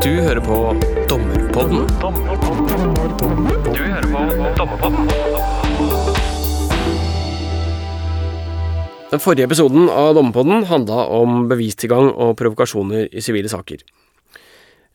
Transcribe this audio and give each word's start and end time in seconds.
Du 0.00 0.08
hører 0.16 0.40
på 0.40 0.54
Dommerpodden. 1.10 1.82
Du 3.74 3.80
hører 3.84 4.06
på 4.08 4.22
Dommerpodden. 4.56 5.10
Den 9.10 9.20
forrige 9.20 9.44
episoden 9.44 9.90
av 9.92 10.14
Dommerpodden 10.16 10.64
handla 10.70 11.04
om 11.18 11.44
bevistilgang 11.50 12.08
og 12.14 12.32
provokasjoner 12.40 13.12
i 13.12 13.20
sivile 13.20 13.52
saker. 13.52 13.84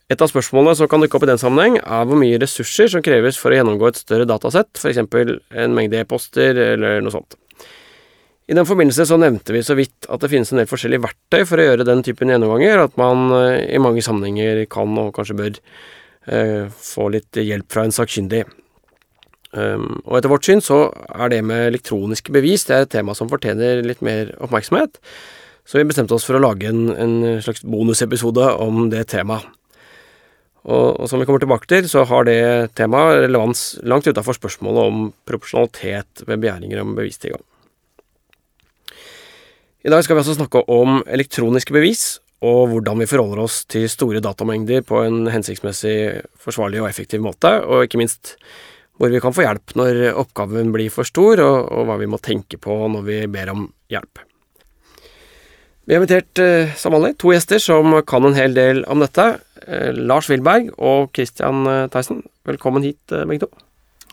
Et 0.10 0.22
av 0.22 0.34
spørsmålene 0.34 0.74
som 0.82 0.90
kan 0.90 1.06
dukke 1.06 1.20
opp 1.20 1.28
i 1.28 1.32
den 1.36 1.42
sammenheng, 1.42 1.78
er 1.86 2.10
hvor 2.10 2.18
mye 2.18 2.42
ressurser 2.42 2.90
som 2.90 3.06
kreves 3.06 3.38
for 3.38 3.54
å 3.54 3.62
gjennomgå 3.62 3.92
et 3.92 4.02
større 4.02 4.26
datasett, 4.26 4.74
f.eks. 4.82 5.06
en 5.06 5.78
mengde 5.78 6.02
e-poster 6.02 6.58
eller 6.74 7.06
noe 7.06 7.14
sånt. 7.14 7.38
I 8.46 8.54
den 8.54 8.68
forbindelse 8.68 9.08
så 9.10 9.18
nevnte 9.18 9.56
vi 9.56 9.64
så 9.66 9.74
vidt 9.78 10.06
at 10.12 10.22
det 10.22 10.30
finnes 10.30 10.52
en 10.54 10.60
del 10.62 10.70
forskjellige 10.70 11.02
verktøy 11.08 11.46
for 11.50 11.62
å 11.62 11.66
gjøre 11.66 11.88
den 11.88 12.04
typen 12.06 12.30
gjennomganger, 12.30 12.84
at 12.84 13.00
man 13.02 13.32
eh, 13.34 13.64
i 13.74 13.82
mange 13.82 14.04
sammenhenger 14.06 14.62
kan 14.70 14.94
og 15.02 15.16
kanskje 15.16 15.38
bør 15.40 15.56
eh, 16.30 16.68
få 16.70 17.10
litt 17.16 17.42
hjelp 17.42 17.66
fra 17.74 17.88
en 17.88 17.96
sakkyndig. 17.96 18.44
Um, 19.56 20.02
og 20.04 20.18
etter 20.18 20.28
vårt 20.28 20.44
syn 20.44 20.60
så 20.60 20.90
er 21.16 21.32
det 21.32 21.38
med 21.48 21.70
elektroniske 21.70 22.34
bevis 22.36 22.66
det 22.68 22.74
er 22.76 22.84
et 22.84 22.92
tema 22.92 23.14
som 23.16 23.30
fortjener 23.32 23.80
litt 23.88 24.02
mer 24.04 24.34
oppmerksomhet, 24.44 25.00
så 25.64 25.80
vi 25.80 25.86
bestemte 25.88 26.12
oss 26.18 26.26
for 26.28 26.36
å 26.36 26.42
lage 26.44 26.68
en, 26.68 26.90
en 26.92 27.16
slags 27.42 27.64
bonusepisode 27.64 28.50
om 28.62 28.90
det 28.92 29.06
temaet. 29.14 29.48
Og, 30.66 30.98
og, 30.98 31.06
som 31.08 31.22
vi 31.22 31.28
kommer 31.30 31.42
tilbake 31.42 31.70
til, 31.70 31.88
så 31.90 32.04
har 32.10 32.26
det 32.28 32.38
temaet 32.78 33.22
relevans 33.28 33.76
langt 33.86 34.10
utafor 34.10 34.38
spørsmålet 34.38 34.92
om 34.92 35.04
proporsjonalitet 35.30 36.26
ved 36.26 36.42
begjæringer 36.42 36.82
om 36.82 36.96
bevistilgang. 36.98 37.46
I 39.86 39.92
dag 39.94 40.02
skal 40.02 40.18
vi 40.18 40.22
altså 40.24 40.34
snakke 40.34 40.64
om 40.74 41.04
elektroniske 41.06 41.74
bevis, 41.76 42.16
og 42.42 42.72
hvordan 42.72 43.04
vi 43.04 43.06
forholder 43.06 43.44
oss 43.44 43.60
til 43.70 43.84
store 43.86 44.18
datamengder 44.24 44.82
på 44.82 45.04
en 45.06 45.28
hensiktsmessig, 45.30 46.24
forsvarlig 46.42 46.82
og 46.82 46.88
effektiv 46.90 47.22
måte, 47.22 47.52
og 47.62 47.86
ikke 47.86 48.02
minst 48.02 48.34
hvor 48.98 49.14
vi 49.14 49.22
kan 49.22 49.36
få 49.36 49.46
hjelp 49.46 49.76
når 49.78 50.00
oppgaven 50.24 50.74
blir 50.74 50.90
for 50.90 51.06
stor, 51.06 51.38
og, 51.44 51.70
og 51.70 51.86
hva 51.86 52.00
vi 52.02 52.10
må 52.10 52.18
tenke 52.18 52.58
på 52.58 52.80
når 52.96 53.06
vi 53.06 53.20
ber 53.30 53.54
om 53.54 53.68
hjelp. 53.94 54.26
Vi 55.86 55.94
har 55.94 56.02
invitert, 56.02 56.34
eh, 56.42 56.74
som 56.82 56.98
vanlig, 56.98 57.14
to 57.22 57.36
gjester 57.36 57.62
som 57.62 57.94
kan 58.10 58.26
en 58.26 58.40
hel 58.40 58.58
del 58.58 58.82
om 58.90 59.06
dette. 59.06 59.36
Eh, 59.68 59.92
Lars 59.94 60.34
Wilberg 60.34 60.74
og 60.82 61.12
Christian 61.14 61.62
eh, 61.70 61.86
Theisen. 61.94 62.26
Velkommen 62.50 62.90
hit, 62.90 63.04
begge 63.14 63.46
to. 63.46 63.54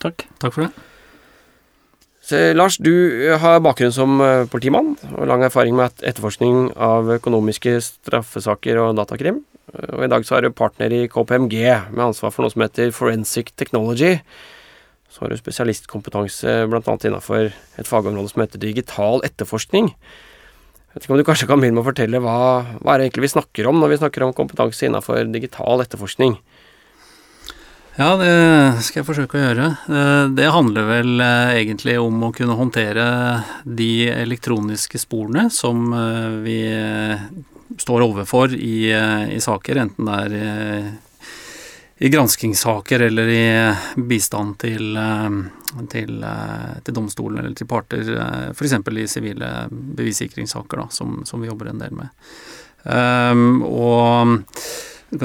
Takk. 0.04 0.28
Takk 0.36 0.52
for 0.52 0.66
det. 0.66 0.91
Så, 2.22 2.38
Lars, 2.54 2.76
du 2.78 2.92
har 3.42 3.62
bakgrunn 3.64 3.94
som 3.94 4.20
eh, 4.22 4.44
politimann 4.50 4.94
og 5.16 5.26
lang 5.26 5.42
erfaring 5.42 5.74
med 5.74 6.04
etterforskning 6.06 6.68
av 6.78 7.10
økonomiske 7.18 7.80
straffesaker 7.82 8.78
og 8.78 8.94
datakrim. 9.00 9.40
Og 9.72 10.04
I 10.06 10.10
dag 10.10 10.26
så 10.26 10.36
er 10.36 10.46
du 10.46 10.54
partner 10.54 10.92
i 10.94 11.08
KPMG 11.10 11.56
med 11.90 12.04
ansvar 12.04 12.30
for 12.30 12.44
noe 12.44 12.52
som 12.52 12.62
heter 12.62 12.92
Forensic 12.94 13.50
Technology. 13.58 14.20
Så 15.10 15.24
har 15.24 15.32
du 15.32 15.40
spesialistkompetanse 15.40 16.60
bl.a. 16.70 16.82
innenfor 16.94 17.50
et 17.50 17.90
fagområde 17.90 18.30
som 18.30 18.44
heter 18.44 18.62
digital 18.62 19.24
etterforskning. 19.26 19.90
Jeg 19.90 20.94
vet 20.94 21.06
ikke 21.06 21.16
om 21.16 21.20
du 21.20 21.26
kanskje 21.26 21.48
kan 21.48 21.60
begynne 21.60 21.78
med 21.80 21.86
å 21.86 21.88
fortelle 21.90 22.20
hva, 22.22 22.38
hva 22.84 22.94
er 22.94 23.00
det 23.00 23.08
egentlig 23.08 23.26
vi 23.26 23.34
snakker 23.34 23.68
om 23.68 23.80
når 23.80 23.94
vi 23.94 24.00
snakker 24.02 24.26
om 24.26 24.34
kompetanse 24.36 24.86
innenfor 24.86 25.26
digital 25.32 25.82
etterforskning? 25.82 26.36
Ja, 27.92 28.14
det 28.16 28.80
skal 28.86 29.02
jeg 29.02 29.04
forsøke 29.04 29.36
å 29.36 29.42
gjøre. 29.42 29.66
Eh, 29.92 30.26
det 30.32 30.48
handler 30.54 30.86
vel 30.88 31.20
eh, 31.20 31.50
egentlig 31.60 31.98
om 32.00 32.22
å 32.24 32.30
kunne 32.32 32.56
håndtere 32.56 33.04
de 33.68 34.08
elektroniske 34.08 34.96
sporene 35.02 35.50
som 35.52 35.90
eh, 35.92 36.38
vi 36.40 36.56
står 37.82 38.04
overfor 38.06 38.54
i, 38.56 38.88
i 39.32 39.40
saker, 39.40 39.80
enten 39.80 40.08
det 40.08 40.16
er 40.24 40.36
i, 42.02 42.08
granskingssaker 42.12 43.04
eller 43.06 43.30
i 43.32 43.44
bistand 44.08 44.58
til, 44.60 44.98
til, 45.92 46.24
til 46.84 46.96
domstolen 46.96 47.40
eller 47.40 47.56
til 47.56 47.68
parter, 47.70 48.12
f.eks. 48.52 48.76
i 48.76 49.06
sivile 49.08 49.50
bevissikringssaker, 49.70 50.82
da, 50.82 50.88
som, 50.92 51.22
som, 51.28 51.40
vi 51.40 51.48
jobber 51.48 51.72
en 51.72 51.80
del 51.80 51.96
med. 51.96 52.12
Um, 52.84 53.62
og 53.62 54.42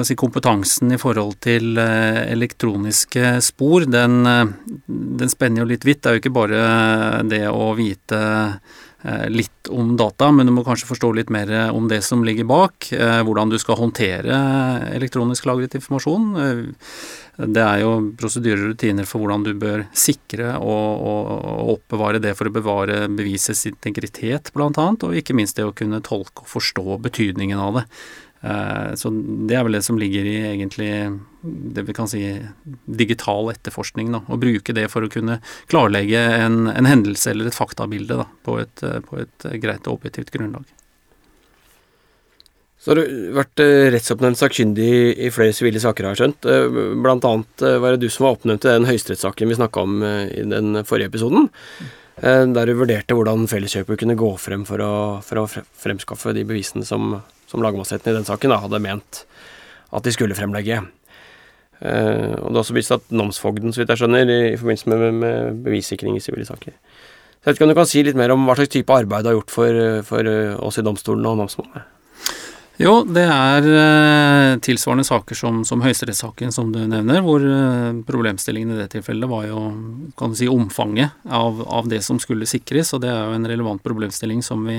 si 0.04 0.16
kompetansen 0.18 0.92
i 0.92 0.98
forhold 1.00 1.38
til 1.44 1.78
eh, 1.80 2.24
elektroniske 2.32 3.38
spor, 3.44 3.86
den, 3.88 4.20
eh, 4.26 4.50
den, 4.86 5.32
spenner 5.32 5.64
jo 5.64 5.70
litt 5.72 5.86
vidt. 5.88 6.02
Det 6.02 6.10
er 6.10 6.18
jo 6.18 6.22
ikke 6.22 6.36
bare 6.36 7.22
det 7.28 7.44
å 7.48 7.72
vite 7.78 8.20
eh, 8.20 9.28
litt 9.32 9.70
om 9.72 9.94
data, 9.96 10.30
men 10.32 10.48
du 10.48 10.54
må 10.56 10.64
kanskje 10.66 10.90
forstå 10.90 11.12
litt 11.16 11.32
mer 11.32 11.52
om 11.72 11.88
det 11.88 12.02
som 12.04 12.24
ligger 12.24 12.48
bak. 12.48 12.90
Hvordan 12.90 13.52
du 13.52 13.58
skal 13.60 13.80
håndtere 13.80 14.36
elektronisk 14.96 15.48
lagret 15.48 15.76
informasjon. 15.76 16.30
Det 17.38 17.62
er 17.62 17.82
jo 17.84 17.90
prosedyrer 18.18 18.64
og 18.64 18.72
rutiner 18.72 19.06
for 19.06 19.22
hvordan 19.22 19.44
du 19.46 19.52
bør 19.60 19.84
sikre 19.94 20.56
og, 20.58 21.04
og 21.12 21.74
oppbevare 21.76 22.18
det 22.24 22.32
for 22.34 22.50
å 22.50 22.54
bevare 22.54 23.04
bevisets 23.12 23.68
integritet, 23.70 24.50
bl.a., 24.56 24.70
og 24.72 25.20
ikke 25.20 25.36
minst 25.38 25.60
det 25.60 25.68
å 25.68 25.76
kunne 25.76 26.02
tolke 26.02 26.42
og 26.42 26.50
forstå 26.56 26.98
betydningen 27.04 27.60
av 27.62 27.78
det. 27.78 27.84
Eh, 28.40 28.94
så 28.94 29.10
det 29.48 29.56
er 29.58 29.64
vel 29.66 29.78
det 29.78 29.84
som 29.86 29.98
ligger 29.98 30.26
i 30.28 30.36
egentlig 30.52 30.90
det 31.42 31.84
vi 31.88 31.94
kan 31.96 32.10
si 32.10 32.22
digital 32.86 33.50
etterforskning. 33.52 34.12
Da. 34.14 34.22
Å 34.26 34.40
bruke 34.40 34.74
det 34.76 34.88
for 34.92 35.04
å 35.04 35.12
kunne 35.12 35.40
klarlegge 35.70 36.22
en, 36.38 36.66
en 36.70 36.88
hendelse 36.88 37.32
eller 37.32 37.50
et 37.50 37.58
faktabilde 37.58 38.20
da, 38.20 38.28
på, 38.46 38.58
et, 38.62 38.84
på 39.08 39.22
et 39.22 39.48
greit 39.62 39.86
og 39.86 39.98
objektivt 39.98 40.32
grunnlag. 40.34 40.66
Så 42.78 42.92
har 42.92 43.00
du 43.00 43.30
vært 43.34 43.58
eh, 43.64 43.88
rettsoppnevnt 43.90 44.38
sakkyndig 44.38 44.90
i 45.18 45.32
flere 45.34 45.54
sivile 45.56 45.82
saker, 45.82 46.06
har 46.06 46.14
jeg 46.14 46.22
skjønt. 46.22 46.46
Eh, 46.46 46.82
blant 47.02 47.26
annet 47.26 47.68
var 47.82 47.94
det 47.94 48.04
du 48.06 48.12
som 48.12 48.28
var 48.28 48.38
oppnevnt 48.38 48.68
i 48.68 48.74
den 48.76 48.86
høyesterettssaken 48.86 49.50
vi 49.50 49.58
snakka 49.58 49.82
om 49.82 50.02
i 50.06 50.44
den 50.46 50.84
forrige 50.86 51.10
episoden. 51.10 51.50
Der 52.18 52.66
du 52.66 52.72
vurderte 52.74 53.14
hvordan 53.14 53.44
Felleskjøpet 53.46 54.00
kunne 54.00 54.16
gå 54.18 54.28
frem 54.42 54.64
for 54.66 54.82
å, 54.82 54.94
for 55.22 55.42
å 55.42 55.48
fremskaffe 55.48 56.32
de 56.34 56.42
bevisene 56.48 56.86
som 56.86 57.20
som 57.48 57.64
lagmannsretten 57.64 58.12
i 58.12 58.18
den 58.18 58.28
saken 58.28 58.52
da, 58.52 58.60
hadde 58.62 58.80
ment 58.84 59.24
at 59.96 60.04
de 60.04 60.12
skulle 60.12 60.36
fremlegge. 60.36 60.82
Uh, 61.78 62.34
og 62.42 62.50
det 62.50 62.56
er 62.56 62.62
også 62.64 62.76
vist 62.76 62.94
at 62.94 63.12
namsfogden, 63.14 63.72
så 63.72 63.82
vidt 63.82 63.92
jeg 63.94 64.02
skjønner, 64.02 64.28
i, 64.28 64.40
i 64.52 64.58
forbindelse 64.60 64.90
med, 64.92 65.20
med 65.22 65.62
bevissikring 65.64 66.18
i 66.18 66.22
sivile 66.22 66.48
saker. 66.48 66.74
Så 66.74 67.46
jeg 67.46 67.52
vet 67.52 67.60
ikke 67.60 67.68
om 67.68 67.72
du 67.72 67.78
kan 67.78 67.88
si 67.88 68.02
litt 68.04 68.18
mer 68.18 68.34
om 68.34 68.48
hva 68.48 68.58
slags 68.58 68.74
type 68.74 68.92
arbeid 68.92 69.24
du 69.24 69.30
har 69.30 69.38
gjort 69.38 69.54
for, 69.54 69.78
for 70.08 70.32
oss 70.68 70.80
i 70.80 70.84
domstolen 70.84 71.28
og 71.30 71.38
namsmannen? 71.38 71.86
Jo, 72.78 73.00
det 73.02 73.24
er 73.26 73.64
eh, 73.66 74.52
tilsvarende 74.62 75.02
saker 75.02 75.34
som, 75.34 75.64
som 75.66 75.80
høyesterettssaken 75.82 76.52
som 76.54 76.68
du 76.70 76.78
nevner, 76.86 77.24
hvor 77.26 77.42
eh, 77.42 77.96
problemstillingen 78.06 78.70
i 78.70 78.78
det 78.78 78.86
tilfellet 78.92 79.26
var 79.26 79.48
jo 79.48 79.62
kan 80.18 80.30
du 80.30 80.38
si, 80.38 80.46
omfanget 80.46 81.26
av, 81.26 81.58
av, 81.66 81.88
det 81.90 82.04
som 82.06 82.20
skulle 82.22 82.46
sikres, 82.46 82.92
og 82.94 83.02
det 83.02 83.10
er 83.10 83.18
jo 83.18 83.34
en 83.34 83.50
relevant 83.50 83.82
problemstilling 83.82 84.44
som 84.46 84.62
vi 84.70 84.78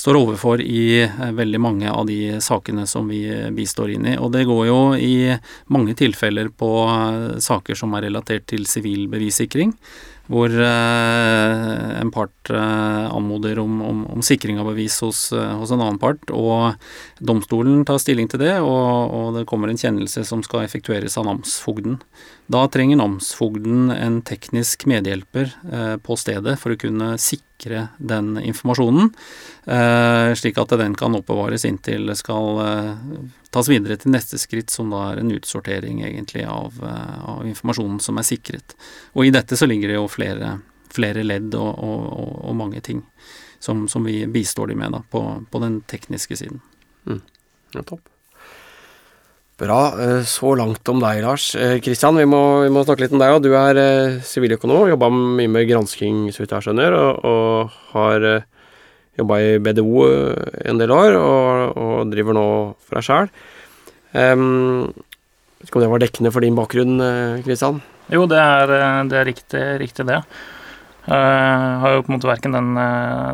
står 0.00 0.20
overfor 0.22 0.64
i 0.64 1.02
eh, 1.04 1.28
veldig 1.36 1.60
mange 1.60 1.92
av 1.92 2.08
de 2.08 2.40
sakene 2.40 2.88
som 2.88 3.12
vi 3.12 3.20
bistår 3.52 3.92
inn 3.98 4.08
i. 4.14 4.16
Og 4.16 4.32
det 4.32 4.46
går 4.48 4.64
jo 4.70 4.80
i 4.96 5.36
mange 5.68 5.92
tilfeller 6.00 6.48
på 6.48 6.72
saker 7.36 7.76
som 7.76 7.92
er 8.00 8.08
relatert 8.08 8.48
til 8.48 8.64
sivil 8.64 9.10
bevissikring 9.12 9.76
hvor 10.26 10.50
eh, 10.50 12.00
en 12.00 12.10
part 12.14 12.50
eh, 12.50 13.06
anmoder 13.06 13.60
om, 13.62 13.78
om, 13.82 14.02
om, 14.10 14.24
sikring 14.24 14.58
av 14.58 14.70
bevis 14.72 14.98
hos, 15.04 15.28
eh, 15.32 15.54
hos, 15.60 15.70
en 15.70 15.82
annen 15.82 16.00
part, 16.02 16.22
og 16.34 16.74
domstolen 17.22 17.84
tar 17.86 18.00
stilling 18.02 18.30
til 18.32 18.42
det, 18.42 18.56
og, 18.58 19.14
og 19.14 19.38
det 19.38 19.46
kommer 19.50 19.70
en 19.70 19.80
kjennelse 19.80 20.24
som 20.26 20.42
skal 20.46 20.66
effektueres 20.66 21.18
av 21.20 21.28
namsfogden. 21.28 22.00
Da 22.52 22.66
trenger 22.70 23.00
namsfogden 23.00 23.90
en 23.94 24.20
teknisk 24.26 24.86
medhjelper 24.90 25.50
eh, 25.70 25.96
på 26.02 26.18
stedet 26.18 26.58
for 26.60 26.74
å 26.74 26.80
kunne 26.80 27.14
sikre 27.22 27.88
den 27.98 28.34
informasjonen, 28.42 29.12
slik 29.66 30.60
at 30.62 30.76
den 30.78 30.92
kan 30.94 31.16
oppbevares 31.18 31.64
inntil 31.66 32.04
det 32.06 32.14
skal 32.20 32.60
eh, 32.62 32.92
tas 33.56 33.70
videre 33.70 33.96
til 34.00 34.12
neste 34.12 34.38
skritt, 34.40 34.72
som 34.72 34.90
da 34.92 35.02
er 35.10 35.22
en 35.22 35.32
utsortering 35.32 36.02
egentlig 36.04 36.44
av, 36.48 36.76
eh, 36.84 37.18
av, 37.24 37.44
informasjonen 37.48 38.00
som 38.04 38.18
er 38.20 38.26
sikret. 38.28 38.76
Og 39.16 39.26
i 39.26 39.32
dette 39.34 39.56
så 39.56 39.68
ligger 39.68 39.92
det 39.92 39.98
jo 39.98 40.08
flere, 40.12 40.58
flere 40.92 41.24
ledd 41.24 41.56
og, 41.56 41.72
og, 41.72 42.34
og, 42.42 42.52
mange 42.58 42.82
ting 42.84 43.04
som, 43.58 43.86
som, 43.88 44.04
vi 44.04 44.24
bistår 44.28 44.72
de 44.72 44.76
med 44.78 44.92
da, 44.92 45.00
på, 45.10 45.22
på 45.50 45.62
den 45.62 45.80
tekniske 45.88 46.36
siden. 46.38 46.60
Mm. 47.08 47.22
Ja, 47.74 47.82
topp. 47.82 48.04
Bra. 49.56 49.80
Eh, 50.04 50.22
så 50.28 50.52
langt 50.58 50.88
om 50.92 51.00
deg, 51.00 51.22
Lars. 51.24 51.54
Kristian, 51.84 52.18
eh, 52.20 52.26
vi, 52.26 52.42
vi, 52.66 52.74
må 52.74 52.84
snakke 52.84 53.06
litt 53.06 53.16
om 53.16 53.22
deg. 53.22 53.38
Du 53.40 53.54
er 53.56 53.80
eh, 53.80 54.18
siviløkonom, 54.20 54.84
eh, 54.84 54.92
jobba 54.92 55.08
mye 55.16 55.54
med 55.54 55.70
gransking, 55.70 56.26
så 56.28 56.44
vidt 56.44 56.52
jeg 56.58 56.68
skjønner, 56.68 56.98
og, 56.98 57.24
og 57.24 57.80
har 57.94 58.28
eh, 58.34 58.52
jobba 59.16 59.40
i 59.40 59.52
BDO 59.62 60.06
en 60.70 60.80
del 60.80 60.92
år, 60.92 61.16
og, 61.20 61.76
og 61.76 62.12
driver 62.12 62.36
nå 62.36 62.48
for 62.84 62.98
deg 62.98 63.06
sjæl. 63.06 63.30
Um, 64.16 64.90
vet 65.60 65.70
ikke 65.70 65.80
om 65.80 65.86
det 65.86 65.92
var 65.92 66.04
dekkende 66.04 66.32
for 66.34 66.44
din 66.44 66.58
bakgrunn, 66.58 67.00
Kristian? 67.46 67.80
Jo, 68.12 68.26
det 68.30 68.38
er, 68.38 68.76
det 69.10 69.18
er 69.18 69.26
riktig, 69.28 69.64
riktig, 69.82 70.06
det. 70.08 70.20
Uh, 71.06 71.82
har 71.82 71.92
jo 71.94 72.02
på 72.02 72.10
en 72.10 72.16
måte 72.16 72.28
verken 72.28 72.54
den, 72.54 72.70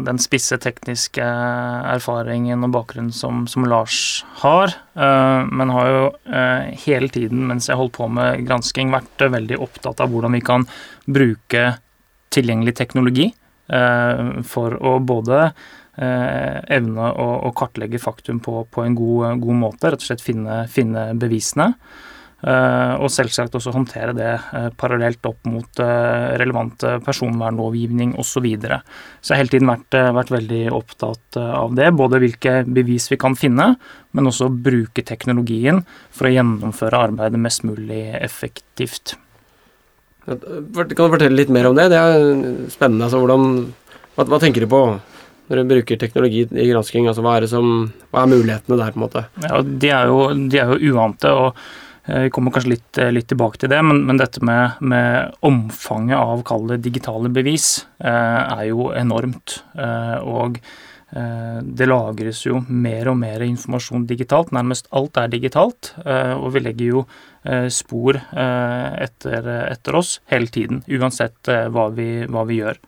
den, 0.05 0.19
spisse 0.21 0.59
tekniske 0.61 1.25
erfaringen 1.25 2.67
og 2.67 2.75
bakgrunnen 2.75 3.15
som, 3.17 3.47
som 3.49 3.65
Lars 3.65 4.27
har, 4.43 4.75
men 4.93 5.73
har 5.73 5.89
jo 5.89 6.03
hele 6.85 7.09
tiden 7.13 7.47
mens 7.49 7.71
jeg 7.71 7.81
holdt 7.81 7.97
på 7.97 8.11
med 8.13 8.45
gransking, 8.45 8.93
vært 8.93 9.25
veldig 9.25 9.57
opptatt 9.65 10.05
av 10.05 10.13
hvordan 10.13 10.37
vi 10.37 10.43
kan 10.45 10.69
bruke 11.09 11.71
tilgjengelig 12.33 12.77
teknologi 12.77 13.31
for 13.69 14.75
å 14.77 14.97
både 15.01 15.53
evne 16.03 17.11
å, 17.13 17.27
å, 17.47 17.51
kartlegge 17.57 18.01
faktum 18.01 18.41
på, 18.43 18.65
på 18.73 18.85
en 18.85 18.97
god, 18.97 19.37
god, 19.43 19.59
måte, 19.61 19.93
rett 19.93 20.03
og 20.03 20.09
slett 20.09 20.25
finne, 20.25 20.65
finne 20.73 21.13
bevisene. 21.21 21.69
Eh, 22.43 22.95
og 22.99 23.07
selvsagt 23.15 23.55
også 23.55 23.71
håndtere 23.71 24.15
det 24.19 24.31
eh, 24.35 24.67
parallelt 24.75 25.23
opp 25.31 25.47
mot 25.47 25.83
relevant 26.43 26.83
personvernlovgivning 27.07 28.17
osv. 28.17 28.33
Så, 28.33 28.43
videre. 28.43 28.81
så 29.21 29.31
jeg 29.31 29.37
har 29.37 29.43
hele 29.45 29.53
tiden 29.53 29.71
vært, 29.71 29.99
vært, 30.17 30.33
veldig 30.35 30.63
opptatt 30.75 31.39
av 31.45 31.77
det. 31.79 31.93
Både 31.95 32.19
hvilke 32.25 32.63
bevis 32.67 33.07
vi 33.13 33.21
kan 33.21 33.39
finne, 33.39 33.75
men 34.17 34.31
også 34.31 34.51
bruke 34.51 35.05
teknologien 35.07 35.85
for 36.11 36.27
å 36.27 36.35
gjennomføre 36.35 37.05
arbeidet 37.11 37.45
mest 37.45 37.69
mulig 37.69 38.09
effektivt. 38.19 39.15
Kan 40.27 40.41
du 40.41 40.97
fortelle 40.97 41.37
litt 41.37 41.53
mer 41.53 41.71
om 41.71 41.79
det? 41.79 41.89
Det 41.93 41.99
er 41.99 42.27
spennende. 42.73 43.09
Altså, 43.09 43.23
hvordan, 43.23 43.73
hva, 44.17 44.27
hva 44.31 44.43
tenker 44.43 44.65
du 44.65 44.71
på 44.71 44.83
når 45.51 45.59
du 45.59 45.73
bruker 45.75 45.99
teknologi 46.01 46.45
i 46.47 46.69
gransking? 46.71 47.09
Altså, 47.11 47.25
hva, 47.27 47.39
er 47.39 47.49
som, 47.51 47.89
hva, 48.11 48.23
er 48.23 48.35
mulighetene 48.35 48.79
der, 48.79 48.93
på 48.95 49.01
en 49.01 49.07
måte? 49.07 49.25
Ja, 49.45 49.63
De 49.63 49.95
er 49.95 50.13
jo, 50.13 50.21
de 50.53 50.63
er 50.63 50.77
jo 50.77 50.95
uante. 50.95 51.33
og 51.33 51.59
Eh, 52.05 52.21
vi 52.27 52.31
kommer 52.31 52.51
kanskje 52.51 52.75
litt, 52.75 52.99
eh, 52.99 53.13
litt 53.15 53.29
tilbake 53.31 53.61
til 53.63 53.71
det, 53.71 53.79
men, 53.87 54.03
men 54.07 54.19
dette 54.19 54.43
med, 54.43 54.81
med, 54.81 55.35
omfanget 55.47 56.19
av 56.19 56.43
kall 56.47 56.75
digitale 56.83 57.31
bevis 57.31 57.87
eh, 58.03 58.41
er 58.59 58.65
jo 58.73 58.91
enormt. 58.97 59.61
Eh, 59.79 60.19
og 60.19 60.59
det 61.13 61.85
lagres 61.85 62.39
jo 62.47 62.63
mer 62.73 63.11
og 63.11 63.19
mer 63.21 63.43
informasjon 63.45 64.07
digitalt. 64.09 64.53
Nærmest 64.57 64.87
alt 64.97 65.19
er 65.21 65.29
digitalt. 65.29 65.91
Eh, 66.07 66.33
og 66.39 66.55
vi 66.55 66.63
legger 66.65 66.95
jo 66.95 67.03
spor 67.75 68.15
etter, 68.23 69.47
etter, 69.67 69.97
oss 69.99 70.13
hele 70.31 70.47
tiden, 70.47 70.79
uansett 70.87 71.51
hva 71.75 71.89
vi, 71.91 72.23
hva, 72.31 72.45
vi, 72.47 72.61
gjør. 72.61 72.79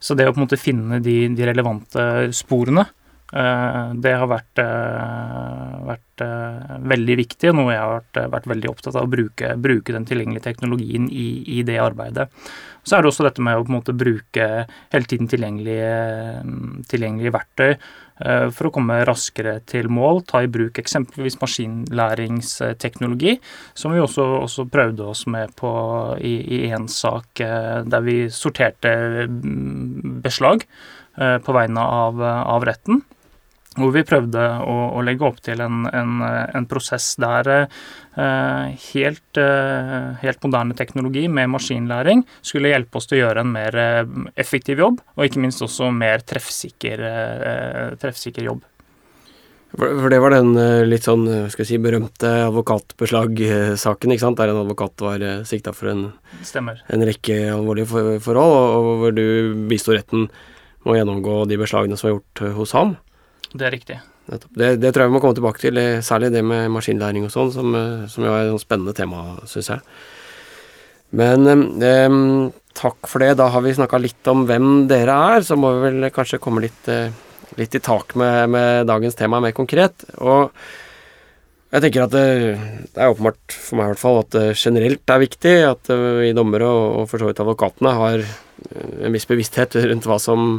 Så 0.00 0.16
det 0.16 0.24
å 0.26 0.32
på 0.32 0.40
en 0.40 0.46
måte 0.46 0.56
finne 0.56 0.96
de, 1.04 1.16
de 1.36 1.44
relevante 1.50 2.06
sporene 2.32 2.86
Eh, 2.86 3.01
det 3.32 4.12
har 4.12 4.28
vært, 4.28 4.60
eh, 4.60 5.76
vært 5.88 6.20
eh, 6.20 6.72
veldig 6.92 7.14
viktig, 7.16 7.48
og 7.48 7.56
noe 7.56 7.72
jeg 7.72 7.80
har 7.80 7.94
vært, 7.94 8.18
vært 8.34 8.48
veldig 8.52 8.68
opptatt 8.68 8.96
av 8.98 9.06
å 9.06 9.12
bruke, 9.12 9.54
bruke 9.56 9.94
den 9.94 10.04
tilgjengelige 10.04 10.44
teknologien 10.44 11.06
i, 11.08 11.40
i, 11.48 11.62
det 11.64 11.78
arbeidet. 11.80 12.28
Så 12.84 12.98
er 12.98 13.02
det 13.02 13.08
også 13.08 13.24
dette 13.24 13.40
med 13.40 13.56
å 13.56 13.64
på 13.64 13.72
en 13.72 13.78
måte 13.78 13.94
bruke 13.96 14.48
hele 14.92 15.08
tiden 15.08 15.30
tilgjengelige, 15.32 16.42
tilgjengelige 16.90 17.32
verktøy 17.32 17.76
for 18.54 18.68
å 18.68 18.72
komme 18.74 18.98
raskere 19.06 19.54
til 19.66 19.88
mål. 19.90 20.20
Ta 20.28 20.42
i 20.44 20.50
bruk 20.50 20.78
eksempelvis 20.78 21.38
maskinlæringsteknologi, 21.40 23.36
som 23.78 23.94
vi 23.94 24.02
også, 24.02 24.26
også 24.42 24.66
prøvde 24.70 25.06
oss 25.14 25.24
med 25.30 25.54
på 25.58 25.70
i 26.20 26.66
én 26.68 26.90
sak 26.90 27.38
der 27.38 28.04
vi 28.04 28.18
sorterte 28.34 28.92
beslag 30.26 30.66
på 31.16 31.56
vegne 31.56 31.86
av, 32.02 32.22
av 32.22 32.66
retten 32.66 33.02
hvor 33.78 33.92
vi 33.94 34.04
prøvde 34.06 34.40
å, 34.62 34.76
å, 34.98 35.02
legge 35.04 35.26
opp 35.26 35.38
til 35.44 35.62
en, 35.64 35.84
en, 35.88 36.24
en 36.24 36.66
prosess 36.68 37.14
der 37.20 37.50
eh, 37.58 38.66
helt, 38.92 39.40
eh, 39.40 40.10
helt, 40.22 40.42
moderne 40.44 40.76
teknologi 40.78 41.24
med 41.28 41.52
maskinlæring 41.54 42.24
skulle 42.44 42.72
hjelpe 42.72 43.00
oss 43.00 43.08
til 43.08 43.20
å 43.20 43.22
gjøre 43.26 43.44
en 43.44 43.54
mer 43.54 43.78
eh, 43.80 44.02
effektiv 44.40 44.82
jobb, 44.84 45.00
og 45.16 45.24
ikke 45.26 45.42
minst 45.44 45.64
også 45.64 45.88
mer 45.94 46.24
treffsikker, 46.26 47.06
eh, 47.08 47.88
treffsikker 48.02 48.50
jobb. 48.50 48.66
For 49.72 50.12
det 50.12 50.18
var 50.20 50.34
den 50.34 50.52
eh, 50.60 50.82
litt 50.84 51.06
sånn 51.06 51.24
skal 51.48 51.64
jeg 51.64 51.70
si, 51.70 51.78
berømte 51.80 52.28
advokatbeslag-saken, 52.50 54.12
ikke 54.12 54.24
sant? 54.26 54.40
der 54.40 54.52
en 54.52 54.60
advokat 54.66 55.04
var 55.04 55.24
eh, 55.24 55.46
sikta 55.48 55.72
for 55.76 55.94
en, 55.94 56.10
en, 56.42 57.06
rekke 57.08 57.38
alvorlige 57.54 57.88
forhold, 58.20 58.58
og 58.76 58.90
hvor 59.00 59.16
du 59.16 59.24
bisto 59.70 59.96
retten 59.96 60.28
med 60.82 60.92
å 60.92 60.98
gjennomgå 60.98 61.38
de 61.48 61.58
beslagene 61.62 61.96
som 61.96 62.10
var 62.10 62.18
gjort 62.18 62.44
hos 62.58 62.76
ham. 62.76 62.96
Det 63.52 63.68
er 63.68 63.74
riktig. 63.74 64.00
Det, 64.26 64.76
det, 64.78 64.92
tror 64.92 65.04
jeg 65.04 65.10
vi 65.10 65.14
må 65.16 65.20
komme 65.20 65.36
tilbake 65.36 65.60
til, 65.60 65.78
eh, 65.80 66.00
særlig 66.04 66.30
det 66.32 66.44
med 66.46 66.70
maskinlæring 66.72 67.26
og 67.26 67.32
sånn, 67.34 67.50
som, 67.52 67.74
eh, 67.74 68.04
som 68.08 68.24
jo 68.24 68.32
er 68.32 68.52
et 68.52 68.62
spennende 68.62 68.94
tema, 68.96 69.24
syns 69.50 69.72
jeg. 69.74 69.82
Men 71.18 71.48
eh, 71.82 72.14
takk 72.78 73.10
for 73.10 73.24
det. 73.24 73.34
Da 73.40 73.50
har 73.52 73.64
vi 73.64 73.74
snakka 73.76 74.00
litt 74.00 74.30
om 74.32 74.46
hvem 74.48 74.86
dere 74.90 75.18
er, 75.34 75.44
så 75.46 75.58
må 75.58 75.74
vi 75.76 75.90
vel 75.90 76.08
kanskje 76.14 76.40
komme 76.42 76.64
litt, 76.64 76.86
eh, 76.88 77.12
litt 77.58 77.74
i 77.76 77.82
tak 77.82 78.16
med, 78.16 78.54
med, 78.54 78.86
dagens 78.88 79.18
tema 79.18 79.42
mer 79.42 79.52
konkret. 79.56 80.06
Og 80.22 80.54
jeg 81.72 81.84
tenker 81.84 82.06
at 82.06 82.14
det, 82.14 82.28
det, 82.92 82.96
er 82.96 83.12
åpenbart 83.12 83.56
for 83.56 83.80
meg 83.80 83.90
i 83.90 83.92
hvert 83.92 84.02
fall 84.02 84.22
at 84.22 84.32
det 84.34 84.46
generelt 84.60 85.12
er 85.12 85.22
viktig 85.22 85.54
at 85.64 85.92
vi 86.20 86.34
dommere 86.36 86.68
og, 86.68 86.84
og 87.00 87.06
for 87.08 87.20
så 87.20 87.30
vidt 87.30 87.40
advokatene 87.40 87.94
har 87.96 88.24
en 89.02 89.16
viss 89.16 89.24
bevissthet 89.28 89.78
rundt 89.80 90.08
hva 90.08 90.18
som 90.20 90.50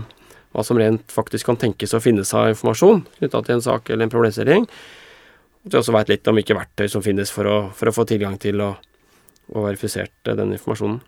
hva 0.53 0.63
som 0.65 0.77
rent 0.77 1.11
faktisk 1.11 1.49
kan 1.49 1.57
tenkes 1.59 1.95
å 1.97 2.01
finnes 2.03 2.33
av 2.37 2.51
informasjon 2.51 3.01
knytta 3.17 3.41
til 3.41 3.55
en 3.57 3.65
sak 3.65 3.89
eller 3.89 4.05
en 4.05 4.13
problemstilling. 4.13 4.67
Og 4.67 5.69
at 5.69 5.75
vi 5.75 5.79
også 5.79 5.95
veit 5.95 6.11
litt 6.11 6.29
om 6.29 6.37
hvilke 6.37 6.57
verktøy 6.57 6.89
som 6.91 7.03
finnes 7.05 7.31
for 7.33 7.49
å, 7.49 7.57
for 7.73 7.89
å 7.89 7.95
få 7.95 8.05
tilgang 8.09 8.37
til 8.41 8.61
å, 8.61 8.73
å 9.53 9.65
verifisert 9.65 10.13
den 10.27 10.53
informasjonen. 10.57 10.99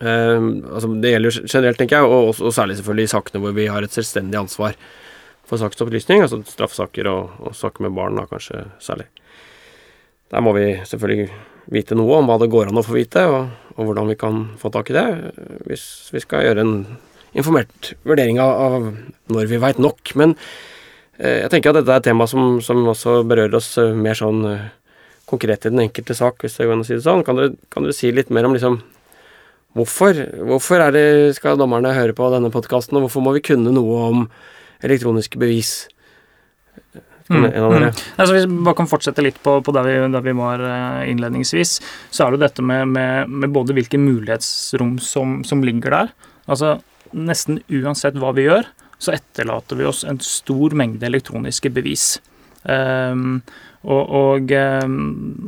Eh, 0.00 0.48
altså 0.72 0.90
det 1.00 1.14
gjelder 1.14 1.38
generelt, 1.44 1.78
tenker 1.80 2.00
jeg, 2.00 2.08
og, 2.10 2.34
og, 2.34 2.52
særlig 2.56 2.78
selvfølgelig 2.78 3.08
i 3.08 3.12
sakene 3.14 3.42
hvor 3.44 3.54
vi 3.56 3.68
har 3.70 3.84
et 3.84 3.94
selvstendig 3.94 4.40
ansvar 4.40 4.76
for 5.48 5.60
saksopplysning, 5.60 6.22
altså 6.24 6.40
straffesaker 6.46 7.08
og, 7.10 7.38
og, 7.42 7.54
saker 7.58 7.86
med 7.86 7.96
barn, 7.96 8.18
da 8.20 8.26
kanskje 8.30 8.64
særlig. 8.82 9.08
Der 10.30 10.44
må 10.46 10.54
vi 10.54 10.66
selvfølgelig 10.86 11.30
vite 11.74 11.96
noe 11.98 12.20
om 12.20 12.30
hva 12.30 12.36
det 12.40 12.50
går 12.52 12.70
an 12.70 12.80
å 12.80 12.86
få 12.86 12.96
vite, 12.96 13.24
og, 13.26 13.50
og 13.76 13.88
hvordan 13.88 14.10
vi 14.12 14.18
kan 14.20 14.44
få 14.60 14.70
tak 14.74 14.92
i 14.92 14.96
det, 14.96 15.06
hvis 15.68 15.84
vi 16.14 16.22
skal 16.22 16.46
gjøre 16.46 16.66
en 16.66 16.74
informert 17.36 17.92
vurdering 18.06 18.40
av 18.42 18.90
når 19.30 19.50
vi 19.50 19.60
veit 19.62 19.80
nok. 19.82 20.14
Men 20.18 20.34
eh, 21.18 21.44
jeg 21.44 21.52
tenker 21.52 21.72
at 21.72 21.80
dette 21.80 21.94
er 21.94 22.02
et 22.02 22.08
tema 22.10 22.26
som, 22.30 22.58
som 22.64 22.82
også 22.90 23.20
berører 23.28 23.58
oss 23.60 23.72
eh, 23.80 23.94
mer 23.94 24.18
sånn 24.18 24.42
eh, 24.50 24.70
konkret 25.30 25.66
i 25.66 25.72
den 25.72 25.84
enkelte 25.84 26.16
sak, 26.18 26.42
hvis 26.42 26.58
det 26.58 26.66
går 26.66 26.78
an 26.78 26.84
å 26.84 26.88
si 26.88 26.96
det 26.96 27.06
sånn. 27.06 27.24
Kan 27.26 27.38
dere, 27.38 27.54
kan 27.70 27.86
dere 27.86 27.96
si 27.96 28.10
litt 28.14 28.32
mer 28.34 28.48
om 28.48 28.56
liksom 28.56 28.80
hvorfor? 29.78 30.18
Hvorfor 30.48 30.82
er 30.88 30.96
det, 30.96 31.06
skal 31.38 31.60
dommerne 31.60 31.94
høre 31.94 32.16
på 32.16 32.32
denne 32.34 32.50
podkasten, 32.50 32.98
og 32.98 33.06
hvorfor 33.06 33.24
må 33.24 33.36
vi 33.38 33.46
kunne 33.52 33.74
noe 33.74 34.02
om 34.10 34.28
elektroniske 34.82 35.38
bevis? 35.38 35.84
Mm, 37.30 37.44
mm. 37.46 37.84
Altså, 38.18 38.32
hvis 38.34 38.48
vi 38.50 38.56
bare 38.66 38.74
kan 38.80 38.88
fortsette 38.90 39.22
litt 39.22 39.36
på, 39.44 39.60
på 39.62 39.74
der, 39.76 39.86
vi, 39.86 39.98
der, 40.10 40.24
vi, 40.24 40.32
var 40.34 40.64
innledningsvis, 41.06 41.76
så 42.10 42.26
er 42.26 42.34
det 42.34 42.40
dette 42.42 42.64
med, 42.66 42.90
med, 42.90 43.30
med 43.30 43.54
både 43.54 43.76
hvilke 43.76 44.00
mulighetsrom 44.02 44.96
som, 44.98 45.36
som 45.46 45.62
ligger 45.62 45.94
der. 45.94 46.10
Altså, 46.50 46.80
nesten 47.16 47.60
uansett 47.68 48.18
hva 48.20 48.32
vi 48.36 48.46
gjør, 48.46 48.68
så 49.00 49.14
etterlater 49.16 49.78
vi 49.80 49.88
oss 49.88 50.02
en 50.04 50.20
stor 50.24 50.74
mengde 50.76 51.08
elektroniske 51.08 51.72
bevis. 51.72 52.18
Um, 52.62 53.40
og, 53.80 54.10
og, 54.12 54.50
ehm, 54.52 54.96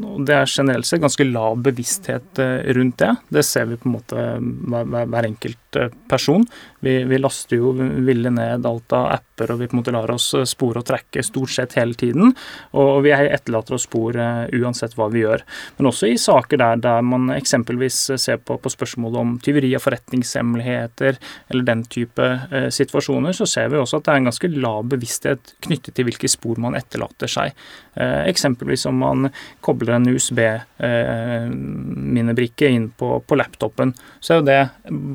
og, 0.06 0.22
det 0.24 0.36
er 0.38 0.48
generelt 0.48 0.88
sett 0.88 1.02
ganske 1.02 1.26
lav 1.28 1.58
bevissthet 1.66 2.40
eh, 2.40 2.70
rundt 2.78 3.02
det. 3.02 3.10
Det 3.28 3.44
ser 3.44 3.66
vi 3.68 3.76
på 3.76 3.90
en 3.90 3.96
måte 3.98 4.22
hver, 4.40 5.08
hver 5.12 5.28
enkelt 5.28 5.76
eh, 5.76 5.92
person. 6.08 6.46
Vi, 6.80 6.96
vi, 7.08 7.18
laster 7.20 7.60
jo 7.60 7.74
ville 7.76 8.32
ned 8.32 8.64
alt 8.66 8.94
av 8.96 9.10
apper, 9.18 9.52
og 9.52 9.60
vi 9.60 9.68
på 9.68 9.76
en 9.76 9.82
måte 9.82 9.92
lar 9.94 10.10
oss 10.14 10.30
eh, 10.38 10.46
spore 10.48 10.80
og 10.80 10.88
trekke 10.88 11.24
stort 11.26 11.52
sett 11.52 11.76
hele 11.76 11.92
tiden. 11.98 12.32
Og 12.72 13.02
vi 13.04 13.12
etterlater 13.12 13.76
oss 13.76 13.84
spor 13.84 14.16
uansett 14.16 14.96
hva 14.96 15.10
vi 15.12 15.26
gjør. 15.26 15.44
Men 15.76 15.90
også 15.92 16.08
i 16.08 16.16
saker 16.20 16.62
der, 16.62 16.80
der 16.80 17.04
man 17.04 17.28
eksempelvis 17.36 18.00
ser 18.16 18.40
på, 18.40 18.56
på 18.56 18.72
spørsmålet 18.72 19.20
om 19.20 19.36
tyveri 19.44 19.74
av 19.76 19.84
forretningshemmeligheter 19.84 21.20
eller 21.52 21.68
den 21.68 21.84
type 21.92 22.24
eh, 22.48 22.68
situasjoner, 22.72 23.36
så 23.36 23.48
ser 23.50 23.68
vi 23.72 23.80
også 23.80 24.00
at 24.00 24.08
det 24.08 24.14
er 24.14 24.22
en 24.22 24.32
ganske 24.32 24.52
lav 24.56 24.88
bevissthet 24.92 25.54
knyttet 25.68 25.96
til 25.98 26.08
hvilke 26.08 26.30
spor 26.32 26.60
man 26.62 26.80
etterlater 26.80 27.30
seg. 27.30 27.52
Eh, 27.92 28.21
Eksempelvis 28.30 28.86
om 28.90 28.96
man 29.02 29.18
kobler 29.60 29.92
en 29.96 30.08
USB-minnebrikke 30.08 32.68
inn 32.68 32.90
på, 32.98 33.20
på, 33.26 33.34
laptopen. 33.38 33.94
Så 34.20 34.34
er 34.34 34.36
jo 34.40 34.48
det 34.48 34.62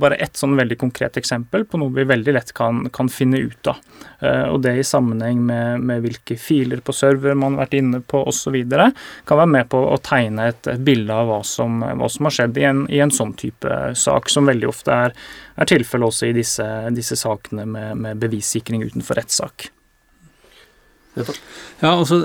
bare 0.01 0.21
ett 0.23 0.35
sånn 0.37 0.57
veldig 0.57 0.77
konkret 0.81 1.17
eksempel 1.19 1.61
på 1.65 1.77
noe 1.81 1.95
vi 1.95 2.03
veldig 2.07 2.33
lett 2.35 2.51
kan, 2.57 2.75
kan 2.93 3.09
finne 3.11 3.37
ut 3.37 3.67
av. 3.67 3.75
Eh, 4.19 4.43
og 4.49 4.61
det 4.65 4.73
i 4.79 4.83
sammenheng 4.87 5.45
med, 5.45 5.81
med 5.85 6.01
hvilke 6.05 6.37
filer 6.41 6.79
på 6.81 6.93
server 6.95 7.33
man 7.37 7.53
har 7.55 7.61
vært 7.65 7.77
inne 7.79 7.99
på 8.01 8.17
osv. 8.29 8.55
kan 9.27 9.37
være 9.37 9.53
med 9.53 9.65
på 9.69 9.77
å 9.77 9.97
tegne 10.03 10.47
et, 10.51 10.67
et 10.67 10.81
bilde 10.81 11.13
av 11.13 11.27
hva 11.29 11.43
som, 11.45 11.81
hva 11.81 12.09
som, 12.09 12.25
har 12.27 12.33
skjedd 12.39 12.57
i 12.57 12.63
en, 12.69 12.89
i 12.89 12.99
en, 13.03 13.13
sånn 13.13 13.33
type 13.37 13.93
sak, 13.95 14.29
som 14.29 14.45
veldig 14.49 14.67
ofte 14.69 14.91
er, 15.07 15.11
er 15.57 15.65
tilfellet 15.69 16.07
også 16.11 16.25
i 16.29 16.35
disse, 16.37 16.67
disse 16.95 17.15
sakene 17.19 17.65
med, 17.69 17.97
med 17.97 18.17
bevissikring 18.21 18.85
utenfor 18.85 19.15
rettssak. 19.21 19.69
Ja, 21.81 21.91
altså, 21.93 22.17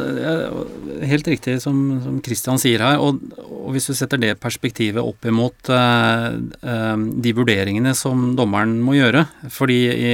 Helt 1.02 1.28
riktig 1.28 1.58
som, 1.62 1.78
som 2.04 2.18
Christian 2.24 2.60
sier 2.60 2.82
her. 2.84 3.00
Og, 3.02 3.20
og 3.42 3.72
hvis 3.74 3.88
du 3.90 3.94
setter 3.96 4.20
det 4.20 4.34
perspektivet 4.42 5.02
opp 5.02 5.26
imot 5.28 5.70
uh, 5.72 6.32
uh, 6.64 6.96
de 6.96 7.34
vurderingene 7.36 7.94
som 7.96 8.32
dommeren 8.38 8.78
må 8.82 8.96
gjøre 8.96 9.24
fordi 9.52 9.78
i, 9.92 10.12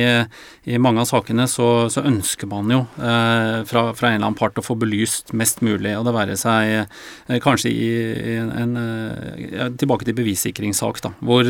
i 0.68 0.78
mange 0.80 1.02
av 1.02 1.08
sakene 1.08 1.46
så, 1.50 1.88
så 1.92 2.02
ønsker 2.06 2.48
man 2.50 2.70
jo 2.72 2.80
eh, 3.00 3.60
fra, 3.68 3.82
fra, 3.96 4.10
en 4.10 4.18
eller 4.18 4.28
annen 4.28 4.36
part 4.38 4.58
å 4.60 4.64
få 4.64 4.76
belyst 4.78 5.32
mest 5.36 5.60
mulig, 5.64 5.92
og 5.96 6.04
det 6.06 6.14
være 6.14 6.36
seg 6.38 7.38
kanskje 7.44 7.70
i, 7.70 7.88
i 8.32 8.36
en 8.40 8.74
ja, 8.76 9.68
Tilbake 9.78 10.06
til 10.08 10.16
bevissikringssak, 10.18 11.00
da, 11.04 11.12
hvor 11.24 11.48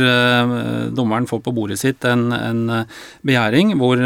dommeren 0.95 1.29
får 1.31 1.43
på 1.47 1.55
bordet 1.57 1.79
sitt 1.81 2.07
en, 2.09 2.29
en 2.35 2.63
begjæring 3.27 3.75
hvor 3.81 4.03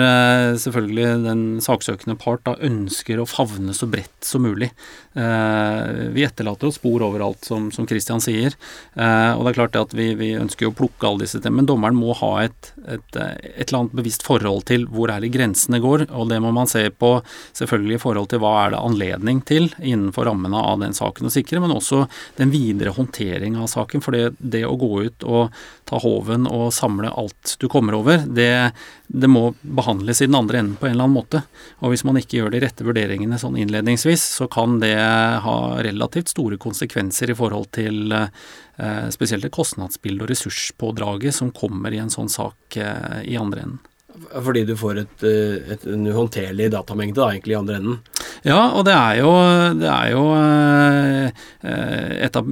selvfølgelig 0.62 1.26
den 1.26 1.44
saksøkende 1.64 2.16
part 2.20 2.44
da 2.48 2.56
ønsker 2.64 3.12
å 3.21 3.28
favne 3.28 3.75
så 3.76 3.88
bredt 3.90 4.25
som 4.25 4.45
mulig. 4.47 4.71
vi 5.12 6.25
etterlater 6.25 6.71
oss 6.71 6.78
spor 6.81 7.02
overalt, 7.04 7.45
som, 7.45 7.69
som 7.75 7.87
Christian 7.87 8.21
sier. 8.23 8.54
Eh, 8.95 9.33
og 9.37 9.45
det 9.45 9.52
er 9.52 9.59
klart 9.59 9.78
at 9.78 9.95
vi, 9.97 10.12
vi 10.19 10.33
ønsker 10.38 10.69
å 10.69 10.75
plukke 10.76 11.09
alle 11.09 11.26
disse 11.26 11.40
til, 11.42 11.54
men 11.54 11.69
dommeren 11.69 11.99
må 11.99 12.14
ha 12.19 12.31
et, 12.45 12.73
et, 12.87 13.19
et, 13.19 13.66
eller 13.66 13.83
annet 13.83 13.97
bevisst 14.00 14.25
forhold 14.26 14.66
til 14.71 14.87
hvor 14.92 15.12
er 15.12 15.23
det 15.23 15.33
grensene 15.35 15.81
går, 15.83 16.07
og 16.11 16.31
det 16.33 16.40
må 16.42 16.52
man 16.54 16.71
se 16.71 16.85
på 16.90 17.14
selvfølgelig 17.59 17.99
i 17.99 18.02
forhold 18.02 18.31
til 18.33 18.42
hva 18.42 18.54
er 18.64 18.75
det 18.75 18.83
anledning 18.83 19.42
til 19.49 19.71
innenfor 19.81 20.28
rammene 20.28 20.61
av 20.73 20.81
den 20.83 20.97
saken 20.97 21.28
å 21.28 21.35
sikre, 21.35 21.62
men 21.62 21.75
også 21.75 22.04
den 22.40 22.52
videre 22.54 22.95
håndtering 22.97 23.59
av 23.61 23.71
saken. 23.73 24.04
For 24.04 24.16
det, 24.16 24.35
det 24.38 24.64
å 24.69 24.78
gå 24.81 24.92
ut 25.09 25.28
og 25.28 25.52
ta 25.88 26.00
håven 26.02 26.49
og 26.50 26.71
samle 26.75 27.12
alt 27.12 27.57
du 27.61 27.69
kommer 27.73 27.97
over, 27.99 28.25
det, 28.26 28.73
det 29.09 29.31
må 29.31 29.50
behandles 29.61 30.23
i 30.23 30.28
den 30.31 30.38
andre 30.38 30.62
enden 30.62 30.78
på 30.81 30.88
en 30.88 30.97
eller 30.97 31.09
annen 31.09 31.19
måte. 31.21 31.45
Og 31.83 31.92
hvis 31.92 32.07
man 32.09 32.19
ikke 32.21 32.40
gjør 32.40 32.54
de 32.54 32.62
rette 32.64 32.87
vurderingene 32.87 32.91
sånn 33.38 33.56
innledningsvis, 33.56 34.22
så 34.22 34.49
kan 34.49 34.80
det 34.80 34.96
ha 35.44 35.82
relativt 35.82 36.28
store 36.28 36.56
konsekvenser 36.56 37.30
i 37.30 37.34
forhold 37.34 37.70
til 37.72 38.12
eh, 38.12 39.08
spesielt 39.11 39.42
det 39.42 39.50
kostnadsbildet 39.54 40.22
og 40.22 40.30
ressurspådraget 40.30 41.34
som 41.34 41.50
kommer 41.50 41.92
i 41.92 41.99
en 41.99 42.11
sånn 42.11 42.28
sak 42.28 42.76
eh, 42.76 43.22
i 43.25 43.37
andre 43.37 43.61
enden. 43.61 43.80
Fordi 44.12 44.64
du 44.68 44.76
får 44.76 44.99
et, 45.02 45.22
eh, 45.25 45.72
et, 45.72 45.87
en 45.87 46.06
uhåndterlig 46.06 46.70
datamengde 46.72 47.20
da, 47.20 47.30
egentlig 47.32 47.54
i 47.56 47.61
andre 47.61 47.76
enden? 47.80 48.00
Ja, 48.46 48.60
og 48.76 48.86
det 48.88 48.94
er 48.96 49.18
jo, 49.20 49.30
det 49.78 49.88
er 49.88 50.10
jo 50.12 50.22
eh, 50.36 52.22
et 52.26 52.38
av 52.38 52.48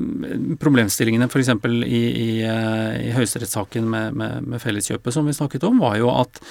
problemstillingene 0.62 1.28
f.eks. 1.30 1.52
i, 1.86 2.02
i, 2.08 2.28
eh, 2.46 2.96
i 3.08 3.14
høyesterettssaken 3.16 3.88
med, 3.90 4.16
med, 4.20 4.46
med, 4.46 4.62
Felleskjøpet 4.62 5.16
som 5.16 5.28
vi 5.28 5.36
snakket 5.36 5.66
om, 5.68 5.80
var 5.82 5.96
jo 6.00 6.10
at 6.12 6.42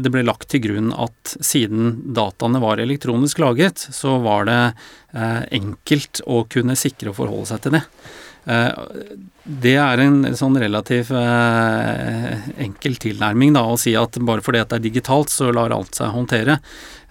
det 0.00 0.12
ble 0.12 0.24
lagt 0.26 0.50
til 0.52 0.64
grunn 0.66 0.92
at 0.92 1.36
siden 1.40 2.12
dataene 2.16 2.62
var 2.62 2.82
elektronisk 2.82 3.40
laget, 3.42 3.88
så 3.94 4.18
var 4.24 4.48
det 4.50 4.60
enkelt 5.54 6.20
å 6.26 6.42
kunne 6.50 6.76
sikre 6.78 7.12
å 7.12 7.16
forholde 7.16 7.48
seg 7.52 7.64
til 7.64 7.76
det. 7.76 7.84
Det 9.44 9.74
er 9.76 10.00
en 10.00 10.22
sånn 10.36 10.56
relativt 10.60 11.12
eh, 11.16 12.46
enkel 12.64 12.96
tilnærming 13.00 13.52
da, 13.56 13.64
å 13.68 13.76
si 13.80 13.92
at 13.96 14.16
bare 14.24 14.44
fordi 14.44 14.62
det 14.62 14.78
er 14.78 14.84
digitalt, 14.86 15.32
så 15.32 15.50
lar 15.52 15.74
alt 15.74 15.96
seg 15.96 16.12
håndtere. 16.14 16.58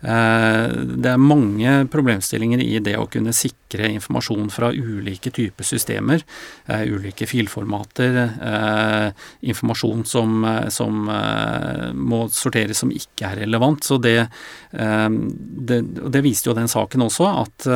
Eh, 0.04 0.68
det 1.00 1.12
er 1.14 1.22
mange 1.22 1.74
problemstillinger 1.92 2.60
i 2.60 2.80
det 2.84 2.98
å 3.00 3.08
kunne 3.12 3.32
sikre 3.36 3.88
informasjon 3.94 4.50
fra 4.52 4.74
ulike 4.76 5.32
typer 5.32 5.64
systemer, 5.64 6.26
eh, 6.68 6.84
ulike 6.92 7.28
filformater, 7.30 8.18
eh, 8.20 9.24
informasjon 9.48 10.04
som, 10.06 10.46
som 10.70 11.10
må 11.94 12.20
sorteres 12.30 12.82
som 12.84 12.92
ikke 12.92 13.30
er 13.30 13.40
relevant. 13.44 13.84
Så 13.84 13.98
det, 14.02 14.28
det, 14.72 15.80
det 15.84 16.22
viste 16.24 16.50
jo 16.50 16.56
den 16.58 16.70
saken 16.72 17.06
også, 17.06 17.28
at 17.44 17.68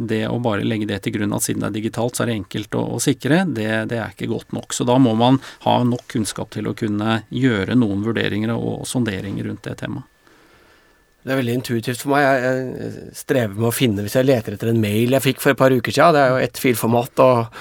det 0.00 0.22
å 0.28 0.38
bare 0.42 0.66
legge 0.66 0.88
det 0.88 1.00
til 1.04 1.16
grunn 1.18 1.34
at 1.36 1.44
siden 1.44 1.64
det 1.64 1.70
er 1.70 1.76
digitalt, 1.78 2.16
så 2.16 2.24
er 2.24 2.30
det 2.30 2.38
enkelt 2.40 2.78
å, 2.78 2.84
å 2.96 3.00
sikre, 3.02 3.42
det, 3.48 3.68
det, 3.90 3.98
er 3.98 4.14
ikke 4.14 4.30
godt 4.30 4.54
nok. 4.56 4.76
Så 4.76 4.86
da 4.88 4.98
må 5.02 5.14
man 5.18 5.40
ha 5.66 5.80
nok 5.84 6.06
kunnskap 6.14 6.52
til 6.54 6.70
å 6.70 6.76
kunne 6.76 7.22
gjøre 7.28 7.78
noen 7.78 8.04
vurderinger 8.06 8.54
og 8.56 8.86
sonderinger 8.88 9.50
rundt 9.50 9.66
det 9.68 9.78
temaet. 9.82 10.19
Det 11.20 11.34
er 11.34 11.36
veldig 11.36 11.54
intuitivt 11.58 12.00
for 12.00 12.14
meg. 12.14 12.24
Jeg, 12.24 13.08
strever 13.18 13.56
med 13.58 13.68
å 13.68 13.74
finne 13.74 14.04
hvis 14.04 14.16
jeg 14.16 14.28
leter 14.28 14.56
etter 14.56 14.70
en 14.70 14.80
mail 14.80 15.12
jeg 15.12 15.24
fikk 15.26 15.42
for 15.42 15.52
et 15.52 15.60
par 15.60 15.74
uker 15.74 15.92
siden. 15.92 16.16
Det 16.16 16.22
er 16.22 16.30
jo 16.32 16.44
ett 16.46 16.60
filformat 16.62 17.20
og, 17.24 17.58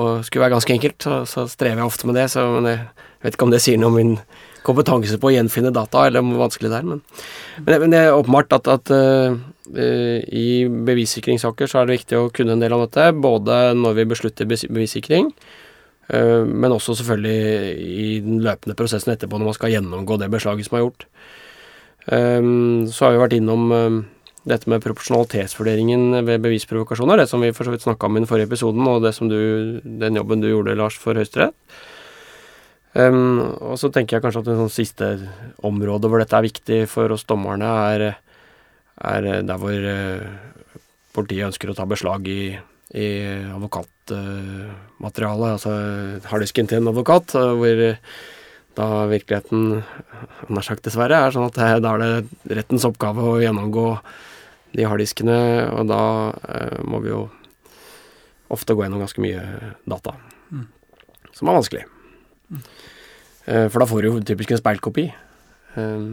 og 0.00 0.24
skulle 0.24 0.46
være 0.46 0.54
ganske 0.56 0.76
enkelt, 0.78 1.04
så, 1.04 1.18
så, 1.28 1.44
strever 1.50 1.82
jeg 1.82 1.90
ofte 1.90 2.08
med 2.08 2.16
det. 2.16 2.30
Så 2.32 2.46
jeg 2.64 2.78
vet 3.26 3.36
ikke 3.36 3.48
om 3.48 3.52
det 3.52 3.60
sier 3.64 3.80
noe 3.80 3.92
om 3.92 3.98
min 4.00 4.14
kompetanse 4.64 5.18
på 5.20 5.28
å 5.28 5.34
gjenfinne 5.34 5.74
data, 5.74 6.06
eller 6.06 6.22
om 6.22 6.32
det 6.38 6.70
er. 6.70 6.88
Men, 6.88 7.02
men, 7.58 7.76
men 7.84 7.92
det 7.92 8.00
er 8.00 8.16
åpenbart 8.16 8.56
at, 8.56 8.70
at 8.78 8.94
uh, 8.94 9.36
i 10.32 10.46
bevissikringssaker 10.88 11.68
så 11.68 11.82
er 11.82 11.90
det 11.90 11.98
viktig 11.98 12.18
å 12.18 12.30
kunne 12.34 12.56
en 12.56 12.64
del 12.64 12.72
av 12.72 12.86
dette. 12.86 13.10
Både 13.20 13.60
når 13.76 14.00
vi 14.00 14.08
beslutter 14.14 14.48
bevissikring, 14.48 15.28
uh, 16.14 16.48
men 16.48 16.72
også 16.72 16.96
selvfølgelig 17.02 17.76
i 17.76 18.10
den 18.24 18.40
løpende 18.46 18.78
prosessen 18.78 19.12
etterpå 19.12 19.36
når 19.36 19.52
man 19.52 19.60
skal 19.60 19.76
gjennomgå 19.76 20.22
det 20.22 20.32
beslaget 20.32 20.70
som 20.70 20.80
er 20.80 20.86
gjort. 20.86 21.08
Um, 22.10 22.88
så 22.90 23.06
har 23.06 23.14
vi 23.14 23.22
vært 23.22 23.36
innom 23.36 23.70
um, 23.70 23.98
dette 24.48 24.66
med 24.70 24.82
proporsjonalitetsvurderingen 24.82 26.24
ved 26.26 26.42
bevisprovokasjoner, 26.42 27.20
det 27.20 27.28
som 27.30 27.42
vi 27.44 27.52
for 27.54 27.68
så 27.68 27.74
vidt 27.74 27.84
snakka 27.84 28.08
om 28.08 28.16
i 28.16 28.22
den 28.22 28.30
forrige 28.30 28.48
episoden, 28.50 28.82
og 28.90 29.04
det 29.04 29.14
som 29.14 29.30
du, 29.30 29.38
den 29.84 30.18
jobben 30.18 30.42
du 30.42 30.48
gjorde, 30.50 30.74
Lars, 30.78 30.98
for 30.98 31.14
Høyesterett. 31.18 31.54
Um, 32.92 33.56
og 33.64 33.78
så 33.80 33.88
tenker 33.88 34.18
jeg 34.18 34.24
kanskje 34.24 34.42
at 34.42 34.48
det 34.50 34.58
sånn 34.58 34.72
siste 34.72 35.06
område 35.64 36.10
hvor 36.12 36.20
dette 36.20 36.36
er 36.36 36.44
viktig 36.44 36.80
for 36.92 37.14
oss 37.14 37.24
dommerne, 37.24 37.70
er, 37.94 38.00
er 39.00 39.28
der 39.46 39.62
hvor 39.62 39.72
uh, 39.72 40.26
politiet 41.16 41.48
ønsker 41.48 41.72
å 41.72 41.76
ta 41.78 41.86
beslag 41.88 42.28
i, 42.28 42.52
i 42.98 43.08
advokatmaterialet, 43.54 45.46
uh, 45.46 45.54
altså 45.54 45.72
harddisken 46.34 46.68
til 46.68 46.82
en 46.82 46.92
advokat, 46.92 47.32
uh, 47.38 47.54
hvor 47.56 47.76
da 48.78 49.06
virkeligheten, 49.10 49.82
nær 50.48 50.66
sagt 50.66 50.84
dessverre, 50.86 51.18
er 51.18 51.34
sånn 51.34 51.48
at 51.50 51.58
da 51.84 51.94
er 51.94 52.02
det 52.02 52.56
rettens 52.58 52.86
oppgave 52.88 53.24
å 53.24 53.40
gjennomgå 53.42 53.86
de 54.72 54.86
harddiskene, 54.88 55.38
og 55.76 55.90
da 55.90 56.02
eh, 56.48 56.78
må 56.88 57.02
vi 57.04 57.12
jo 57.12 57.26
ofte 58.52 58.76
gå 58.76 58.84
gjennom 58.84 59.02
ganske 59.02 59.20
mye 59.24 59.42
data, 59.88 60.14
mm. 60.52 60.64
som 61.36 61.50
er 61.50 61.58
vanskelig. 61.58 61.82
Mm. 62.52 62.62
Eh, 63.44 63.66
for 63.66 63.82
da 63.82 63.88
får 63.90 64.00
du 64.00 64.08
jo 64.08 64.22
typisk 64.32 64.54
en 64.54 64.62
speilkopi. 64.62 65.10
Eh, 65.76 66.06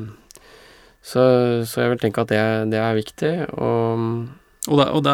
så, 0.99 1.23
så, 1.63 1.85
jeg 1.85 1.93
vil 1.93 2.03
tenke 2.03 2.25
at 2.25 2.33
det, 2.33 2.43
det 2.73 2.83
er 2.83 2.99
viktig, 2.99 3.33
og 3.55 4.27
og, 4.67 4.75
det, 4.77 4.85
og 4.91 5.03
det, 5.05 5.13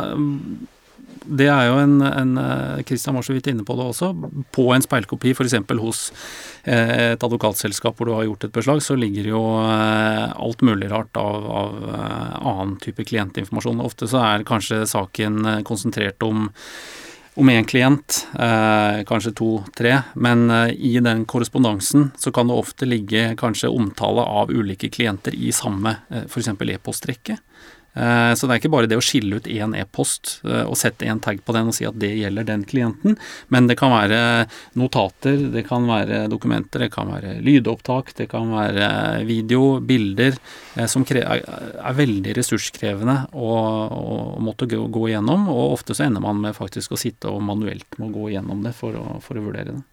det 1.23 1.47
er 1.49 1.69
jo 1.69 1.77
en, 1.81 1.95
en 2.05 2.33
eh, 2.41 2.81
Christian 2.87 3.15
var 3.17 3.25
så 3.25 3.35
vidt 3.35 3.47
inne 3.51 3.65
på 3.65 3.77
det 3.77 3.85
også. 3.85 4.11
På 4.55 4.67
en 4.75 4.83
speilkopi, 4.83 5.31
f.eks. 5.35 5.55
hos 5.79 6.01
eh, 6.63 7.13
et 7.13 7.23
advokatselskap 7.25 7.97
hvor 7.97 8.09
du 8.09 8.15
har 8.17 8.27
gjort 8.27 8.47
et 8.47 8.55
beslag, 8.55 8.83
så 8.83 8.97
ligger 8.99 9.31
jo 9.31 9.43
eh, 9.63 10.27
alt 10.35 10.65
mulig 10.65 10.91
rart 10.91 11.17
av, 11.21 11.47
av 11.61 11.79
annen 11.95 12.75
type 12.83 13.07
klientinformasjon. 13.07 13.83
Ofte 13.85 14.11
så 14.11 14.21
er 14.25 14.47
kanskje 14.47 14.83
saken 14.89 15.63
konsentrert 15.67 16.23
om 16.25 16.49
om 17.35 17.49
én 17.49 17.65
klient, 17.67 18.27
eh, 18.33 19.03
kanskje 19.03 19.33
to-tre, 19.35 19.97
men 20.15 20.49
eh, 20.51 20.71
i 20.71 20.99
den 21.03 21.25
korrespondansen 21.25 22.11
så 22.17 22.31
kan 22.31 22.47
det 22.47 22.55
ofte 22.55 22.87
ligge 22.87 23.35
kanskje 23.35 23.67
omtale 23.67 24.23
av 24.23 24.51
ulike 24.51 24.89
klienter 24.89 25.35
i 25.35 25.51
samme 25.51 25.97
eh, 26.09 26.23
f.eks. 26.29 26.47
e-postrekke. 26.47 27.37
Eh, 27.95 28.33
så 28.35 28.47
det 28.47 28.55
er 28.55 28.59
ikke 28.59 28.73
bare 28.73 28.89
det 28.91 28.97
å 28.99 29.03
skille 29.03 29.39
ut 29.39 29.47
én 29.47 29.75
e-post 29.79 30.39
eh, 30.43 30.63
og 30.67 30.75
sette 30.79 31.07
en 31.07 31.21
tag 31.23 31.39
på 31.45 31.55
den 31.55 31.71
og 31.71 31.77
si 31.77 31.87
at 31.87 31.95
det 31.99 32.11
gjelder 32.19 32.47
den 32.47 32.65
klienten, 32.67 33.15
men 33.53 33.69
det 33.69 33.77
kan 33.79 33.93
være 33.95 34.19
notater, 34.79 35.47
det 35.53 35.63
kan 35.69 35.87
være 35.87 36.25
dokumenter, 36.31 36.85
det 36.85 36.91
kan 36.95 37.13
være 37.13 37.37
lydopptak, 37.45 38.11
det 38.19 38.27
kan 38.31 38.51
være 38.51 38.89
video, 39.27 39.79
bilder, 39.79 40.35
eh, 40.75 40.89
som 40.91 41.07
er 41.07 41.95
veldig 41.95 42.35
ressurskrevende 42.35 43.17
å, 43.31 43.49
å 43.87 44.19
måtte 44.43 44.67
gå 44.67 45.07
igjennom, 45.07 45.47
og 45.53 45.79
ofte 45.79 45.95
så 45.95 46.09
ender 46.09 46.23
man 46.25 46.43
med 46.43 46.57
faktisk 46.57 46.95
å 46.95 46.99
sitte 46.99 47.31
og 47.31 47.43
manuelt 47.47 47.99
må 48.01 48.11
gå 48.11 48.33
igjennom 48.33 48.65
det 48.65 48.75
for 48.75 48.97
å, 48.99 49.19
for 49.23 49.39
å 49.39 49.47
vurdere 49.47 49.77
det. 49.77 49.83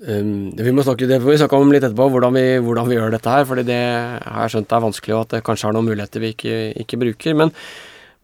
Um, 0.00 0.48
vi 0.56 0.72
må 0.72 0.80
snakke, 0.80 1.04
det 1.04 1.18
får 1.20 1.28
vi 1.28 1.38
snakke 1.42 1.58
om 1.60 1.72
litt 1.74 1.84
etterpå, 1.84 2.06
hvordan 2.08 2.32
vi, 2.32 2.44
hvordan 2.64 2.86
vi 2.88 2.96
gjør 2.96 3.12
dette 3.12 3.32
her. 3.34 3.44
fordi 3.44 3.66
det 3.68 3.80
har 4.24 4.46
jeg 4.46 4.54
skjønt 4.54 4.72
er 4.72 4.84
vanskelig, 4.86 5.14
og 5.14 5.22
at 5.26 5.34
det 5.34 5.44
kanskje 5.44 5.68
er 5.68 5.76
noen 5.76 5.88
muligheter 5.90 6.22
vi 6.22 6.30
ikke, 6.32 6.56
ikke 6.80 6.98
bruker. 7.02 7.34
Men, 7.36 7.52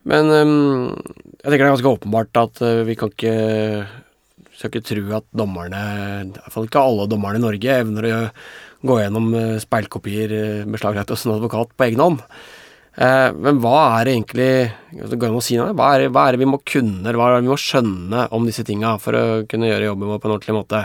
men 0.08 0.32
um, 0.32 0.54
jeg 1.36 1.50
tenker 1.50 1.60
det 1.60 1.66
er 1.66 1.74
ganske 1.74 1.92
åpenbart 1.92 2.40
at 2.40 2.62
uh, 2.64 2.80
vi 2.88 2.96
kan 2.96 3.12
ikke 3.12 3.34
skal 4.56 4.72
ikke 4.72 4.86
tro 4.88 5.02
at 5.18 5.26
dommerne, 5.36 5.80
i 6.24 6.38
hvert 6.38 6.54
fall 6.54 6.64
ikke 6.64 6.80
alle 6.80 7.04
dommerne 7.12 7.42
i 7.42 7.44
Norge, 7.44 7.74
evner 7.82 8.06
å 8.08 8.20
gå 8.88 8.96
gjennom 9.02 9.26
uh, 9.36 9.58
speilkopier 9.60 10.32
uh, 10.32 10.70
beslaglagt 10.72 11.12
hos 11.12 11.26
en 11.26 11.34
advokat 11.34 11.76
på 11.76 11.90
egen 11.90 12.00
hånd. 12.00 12.22
Men 12.96 13.58
hva 13.60 13.98
er 13.98 14.08
det 14.08 14.12
egentlig 14.14 15.42
si 15.44 15.58
noe, 15.58 15.74
hva 15.76 15.90
er, 15.98 16.06
hva 16.08 16.22
er, 16.24 16.32
det 16.32 16.40
vi 16.40 16.46
må 16.48 16.56
kunne, 16.64 17.12
hva 17.12 17.26
er 17.26 17.34
det 17.34 17.42
vi 17.44 17.50
må 17.50 17.58
skjønne 17.60 18.22
om 18.32 18.46
disse 18.48 18.64
tinga 18.64 18.94
for 18.96 19.12
å 19.12 19.24
kunne 19.50 19.68
gjøre 19.68 19.90
jobben 19.90 20.08
vår 20.08 20.22
på 20.22 20.30
en 20.30 20.32
ordentlig 20.38 20.54
måte? 20.56 20.80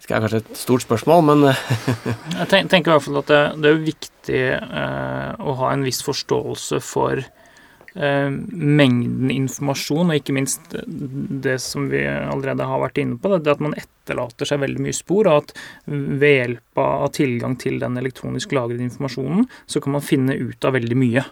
Det 0.00 0.14
er 0.16 0.22
kanskje 0.24 0.40
et 0.42 0.56
stort 0.58 0.84
spørsmål, 0.86 1.26
men 1.28 1.44
Jeg 2.40 2.48
tenker 2.70 2.90
i 2.90 2.94
hvert 2.94 3.04
fall 3.04 3.20
at 3.20 3.30
det, 3.30 3.42
det 3.62 3.70
er 3.70 3.84
viktig 3.84 4.40
eh, 4.56 5.28
å 5.38 5.54
ha 5.60 5.74
en 5.74 5.84
viss 5.86 6.00
forståelse 6.06 6.80
for 6.82 7.20
eh, 7.20 8.30
mengden 8.30 9.30
informasjon, 9.34 10.10
og 10.10 10.18
ikke 10.18 10.36
minst 10.36 10.74
det 10.86 11.58
som 11.62 11.90
vi 11.92 12.02
allerede 12.06 12.66
har 12.66 12.82
vært 12.84 13.02
inne 13.02 13.20
på, 13.20 13.34
det 13.36 13.54
at 13.54 13.62
man 13.62 13.76
etterlater 13.78 14.48
seg 14.48 14.62
veldig 14.64 14.86
mye 14.86 14.96
spor, 14.96 15.30
og 15.30 15.44
at 15.44 15.54
ved 15.86 16.36
hjelp 16.36 16.82
av 16.84 17.10
tilgang 17.16 17.58
til 17.60 17.78
den 17.82 18.00
elektronisk 18.00 18.56
lagrede 18.56 18.86
informasjonen, 18.88 19.46
så 19.70 19.84
kan 19.84 19.98
man 19.98 20.06
finne 20.06 20.38
ut 20.40 20.66
av 20.66 20.78
veldig 20.78 20.98
mye. 20.98 21.26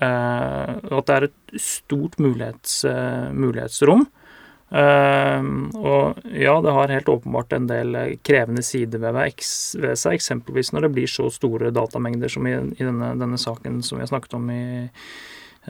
Eh, 0.00 0.72
og 0.88 0.98
at 1.02 1.08
det 1.08 1.16
er 1.16 1.28
et 1.28 1.60
stort 1.60 2.18
mulighets, 2.22 2.82
eh, 2.88 3.28
mulighetsrom. 3.36 4.06
Uh, 4.72 5.68
og 5.76 6.22
ja, 6.32 6.54
det 6.64 6.72
har 6.72 6.92
helt 6.94 7.10
åpenbart 7.12 7.52
en 7.52 7.66
del 7.68 7.96
krevende 8.24 8.62
sider 8.64 9.02
ved, 9.02 9.18
ved 9.18 9.98
seg, 10.00 10.16
eksempelvis 10.16 10.72
når 10.72 10.86
det 10.86 10.90
blir 10.94 11.10
så 11.12 11.28
store 11.32 11.68
datamengder 11.76 12.32
som 12.32 12.48
i, 12.48 12.54
i 12.56 12.86
denne, 12.86 13.10
denne, 13.20 13.40
saken 13.40 13.82
som 13.84 13.98
vi 13.98 14.06
har 14.06 14.08
snakket 14.14 14.38
om 14.38 14.48
i, 14.54 14.62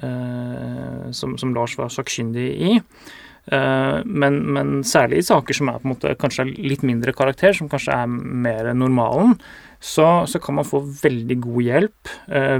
uh, 0.04 1.10
som, 1.10 1.34
som, 1.40 1.54
Lars 1.56 1.74
var 1.80 1.90
sakkyndig 1.90 2.46
i. 2.70 2.78
Uh, 3.50 3.98
men, 4.06 4.38
men, 4.54 4.72
særlig 4.86 5.18
i 5.18 5.28
saker 5.32 5.58
som 5.58 5.72
er 5.72 5.82
på 5.82 5.88
en 5.88 5.94
måte 5.96 6.14
kanskje 6.22 6.46
litt 6.54 6.86
mindre 6.86 7.16
karakter, 7.16 7.58
som 7.58 7.70
kanskje 7.72 7.98
er 8.04 8.06
mer 8.46 8.70
normalen, 8.78 9.34
så, 9.82 10.28
så 10.30 10.38
kan 10.38 10.60
man 10.60 10.68
få 10.68 10.78
veldig 11.02 11.40
god 11.42 11.62
hjelp 11.66 12.10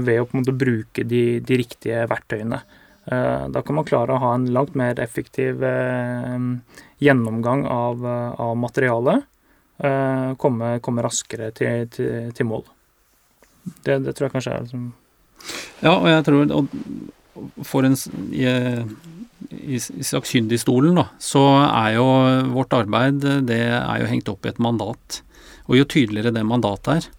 ved 0.03 0.17
å 0.19 0.25
på 0.27 0.35
en 0.35 0.41
måte 0.41 0.59
bruke 0.59 1.05
de, 1.07 1.39
de 1.39 1.63
riktige 1.63 2.03
verktøyene. 2.11 2.59
Eh, 3.05 3.47
da 3.49 3.61
kan 3.61 3.75
man 3.75 3.87
klare 3.87 4.15
å 4.15 4.21
ha 4.21 4.33
en 4.37 4.47
langt 4.55 4.77
mer 4.79 4.99
effektiv 5.03 5.63
eh, 5.67 6.37
gjennomgang 7.03 7.65
av, 7.67 8.05
eh, 8.07 8.41
av 8.41 8.57
materialet. 8.57 9.29
Komme, 10.39 10.67
komme, 10.85 11.01
raskere 11.03 11.49
til, 11.57 11.87
til, 11.91 12.29
til 12.31 12.45
mål. 12.47 12.61
Det, 13.83 13.97
det, 14.05 14.13
tror 14.13 14.27
jeg 14.27 14.33
kanskje 14.35 14.51
er 14.53 14.61
liksom 14.61 14.83
Ja, 15.81 15.95
og 15.95 16.05
jeg 16.07 16.23
tror 16.27 16.53
og 16.53 17.65
for 17.65 17.83
en 17.83 17.97
i, 18.31 18.45
i, 19.49 19.81
i 19.81 20.05
sakkyndigstolen, 20.07 20.93
da, 21.01 21.07
så 21.19 21.41
er 21.65 21.97
jo 21.97 22.05
vårt 22.53 22.77
arbeid 22.77 23.25
det 23.49 23.59
er 23.73 24.05
jo 24.05 24.11
hengt 24.13 24.29
opp 24.31 24.45
i 24.45 24.53
et 24.53 24.61
mandat. 24.63 25.19
Og 25.65 25.81
jo 25.81 25.89
tydeligere 25.89 26.31
det 26.37 26.45
mandatet 26.47 26.93
er, 26.93 27.09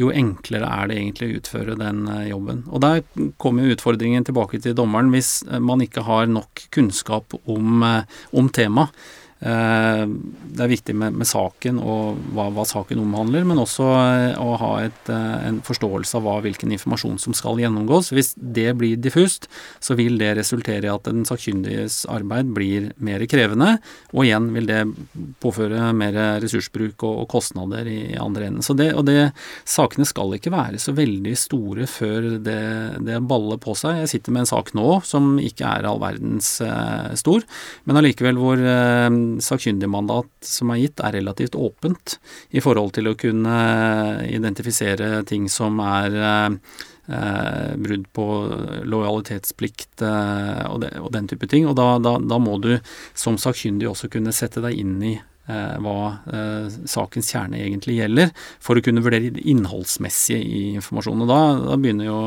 jo 0.00 0.10
enklere 0.10 0.68
er 0.68 0.90
det 0.90 0.98
egentlig 0.98 1.28
å 1.28 1.40
utføre 1.40 1.76
den 1.78 2.06
eh, 2.10 2.30
jobben. 2.32 2.64
Og 2.70 2.82
der 2.82 3.02
kommer 3.42 3.70
utfordringen 3.74 4.26
tilbake 4.26 4.60
til 4.62 4.74
dommeren 4.76 5.12
hvis 5.14 5.36
eh, 5.46 5.62
man 5.62 5.84
ikke 5.84 6.06
har 6.08 6.26
nok 6.30 6.66
kunnskap 6.74 7.36
om, 7.44 7.84
eh, 7.86 8.16
om 8.34 8.50
temaet. 8.50 9.04
Eh, 9.44 10.04
det 10.54 10.62
er 10.64 10.70
viktig 10.70 10.94
med, 10.96 11.16
med 11.20 11.28
saken 11.28 11.76
og 11.82 12.20
hva, 12.32 12.46
hva, 12.54 12.64
saken 12.64 13.02
omhandler, 13.02 13.44
men 13.44 13.60
også 13.60 13.88
eh, 14.00 14.38
å 14.40 14.54
ha 14.60 14.70
et, 14.86 15.10
eh, 15.12 15.34
en 15.50 15.58
forståelse 15.64 16.16
av 16.16 16.24
hva, 16.24 16.38
hvilken 16.46 16.72
informasjon 16.72 17.18
som 17.20 17.36
skal 17.36 17.60
gjennomgås. 17.60 18.08
Hvis 18.16 18.32
det 18.38 18.70
blir 18.80 18.96
diffust, 19.04 19.50
så 19.84 19.98
vil 19.98 20.16
det 20.20 20.32
resultere 20.38 20.88
i 20.88 20.92
at 20.92 21.04
den 21.10 21.26
sakkyndiges 21.28 22.04
arbeid 22.08 22.54
blir 22.56 22.88
mer 23.04 23.24
krevende, 23.28 23.74
og 24.14 24.24
igjen 24.24 24.48
vil 24.54 24.70
det 24.70 24.80
påføre 25.44 25.90
mer 25.96 26.16
ressursbruk 26.40 27.04
og, 27.04 27.24
og 27.26 27.28
kostnader 27.34 27.90
i 27.90 28.16
andre 28.20 28.48
enden. 28.48 28.64
Så 28.64 28.78
det, 28.78 28.92
og 28.96 29.04
det, 29.10 29.18
sakene 29.68 30.08
skal 30.08 30.32
ikke 30.38 30.54
være 30.54 30.80
så 30.80 30.94
veldig 30.96 31.34
store 31.36 31.88
før 31.90 32.30
det, 32.44 32.62
det 33.04 33.20
baller 33.28 33.60
på 33.60 33.76
seg. 33.76 34.00
Jeg 34.04 34.14
sitter 34.14 34.34
med 34.34 34.46
en 34.46 34.52
sak 34.54 34.72
nå 34.78 34.88
som 35.04 35.34
ikke 35.42 35.68
er 35.68 35.88
all 35.88 36.00
verdens 36.00 36.56
stor, 37.20 37.44
men 37.84 38.00
allikevel 38.00 38.38
hvor 38.40 38.62
sakkyndigmandat 39.42 40.46
som 40.46 40.72
er 40.74 40.82
gitt, 40.82 41.02
er 41.02 41.16
relativt 41.18 41.56
åpent 41.58 42.18
i 42.54 42.62
forhold 42.64 42.94
til 42.96 43.10
å 43.10 43.16
kunne 43.18 43.58
identifisere 44.28 45.22
ting 45.28 45.48
som 45.52 45.80
er 45.84 46.18
eh, 46.20 47.74
brudd 47.76 48.08
på 48.16 48.26
lojalitetsplikt 48.90 50.04
eh, 50.06 50.64
og, 50.70 50.80
det, 50.84 50.94
og, 51.00 51.10
den 51.16 51.28
type 51.30 51.48
ting. 51.50 51.68
Og 51.68 51.76
da, 51.78 51.94
da, 52.02 52.16
da, 52.22 52.40
må 52.42 52.58
du 52.62 52.74
som 53.14 53.38
sakkyndig 53.40 53.90
også 53.90 54.10
kunne 54.12 54.34
sette 54.36 54.62
deg 54.64 54.78
inn 54.80 54.96
i 55.02 55.14
eh, 55.16 55.76
hva 55.84 55.98
eh, 56.30 56.80
sakens 56.90 57.32
kjerne 57.34 57.60
egentlig 57.60 57.98
gjelder, 58.00 58.32
for 58.62 58.78
å 58.78 58.84
kunne 58.84 59.04
vurdere 59.04 59.34
det 59.34 59.44
innholdsmessige 59.50 60.40
i 60.40 60.64
informasjonen. 60.78 61.26
Og 61.26 61.32
da, 61.32 61.42
da 61.72 61.78
begynner 61.80 62.10
jo 62.10 62.20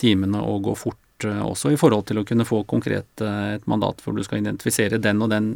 timene 0.00 0.44
å 0.44 0.58
gå 0.64 0.76
fort 0.78 1.00
Eh, 1.24 1.42
også 1.44 1.72
i 1.72 1.78
forhold 1.80 2.06
til 2.08 2.20
å 2.20 2.24
kunne 2.26 2.46
få 2.48 2.62
konkret 2.68 3.22
eh, 3.24 3.56
et 3.56 3.66
mandat 3.70 4.00
hvor 4.04 4.16
du 4.16 4.22
skal 4.24 4.40
identifisere 4.40 5.00
den 5.02 5.22
og 5.24 5.30
den 5.32 5.50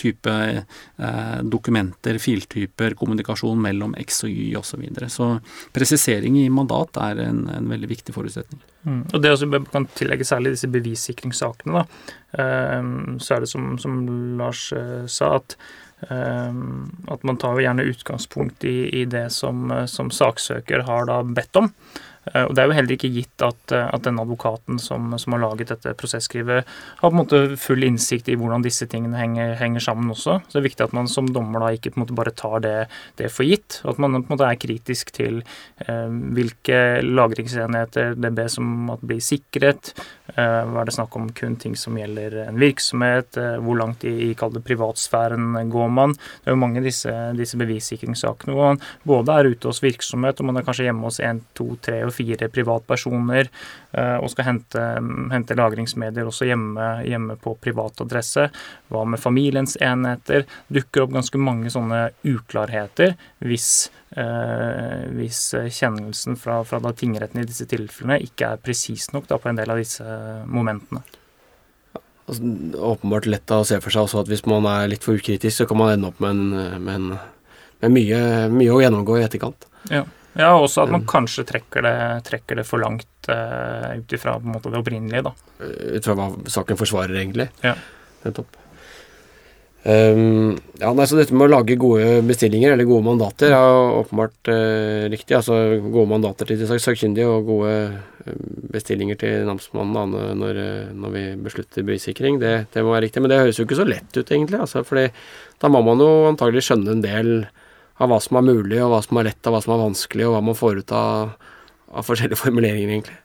type 0.00 0.32
eh, 0.32 1.38
dokumenter, 1.42 2.18
filtyper, 2.22 2.96
kommunikasjon 2.98 3.60
mellom 3.64 3.96
X 4.00 4.24
og 4.26 4.32
Y 4.32 4.54
osv. 4.60 4.74
Så, 4.74 4.80
videre. 4.80 5.10
så 5.12 5.28
presisering 5.74 6.40
i 6.40 6.48
mandat 6.50 6.98
er 6.98 7.20
en, 7.28 7.44
en 7.52 7.68
veldig 7.70 7.90
viktig 7.92 8.14
forutsetning. 8.16 8.62
Mm. 8.82 9.04
Og 9.12 9.22
Det 9.22 9.30
også 9.32 9.48
kan 9.70 9.86
tillegge 9.94 10.26
særlig 10.26 10.56
disse 10.56 10.70
bevissikringssakene. 10.72 11.78
da, 11.78 11.84
Så 13.22 13.36
er 13.36 13.44
det 13.44 13.50
som, 13.52 13.76
som 13.78 14.02
Lars 14.40 14.66
sa, 15.06 15.36
at 15.36 15.56
at 16.04 17.22
man 17.24 17.38
tar 17.40 17.54
jo 17.56 17.62
gjerne 17.64 17.86
utgangspunkt 17.88 18.66
i, 18.68 18.90
i 18.92 19.04
det 19.08 19.30
som, 19.32 19.70
som 19.88 20.10
saksøker 20.12 20.82
har 20.84 21.06
da 21.08 21.22
bedt 21.24 21.56
om. 21.56 21.70
Eh, 22.32 22.44
og 22.44 22.54
Det 22.54 22.62
er 22.62 22.68
jo 22.68 22.76
heller 22.78 22.96
ikke 22.96 23.12
gitt 23.12 23.44
at, 23.44 23.74
eh, 23.74 23.88
at 23.92 24.06
den 24.06 24.20
advokaten 24.20 24.78
som, 24.80 25.12
som, 25.18 25.36
har 25.36 25.42
laget 25.42 25.72
dette 25.74 25.94
prosesskrivet, 25.98 26.64
har 27.00 27.10
på 27.10 27.12
en 27.12 27.20
måte 27.20 27.42
full 27.60 27.84
innsikt 27.84 28.30
i 28.32 28.36
hvordan 28.40 28.64
disse 28.64 28.88
tingene 28.90 29.18
henger, 29.20 29.54
henger 29.60 29.84
sammen 29.84 30.12
også. 30.14 30.40
Så 30.46 30.56
det 30.56 30.62
er 30.62 30.68
viktig 30.68 30.86
at 30.86 30.96
man 30.96 31.10
som 31.10 31.28
dommer 31.28 31.64
da 31.64 31.72
ikke 31.74 31.92
på 31.92 32.00
en 32.00 32.06
måte 32.06 32.16
bare 32.16 32.34
tar 32.34 32.64
det, 32.64 32.76
det 33.20 33.30
for 33.32 33.46
gitt. 33.48 33.80
og 33.84 33.94
At 33.94 34.02
man 34.02 34.16
på 34.20 34.24
en 34.24 34.36
måte 34.36 34.48
er 34.48 34.60
kritisk 34.60 35.12
til 35.16 35.42
eh, 35.84 36.08
hvilke 36.08 36.80
lagringsenheter 37.04 38.14
det 38.18 38.34
bes 38.34 38.58
om 38.62 38.94
at 38.94 39.04
blir 39.04 39.22
sikret. 39.24 39.92
Eh, 40.34 40.62
hva 40.64 40.80
er 40.80 40.88
det 40.88 40.96
snakk 40.96 41.14
om 41.18 41.28
kun 41.36 41.58
ting 41.60 41.74
som 41.76 41.98
gjelder 41.98 42.38
en 42.46 42.60
virksomhet? 42.60 43.36
Eh, 43.40 43.58
hvor 43.64 43.78
langt 43.78 44.06
i, 44.08 44.30
i 44.30 44.34
privatsfæren 44.34 45.68
går 45.70 45.90
man? 45.92 46.14
Det 46.14 46.48
er 46.48 46.56
jo 46.56 46.62
mange 46.62 46.80
av 46.80 46.88
disse, 46.88 47.12
disse 47.36 47.60
bevissikringssakene 47.60 48.54
hvor 48.54 48.72
man 48.72 48.82
både 49.04 49.36
er 49.36 49.50
ute 49.52 49.68
hos 49.68 49.82
virksomhet, 49.84 50.40
og 50.40 50.48
man 50.48 50.60
er 50.60 50.66
kanskje 50.66 50.88
hjemme 50.88 51.04
hos 51.04 51.20
en, 51.20 51.42
to, 51.56 51.74
tre 51.84 52.00
og 52.06 52.13
fire 52.14 52.48
privatpersoner 52.52 53.48
eh, 53.48 54.16
og 54.16 54.30
skal 54.32 54.48
hente, 54.48 54.84
hente 55.32 55.58
lagringsmedier 55.58 56.28
også 56.30 56.48
hjemme, 56.48 56.88
hjemme, 57.08 57.38
på 57.40 57.56
privat 57.62 58.00
adresse. 58.04 58.48
Hva 58.92 59.04
med 59.08 59.22
familiens 59.22 59.76
enheter? 59.82 60.46
Dukker 60.72 61.04
opp 61.04 61.16
ganske 61.18 61.40
mange 61.40 61.72
sånne 61.74 62.06
uklarheter 62.28 63.16
hvis, 63.44 63.90
eh, 64.16 65.10
hvis 65.18 65.42
kjennelsen 65.80 66.38
fra, 66.40 66.62
fra 66.68 66.94
tingretten 66.94 67.42
i 67.42 67.48
disse 67.48 67.66
tilfellene 67.70 68.22
ikke 68.24 68.54
er 68.54 68.64
presis 68.64 69.10
nok 69.14 69.28
da, 69.30 69.40
på 69.40 69.50
en 69.50 69.60
del 69.60 69.74
av 69.74 69.82
disse 69.82 70.16
momentene. 70.46 71.04
Altså, 72.24 72.40
åpenbart 72.80 73.26
lett 73.28 73.52
å 73.52 73.64
se 73.68 73.76
for 73.84 73.92
seg 73.92 74.06
også 74.06 74.22
at 74.22 74.30
hvis 74.32 74.46
man 74.48 74.64
er 74.68 74.88
litt 74.88 75.04
for 75.04 75.18
ukritisk, 75.18 75.58
så 75.58 75.66
kan 75.68 75.80
man 75.80 75.92
ende 75.92 76.08
opp 76.08 76.22
med, 76.24 76.38
en, 76.38 76.84
med, 76.84 76.94
en, 76.94 77.56
med 77.84 77.96
mye, 77.98 78.20
mye, 78.54 78.72
å 78.72 78.80
gjennomgå 78.80 79.18
i 79.18 79.24
etterkant. 79.26 79.66
Ja. 79.92 80.06
Ja, 80.34 80.50
også 80.58 80.82
at 80.82 80.90
man 80.90 81.06
kanskje 81.06 81.46
trekker 81.46 81.84
det, 81.86 81.96
trekker 82.26 82.58
det 82.58 82.66
for 82.66 82.82
langt 82.82 83.30
uh, 83.30 83.94
ut 84.00 84.16
ifra 84.16 84.36
det 84.42 84.80
opprinnelige, 84.80 85.22
da. 85.28 85.32
Eh, 85.62 85.94
ut 85.98 86.08
fra 86.08 86.18
hva 86.18 86.28
saken 86.50 86.80
forsvarer, 86.80 87.14
egentlig. 87.20 87.48
Ja. 87.62 87.76
Nettopp. 88.24 88.60
Um, 89.84 90.56
ja, 90.80 90.94
nei, 90.96 91.04
så 91.04 91.18
dette 91.18 91.36
med 91.36 91.44
å 91.44 91.52
lage 91.52 91.76
gode 91.78 92.22
bestillinger, 92.24 92.72
eller 92.72 92.88
gode 92.88 93.04
mandater, 93.06 93.52
er 93.54 93.98
åpenbart 94.00 94.50
uh, 94.50 95.06
riktig. 95.12 95.36
Altså 95.38 95.78
gode 95.84 96.08
mandater 96.10 96.50
til 96.50 96.58
de 96.64 96.82
sakkyndige 96.82 97.30
og 97.30 97.50
gode 97.52 97.74
bestillinger 98.72 99.18
til 99.20 99.44
namsmannen 99.44 100.14
når, 100.40 100.60
når, 100.96 101.10
vi 101.14 101.26
beslutter 101.44 101.84
bevissikring. 101.84 102.40
Det, 102.42 102.54
det, 102.74 102.82
må 102.82 102.96
være 102.96 103.06
riktig. 103.06 103.22
Men 103.22 103.30
det 103.30 103.42
høres 103.42 103.60
jo 103.60 103.68
ikke 103.68 103.78
så 103.78 103.86
lett 103.86 104.16
ut, 104.16 104.24
egentlig. 104.24 104.64
Altså, 104.64 104.82
fordi 104.88 105.10
da 105.62 105.70
må 105.70 105.84
man 105.84 106.02
jo 106.02 106.10
antagelig 106.32 106.64
skjønne 106.66 106.96
en 106.96 107.04
del 107.04 107.36
av 108.02 108.10
hva 108.10 108.20
som 108.22 108.38
er 108.40 108.46
mulig, 108.46 108.78
og 108.82 108.92
hva 108.92 109.02
som 109.04 109.20
er 109.20 109.30
lett, 109.30 109.42
og 109.46 109.54
hva 109.54 109.62
som 109.64 109.74
er 109.76 109.84
vanskelig, 109.84 110.26
og 110.26 110.34
hva 110.34 110.42
man 110.48 110.58
får 110.58 110.82
ut 110.82 110.94
av, 110.96 111.34
av 111.94 112.08
forskjellige 112.08 112.42
formuleringer, 112.44 112.96
egentlig. 112.96 113.20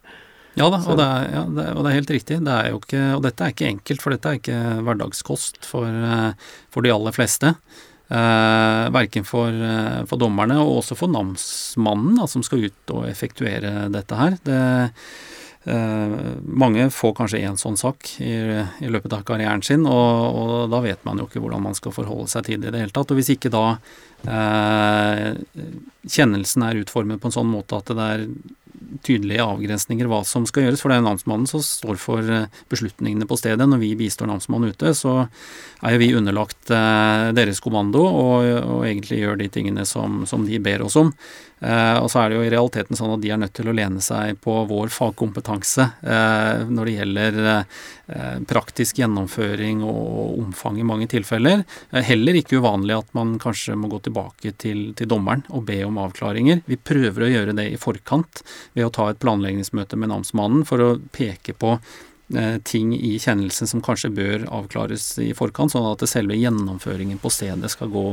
Ja 0.57 0.65
da, 0.73 0.79
og 0.81 0.97
det, 0.97 1.05
er, 1.05 1.27
ja, 1.31 1.43
det, 1.45 1.65
og 1.75 1.83
det, 1.83 1.89
er, 1.89 1.97
helt 1.99 2.11
riktig. 2.13 2.39
Det 2.43 2.55
er 2.55 2.71
jo 2.73 2.79
ikke, 2.81 3.03
og 3.15 3.21
dette 3.23 3.45
er 3.45 3.53
ikke 3.53 3.69
enkelt, 3.69 4.03
for 4.03 4.15
dette 4.15 4.31
er 4.31 4.39
ikke 4.41 4.57
hverdagskost 4.87 5.61
for, 5.67 5.87
eh, 5.87 6.49
for 6.73 6.85
de 6.85 6.91
aller 6.93 7.15
fleste. 7.15 7.53
Eh, 8.09 8.85
verken 8.89 9.27
for, 9.29 9.53
eh, 9.53 9.99
for, 10.09 10.17
dommerne 10.17 10.57
og 10.63 10.79
også 10.79 10.97
for 10.97 11.13
namsmannen 11.13 12.17
da, 12.17 12.25
som 12.27 12.41
skal 12.45 12.65
ut 12.65 12.93
og 12.95 13.05
effektuere 13.05 13.91
dette 13.93 14.17
her. 14.17 14.39
Det, 14.43 14.61
mange 15.69 16.87
får 16.93 17.13
kanskje 17.17 17.41
én 17.45 17.57
sånn 17.59 17.77
sak 17.77 18.15
i, 18.23 18.31
i, 18.81 18.89
løpet 18.89 19.13
av 19.13 19.25
karrieren 19.27 19.61
sin, 19.65 19.83
og, 19.85 20.37
og, 20.39 20.53
da 20.71 20.79
vet 20.85 21.03
man 21.05 21.21
jo 21.21 21.27
ikke 21.29 21.41
hvordan 21.43 21.65
man 21.67 21.77
skal 21.77 21.93
forholde 21.95 22.29
seg 22.31 22.47
til 22.47 22.61
det 22.61 22.71
i 22.71 22.75
det 22.75 22.83
hele 22.85 22.95
tatt. 22.95 23.11
Og 23.13 23.19
hvis 23.19 23.33
ikke 23.35 23.51
da 23.53 23.65
Eh, 24.27 25.33
kjennelsen 26.09 26.63
er 26.65 26.79
utformet 26.81 27.21
på 27.21 27.29
en 27.29 27.35
sånn 27.37 27.47
måte 27.47 27.77
at 27.79 27.91
det 27.95 28.07
er 28.15 28.25
tydelige 29.03 29.43
avgrensninger 29.43 30.09
hva 30.09 30.21
som 30.27 30.45
skal 30.49 30.65
gjøres. 30.65 30.83
For 30.83 30.91
det 30.91 30.99
er 30.99 31.05
namsmannen 31.05 31.49
som 31.49 31.63
står 31.63 31.99
for 32.01 32.25
eh, 32.25 32.47
beslutningene 32.71 33.27
på 33.29 33.37
stedet. 33.39 33.67
Når 33.69 33.81
vi 33.83 33.93
bistår 33.99 34.29
namsmannen 34.29 34.73
ute, 34.73 34.93
så 34.97 35.15
er 35.23 35.95
jo 35.95 36.01
vi 36.01 36.13
underlagt 36.17 36.71
eh, 36.73 37.29
deres 37.37 37.61
kommando 37.63 38.05
og, 38.07 38.47
og, 38.59 38.81
egentlig 38.87 39.21
gjør 39.23 39.39
de 39.39 39.51
tingene 39.53 39.85
som, 39.87 40.23
som 40.29 40.47
de 40.47 40.61
ber 40.63 40.85
oss 40.85 40.97
om. 40.99 41.13
Eh, 41.59 41.97
og 41.99 42.07
så 42.11 42.21
er 42.21 42.31
det 42.31 42.39
jo 42.39 42.47
i 42.47 42.51
realiteten 42.53 42.99
sånn 42.99 43.15
at 43.17 43.23
de 43.23 43.33
er 43.35 43.41
nødt 43.41 43.55
til 43.57 43.69
å 43.69 43.75
lene 43.75 44.03
seg 44.03 44.39
på 44.43 44.61
vår 44.69 44.91
fagkompetanse 44.95 45.89
når 46.69 46.87
det 46.87 46.93
gjelder 46.93 47.37
praktisk 48.49 49.01
gjennomføring 49.01 49.81
og 49.85 50.39
omfang 50.39 50.79
i 50.79 50.85
mange 50.87 51.09
tilfeller. 51.11 51.61
Heller 51.91 52.39
ikke 52.39 52.61
uvanlig 52.63 52.95
at 52.95 53.11
man 53.17 53.35
kanskje 53.41 53.75
må 53.77 53.89
gå 53.91 53.99
tilbake 54.07 54.53
til, 54.57 54.81
til, 54.97 55.09
dommeren 55.11 55.43
og 55.53 55.67
be 55.67 55.81
om 55.85 55.99
avklaringer. 56.01 56.63
Vi 56.69 56.79
prøver 56.79 57.25
å 57.25 57.31
gjøre 57.31 57.57
det 57.59 57.67
i 57.73 57.79
forkant 57.81 58.41
ved 58.73 58.87
å 58.87 58.93
ta 58.93 59.09
et 59.09 59.19
planleggingsmøte 59.23 59.99
med 59.99 60.13
namsmannen 60.13 60.67
for 60.67 60.83
å 60.83 60.93
peke 61.15 61.55
på 61.57 61.77
Eh, 62.35 62.57
ting 62.63 62.93
i 62.93 63.15
kjennelsen 63.19 63.67
som 63.67 63.81
kanskje 63.81 64.11
bør 64.13 64.43
avklares 64.53 65.15
i 65.17 65.31
forkant, 65.33 65.73
sånn 65.73 65.87
at 65.89 66.03
selve 66.05 66.35
gjennomføringen 66.37 67.17
på 67.17 67.31
stedet 67.33 67.71
skal 67.73 67.89
gå 67.89 68.03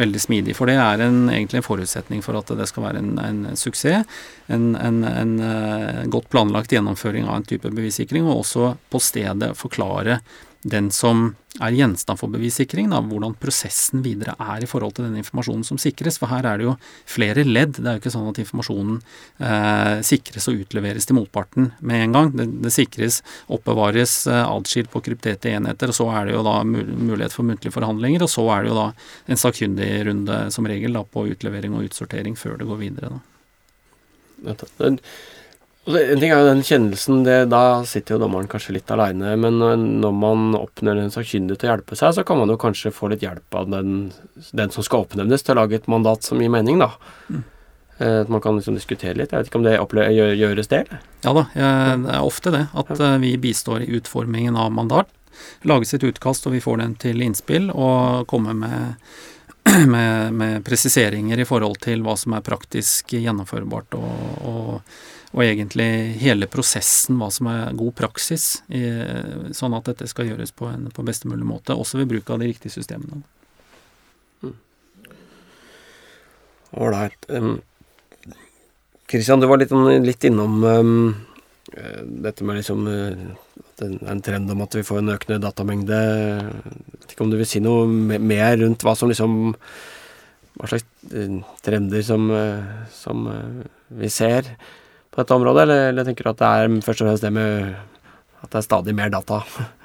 veldig 0.00 0.22
smidig. 0.24 0.56
For 0.58 0.66
det 0.66 0.80
er 0.82 1.04
en, 1.04 1.28
egentlig 1.30 1.60
en 1.60 1.68
forutsetning 1.68 2.24
for 2.26 2.40
at 2.40 2.50
det 2.58 2.66
skal 2.66 2.88
være 2.88 3.02
en, 3.04 3.12
en 3.22 3.58
suksess. 3.58 4.18
En, 4.50 4.72
en, 4.74 4.98
eh, 5.46 6.02
godt 6.10 6.26
planlagt 6.34 6.74
gjennomføring 6.74 7.28
av 7.28 7.38
en 7.38 7.46
type 7.46 7.70
bevissikring, 7.70 8.26
og 8.26 8.42
også 8.42 8.72
på 8.90 9.02
stedet 9.02 9.52
forklare 9.54 10.18
den 10.62 10.90
som 10.94 11.32
er 11.60 11.74
gjenstand 11.74 12.16
for 12.20 12.32
bevissikring, 12.32 12.86
da, 12.92 13.00
hvordan 13.04 13.34
prosessen 13.40 14.00
videre 14.04 14.32
er 14.40 14.62
i 14.64 14.68
forhold 14.68 14.94
til 14.96 15.08
den 15.08 15.18
informasjonen 15.20 15.64
som 15.66 15.80
sikres. 15.80 16.16
For 16.20 16.30
her 16.30 16.46
er 16.48 16.60
det 16.60 16.68
jo 16.68 16.74
flere 17.10 17.44
ledd. 17.44 17.74
Det 17.80 17.88
er 17.88 17.98
jo 17.98 18.02
ikke 18.02 18.12
sånn 18.14 18.30
at 18.30 18.40
informasjonen 18.40 19.00
eh, 19.42 19.96
sikres 20.06 20.48
og 20.48 20.62
utleveres 20.62 21.08
til 21.08 21.18
motparten 21.18 21.72
med 21.80 22.06
en 22.06 22.16
gang. 22.16 22.30
Det, 22.38 22.46
det 22.64 22.72
sikres, 22.74 23.20
oppbevares 23.52 24.14
eh, 24.30 24.44
adskilt 24.46 24.92
på 24.94 25.02
krypterte 25.04 25.52
enheter, 25.52 25.92
og 25.92 25.98
så 25.98 26.08
er 26.14 26.30
det 26.30 26.38
jo 26.38 26.46
da 26.46 26.56
mulighet 26.64 27.36
for 27.36 27.48
muntlige 27.48 27.74
forhandlinger, 27.74 28.24
og 28.24 28.32
så 28.32 28.46
er 28.54 28.64
det 28.64 28.72
jo 28.72 28.78
da 28.78 28.88
en 29.26 29.44
sakkyndig 29.44 29.92
runde 30.08 30.40
som 30.54 30.70
regel 30.70 30.96
da, 30.96 31.04
på 31.04 31.26
utlevering 31.34 31.76
og 31.76 31.90
utsortering 31.90 32.38
før 32.38 32.56
det 32.62 32.70
går 32.70 32.82
videre. 32.86 33.12
Da. 33.12 33.22
En 35.82 36.20
ting 36.20 36.30
er 36.30 36.38
jo 36.38 36.46
den 36.46 36.60
kjennelsen, 36.62 37.24
det, 37.26 37.36
da 37.50 37.82
sitter 37.88 38.14
jo 38.14 38.22
dommeren 38.22 38.46
kanskje 38.50 38.76
litt 38.76 38.90
aleine. 38.94 39.32
Men 39.40 39.58
når 39.58 40.12
man 40.14 40.52
oppnevner 40.54 41.08
en 41.08 41.14
sakkyndig 41.14 41.56
til 41.58 41.66
å 41.68 41.72
hjelpe 41.72 41.98
seg, 41.98 42.14
så 42.14 42.24
kan 42.26 42.38
man 42.38 42.52
jo 42.52 42.58
kanskje 42.60 42.92
få 42.94 43.10
litt 43.10 43.24
hjelp 43.24 43.58
av 43.58 43.72
den, 43.72 44.12
den 44.54 44.70
som 44.70 44.86
skal 44.86 45.08
oppnevnes, 45.08 45.42
til 45.42 45.56
å 45.56 45.64
lage 45.64 45.80
et 45.80 45.90
mandat 45.90 46.22
som 46.22 46.38
gir 46.42 46.52
mening, 46.54 46.78
da. 46.84 46.92
Mm. 47.26 47.42
Eh, 47.98 48.20
at 48.20 48.30
man 48.30 48.44
kan 48.44 48.60
liksom 48.60 48.78
diskutere 48.78 49.18
litt. 49.18 49.34
Jeg 49.34 49.42
vet 49.42 49.50
ikke 49.50 49.58
om 49.58 49.66
det 49.66 49.74
opplever, 49.82 50.34
gjøres 50.38 50.70
det? 50.70 50.84
Eller? 50.86 51.02
Ja 51.26 51.34
da, 51.36 51.44
det 51.54 52.14
er 52.14 52.30
ofte 52.30 52.54
det. 52.54 52.62
At. 52.78 52.94
Eh, 52.94 53.18
vi 53.22 53.34
bistår 53.42 53.82
i 53.82 53.90
utformingen 53.98 54.58
av 54.58 54.70
mandat. 54.74 55.10
Lages 55.66 55.94
et 55.96 56.06
utkast, 56.06 56.46
og 56.46 56.54
vi 56.54 56.62
får 56.62 56.78
den 56.78 56.94
til 57.00 57.22
innspill, 57.24 57.72
og 57.74 58.28
kommer 58.30 58.54
med 58.54 58.94
med, 59.94 60.34
med, 60.34 60.62
presiseringer 60.66 61.38
i 61.38 61.46
forhold 61.46 61.78
til 61.84 62.02
hva 62.02 62.16
som 62.18 62.34
er 62.34 62.42
praktisk 62.42 63.14
gjennomførbart 63.14 63.94
og, 63.94 64.40
og 64.42 65.11
og 65.32 65.40
egentlig 65.44 65.88
hele 66.20 66.48
prosessen, 66.50 67.16
hva 67.16 67.30
som 67.32 67.48
er 67.48 67.76
god 67.76 67.94
praksis, 67.96 68.46
sånn 69.56 69.76
at 69.78 69.86
dette 69.88 70.08
skal 70.10 70.28
gjøres 70.28 70.52
på, 70.52 70.68
en, 70.68 70.90
på 70.92 71.04
best 71.06 71.24
mulig 71.28 71.46
måte, 71.48 71.72
også 71.72 72.02
ved 72.02 72.10
bruk 72.10 72.32
av 72.34 72.42
de 72.42 72.50
riktige 72.50 72.74
systemene. 72.74 73.22
Ålreit. 76.72 77.28
Mm. 77.32 77.60
Kristian, 79.08 79.40
um, 79.40 79.44
du 79.44 79.48
var 79.48 79.60
litt, 79.60 79.72
litt 80.04 80.28
innom 80.28 80.60
um, 80.64 80.92
dette 82.24 82.44
med 82.44 82.60
liksom 82.60 82.84
en, 82.88 83.96
en 84.08 84.22
trend 84.24 84.52
om 84.52 84.62
at 84.64 84.76
vi 84.76 84.84
får 84.84 85.00
en 85.00 85.14
økende 85.14 85.40
datamengde. 85.40 86.02
Jeg 86.02 87.00
vet 87.00 87.16
ikke 87.16 87.24
om 87.24 87.32
du 87.32 87.38
vil 87.40 87.48
si 87.48 87.60
noe 87.64 87.88
mer 88.20 88.60
rundt 88.60 88.84
hva 88.84 88.96
som 88.98 89.12
liksom 89.12 89.56
Hva 90.60 90.68
slags 90.68 90.84
trender 91.64 92.02
som, 92.04 92.26
som 92.92 93.22
vi 93.96 94.10
ser 94.12 94.50
på 95.12 95.20
dette 95.20 95.36
området, 95.36 95.66
eller, 95.66 95.86
eller 95.92 96.08
tenker 96.08 96.24
du 96.24 96.32
at 96.32 96.40
det 96.40 96.50
er 96.56 96.74
først 96.88 97.04
og 97.04 97.10
fremst 97.10 97.26
det 97.26 97.32
med 97.36 97.70
at 98.42 98.50
det 98.50 98.58
er 98.62 98.66
stadig 98.66 98.96
mer 98.96 99.12
data? 99.12 99.42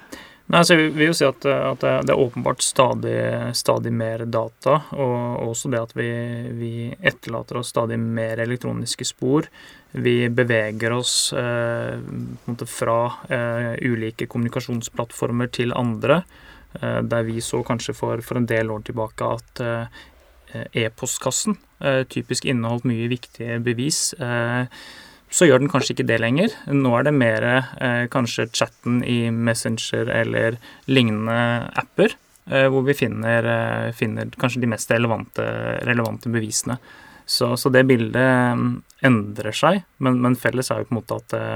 Nei, 0.48 0.62
så 0.64 0.78
Vi 0.80 0.86
vil 0.96 1.10
jo 1.10 1.16
si 1.18 1.26
at, 1.28 1.44
at 1.44 1.82
det 1.84 2.14
er 2.14 2.22
åpenbart 2.24 2.62
stadig, 2.64 3.18
stadig, 3.60 3.92
mer 3.92 4.24
data, 4.32 4.78
og 4.96 5.50
også 5.50 5.68
det 5.74 5.82
at 5.82 5.92
vi, 5.98 6.08
vi, 6.56 6.70
etterlater 7.04 7.60
oss 7.60 7.74
stadig 7.74 7.98
mer 8.00 8.40
elektroniske 8.40 9.10
spor. 9.10 9.50
Vi 9.92 10.30
beveger 10.32 10.96
oss 10.96 11.34
eh, 11.36 12.00
fra 12.72 13.00
eh, 13.28 13.74
ulike 13.84 14.30
kommunikasjonsplattformer 14.32 15.52
til 15.52 15.76
andre. 15.76 16.22
Eh, 16.80 17.02
der 17.04 17.28
vi 17.28 17.44
så 17.44 17.60
kanskje 17.68 17.98
for, 17.98 18.24
for, 18.24 18.40
en 18.40 18.48
del 18.48 18.72
år 18.72 18.88
tilbake 18.88 19.28
at 19.36 19.64
eh, 19.66 20.00
e-postkassen 20.86 21.60
eh, 21.84 22.06
typisk 22.08 22.48
inneholdt 22.48 22.88
mye 22.88 23.12
viktige 23.12 23.60
bevis. 23.68 24.14
Eh, 24.16 24.72
så 25.30 25.48
gjør 25.48 25.64
den 25.64 25.72
kanskje 25.72 25.96
ikke 25.96 26.08
det 26.08 26.20
lenger. 26.24 26.54
Nå 26.72 26.94
er 26.98 27.08
det 27.08 27.16
mer 27.16 27.48
eh, 27.48 28.06
kanskje 28.12 28.48
chatten 28.56 29.02
i 29.04 29.28
Messenger 29.34 30.12
eller 30.14 30.60
lignende 30.88 31.40
apper, 31.78 32.16
eh, 32.52 32.68
hvor 32.72 32.86
vi 32.88 32.96
finner, 32.98 33.50
eh, 33.52 33.90
finner, 33.98 34.32
kanskje 34.40 34.64
de 34.64 34.72
mest 34.72 34.92
relevante, 34.94 35.44
relevante 35.88 36.32
bevisene. 36.32 36.80
Så, 37.28 37.58
så, 37.58 37.70
det 37.70 37.84
bildet 37.84 38.56
mm, 38.56 38.68
endrer 39.04 39.56
seg, 39.56 39.82
men, 40.00 40.16
men, 40.24 40.38
felles 40.40 40.70
er 40.72 40.80
jo 40.80 40.88
på 40.88 40.94
en 40.94 40.98
måte 41.02 41.18
at, 41.20 41.26
det, 41.34 41.48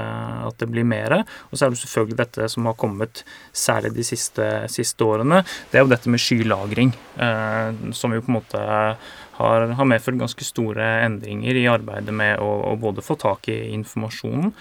at 0.50 0.58
det 0.60 0.68
blir 0.68 0.84
mer. 0.84 1.14
Og 1.48 1.56
så 1.56 1.64
er 1.64 1.72
det 1.72 1.80
selvfølgelig 1.80 2.18
dette 2.18 2.48
som 2.52 2.66
har 2.68 2.76
kommet 2.76 3.22
særlig 3.56 3.94
de 3.96 4.04
siste, 4.04 4.48
siste 4.68 5.06
årene. 5.06 5.40
Det 5.72 5.80
er 5.80 5.86
jo 5.86 5.90
dette 5.94 6.12
med 6.12 6.20
skylagring, 6.20 6.92
eh, 7.24 7.80
som 7.96 8.12
jo 8.12 8.20
på 8.20 8.28
en 8.28 8.36
måte 8.36 8.60
har, 8.60 9.64
har, 9.78 9.88
medført 9.88 10.20
ganske 10.20 10.44
store 10.44 10.88
endringer 11.06 11.56
i 11.56 11.64
arbeidet 11.72 12.12
med 12.20 12.42
å, 12.44 12.50
å 12.68 12.74
både 12.76 13.04
få 13.04 13.16
tak 13.22 13.48
i 13.48 13.56
informasjonen 13.72 14.52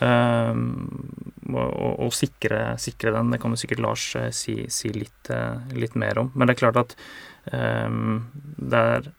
eh, 0.00 0.58
og, 1.54 1.92
og 2.08 2.10
sikre, 2.10 2.72
sikre, 2.82 3.12
den. 3.14 3.30
Det 3.30 3.38
kan 3.44 3.54
jo 3.54 3.60
sikkert 3.62 3.84
Lars 3.86 4.08
eh, 4.18 4.32
si, 4.34 4.64
si 4.66 4.90
litt, 4.98 5.30
eh, 5.30 5.78
litt, 5.78 5.94
mer 5.94 6.24
om. 6.24 6.32
Men 6.34 6.50
det 6.50 6.56
er 6.56 6.60
klart 6.64 6.82
at 6.82 6.98
eh, 7.54 8.02
det 8.66 8.82
er 8.82 9.08
Eh, 9.08 9.15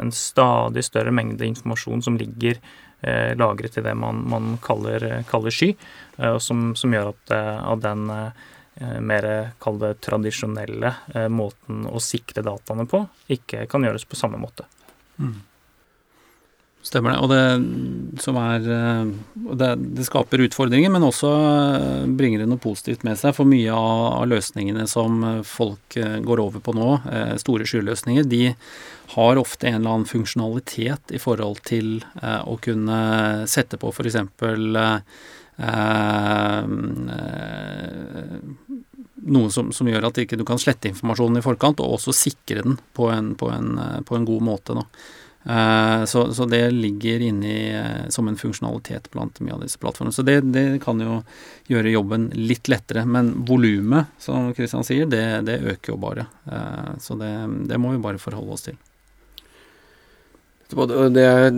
en 0.00 0.12
stadig 0.14 0.84
større 0.86 1.12
mengde 1.14 1.46
informasjon 1.48 2.02
som 2.04 2.16
ligger 2.20 2.58
eh, 3.00 3.32
lagret 3.38 3.78
i 3.78 3.84
det 3.84 3.94
man, 3.98 4.22
man 4.28 4.56
kaller, 4.62 5.22
kaller, 5.30 5.54
sky, 5.54 5.72
eh, 6.18 6.38
som, 6.38 6.72
som, 6.78 6.94
gjør 6.94 7.12
at, 7.12 7.36
at 7.36 7.86
den 7.86 8.08
mer 9.04 9.26
kall 9.60 9.76
det 9.82 9.98
tradisjonelle 10.00 10.94
måten 11.28 11.82
å 11.92 12.00
sikre 12.00 12.40
dataene 12.46 12.86
på, 12.88 13.02
ikke 13.36 13.66
kan 13.68 13.84
gjøres 13.84 14.06
på 14.08 14.16
samme 14.16 14.40
måte. 14.40 14.64
Mm. 15.20 15.34
Stemmer 16.82 17.14
det. 17.14 17.18
Og 17.22 17.28
det 17.30 17.38
er 17.38 18.64
det, 19.54 19.68
det, 19.96 20.06
skaper 20.08 20.42
utfordringer, 20.48 20.90
men 20.90 21.06
også 21.06 21.30
bringer 22.18 22.42
det 22.42 22.48
noe 22.50 22.62
positivt 22.62 23.04
med 23.06 23.20
seg. 23.20 23.36
For 23.36 23.46
mye 23.46 23.70
av, 23.70 24.24
løsningene 24.26 24.88
som 24.90 25.22
folk 25.46 25.94
går 25.94 26.42
over 26.42 26.64
på 26.64 26.74
nå, 26.74 26.88
store 27.38 27.68
skyløsninger, 27.70 28.26
de 28.26 28.48
har 29.14 29.36
ofte 29.36 29.66
en 29.68 29.74
eller 29.74 29.90
annen 29.90 30.08
funksjonalitet 30.08 31.12
i 31.12 31.20
forhold 31.20 31.60
til 31.68 32.04
eh, 32.22 32.42
å 32.48 32.56
kunne 32.62 32.98
sette 33.50 33.78
på 33.80 33.92
f.eks. 33.92 34.16
Eh, 34.16 34.96
eh, 35.68 36.62
noe 39.22 39.50
som, 39.54 39.72
som, 39.76 39.90
gjør 39.90 40.08
at 40.08 40.22
ikke 40.22 40.38
du 40.40 40.46
kan 40.48 40.60
slette 40.60 40.88
informasjonen 40.90 41.42
i 41.42 41.44
forkant, 41.44 41.82
og 41.84 41.98
også 41.98 42.14
sikre 42.16 42.64
den 42.64 42.78
på 42.96 43.10
en, 43.12 43.34
på 43.38 43.50
en, 43.52 43.74
på 44.08 44.16
en 44.16 44.28
god 44.28 44.48
måte. 44.48 44.78
Da. 44.80 44.86
Eh, 45.44 46.04
så, 46.04 46.34
så, 46.34 46.44
det 46.46 46.70
ligger 46.70 47.20
inni 47.20 47.70
eh, 47.74 48.08
som 48.08 48.28
en 48.28 48.36
funksjonalitet 48.36 49.10
blant 49.10 49.40
mye 49.40 49.56
av 49.56 49.64
disse 49.64 49.78
plattformene. 49.78 50.14
Så 50.14 50.22
det, 50.22 50.40
det 50.54 50.78
kan 50.84 51.00
jo 51.02 51.18
gjøre 51.70 51.94
jobben 51.94 52.28
litt 52.38 52.70
lettere. 52.70 53.04
Men 53.06 53.32
volumet, 53.48 54.14
som 54.22 54.52
Kristian 54.54 54.86
sier, 54.86 55.08
det, 55.10 55.24
det, 55.48 55.60
øker 55.74 55.94
jo 55.94 55.98
bare. 56.02 56.28
Eh, 56.46 56.94
så 57.02 57.18
det, 57.18 57.32
det 57.70 57.80
må 57.82 57.94
vi 57.96 58.02
bare 58.04 58.22
forholde 58.22 58.56
oss 58.56 58.68
til. 58.70 58.78
Det 60.72 61.20
er 61.20 61.50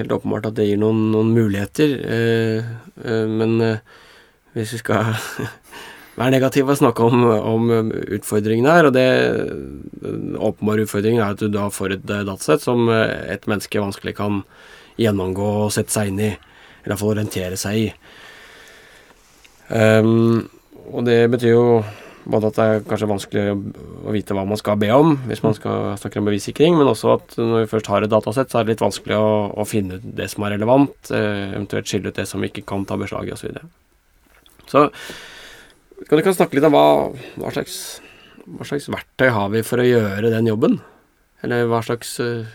helt 0.00 0.12
åpenbart 0.16 0.48
at 0.48 0.56
det 0.56 0.64
gir 0.66 0.80
noen, 0.82 1.12
noen 1.14 1.28
muligheter, 1.30 1.92
men 3.30 3.52
hvis 4.50 4.72
vi 4.74 4.80
skal 4.80 5.12
være 6.22 6.34
negative 6.36 6.72
og 6.72 6.80
snakke 6.80 7.06
om, 7.06 7.24
om, 7.26 7.72
utfordringene 8.16 8.76
her, 8.76 8.88
og 8.88 8.94
det 8.96 9.08
åpenbare 10.38 10.86
utfordringen 10.86 11.22
er 11.22 11.36
at 11.36 11.42
du 11.42 11.50
da 11.52 11.68
får 11.72 11.96
et 11.98 12.06
datasett 12.08 12.64
som 12.64 12.88
et 12.92 13.46
menneske 13.50 13.82
vanskelig 13.82 14.16
kan 14.18 14.42
gjennomgå 15.00 15.48
og 15.64 15.72
sette 15.74 15.94
seg 15.94 16.12
inn 16.12 16.20
i, 16.22 16.32
eller 16.82 16.94
iallfall 16.94 17.14
orientere 17.14 17.58
seg 17.60 17.80
i. 17.80 17.88
Um, 19.72 20.48
og 20.92 21.06
det 21.06 21.20
betyr 21.32 21.54
jo 21.54 21.66
både 22.28 22.50
at 22.50 22.58
det 22.58 22.64
er 22.64 22.84
kanskje 22.86 23.08
vanskelig 23.10 23.44
å 24.06 24.14
vite 24.14 24.34
hva 24.36 24.44
man 24.46 24.58
skal 24.60 24.78
be 24.78 24.90
om 24.94 25.16
hvis 25.26 25.42
man 25.42 25.56
skal 25.56 25.96
snakke 25.98 26.20
om 26.20 26.28
bevissikring, 26.28 26.76
men 26.78 26.90
også 26.90 27.16
at 27.16 27.36
når 27.40 27.64
vi 27.64 27.70
først 27.72 27.90
har 27.90 28.06
et 28.06 28.12
datasett, 28.12 28.52
så 28.52 28.60
er 28.60 28.66
det 28.66 28.76
litt 28.76 28.84
vanskelig 28.84 29.18
å, 29.18 29.32
å 29.58 29.66
finne 29.68 29.98
ut 29.98 30.08
det 30.20 30.28
som 30.30 30.46
er 30.46 30.54
relevant, 30.56 30.96
eh, 31.10 31.48
eventuelt 31.50 31.90
skille 31.90 32.12
ut 32.12 32.18
det 32.20 32.28
som 32.30 32.42
vi 32.42 32.52
ikke 32.52 32.66
kan 32.68 32.86
ta 32.88 32.98
beslag 33.00 33.30
i, 33.30 33.34
osv. 33.34 33.42
Så, 33.42 33.50
videre. 33.50 33.66
så 34.70 34.86
kan 36.08 36.18
du 36.18 36.24
kan 36.24 36.36
snakke 36.36 36.58
litt 36.58 36.66
om 36.68 36.74
hva, 36.74 36.86
hva, 37.40 37.52
slags, 37.54 37.76
hva, 38.46 38.66
slags, 38.68 38.88
verktøy 38.92 39.30
har 39.34 39.52
vi 39.54 39.64
for 39.66 39.82
å 39.82 39.86
gjøre 39.86 40.32
den 40.32 40.50
jobben? 40.50 40.78
Eller 41.42 41.66
hva 41.70 41.82
slags 41.84 42.14
uh, 42.22 42.46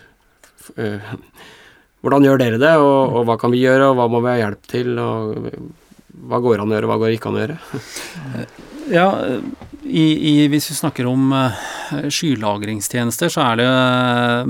eh, 0.80 1.12
hvordan 2.04 2.24
gjør 2.24 2.40
dere 2.40 2.60
det, 2.62 2.74
og, 2.80 3.18
og, 3.18 3.26
hva 3.28 3.36
kan 3.40 3.52
vi 3.52 3.64
gjøre, 3.64 3.90
og 3.90 3.98
hva 3.98 4.08
må 4.12 4.22
vi 4.24 4.32
ha 4.32 4.38
hjelp 4.44 4.70
til, 4.70 4.94
og 5.02 5.60
hva 6.28 6.40
går 6.44 6.62
an 6.62 6.72
å 6.72 6.78
gjøre, 6.78 6.90
hva 6.90 7.00
går 7.02 7.14
ikke 7.16 7.30
an 7.30 7.38
å 7.38 7.44
gjøre? 7.44 7.58
Ja, 8.88 9.08
i, 9.84 10.04
i, 10.16 10.32
hvis 10.48 10.70
vi 10.70 10.78
snakker 10.78 11.08
om 11.10 11.32
uh, 11.36 11.66
skylagringstjenester, 12.12 13.32
så 13.32 13.44
er 13.46 13.60
det 13.60 13.68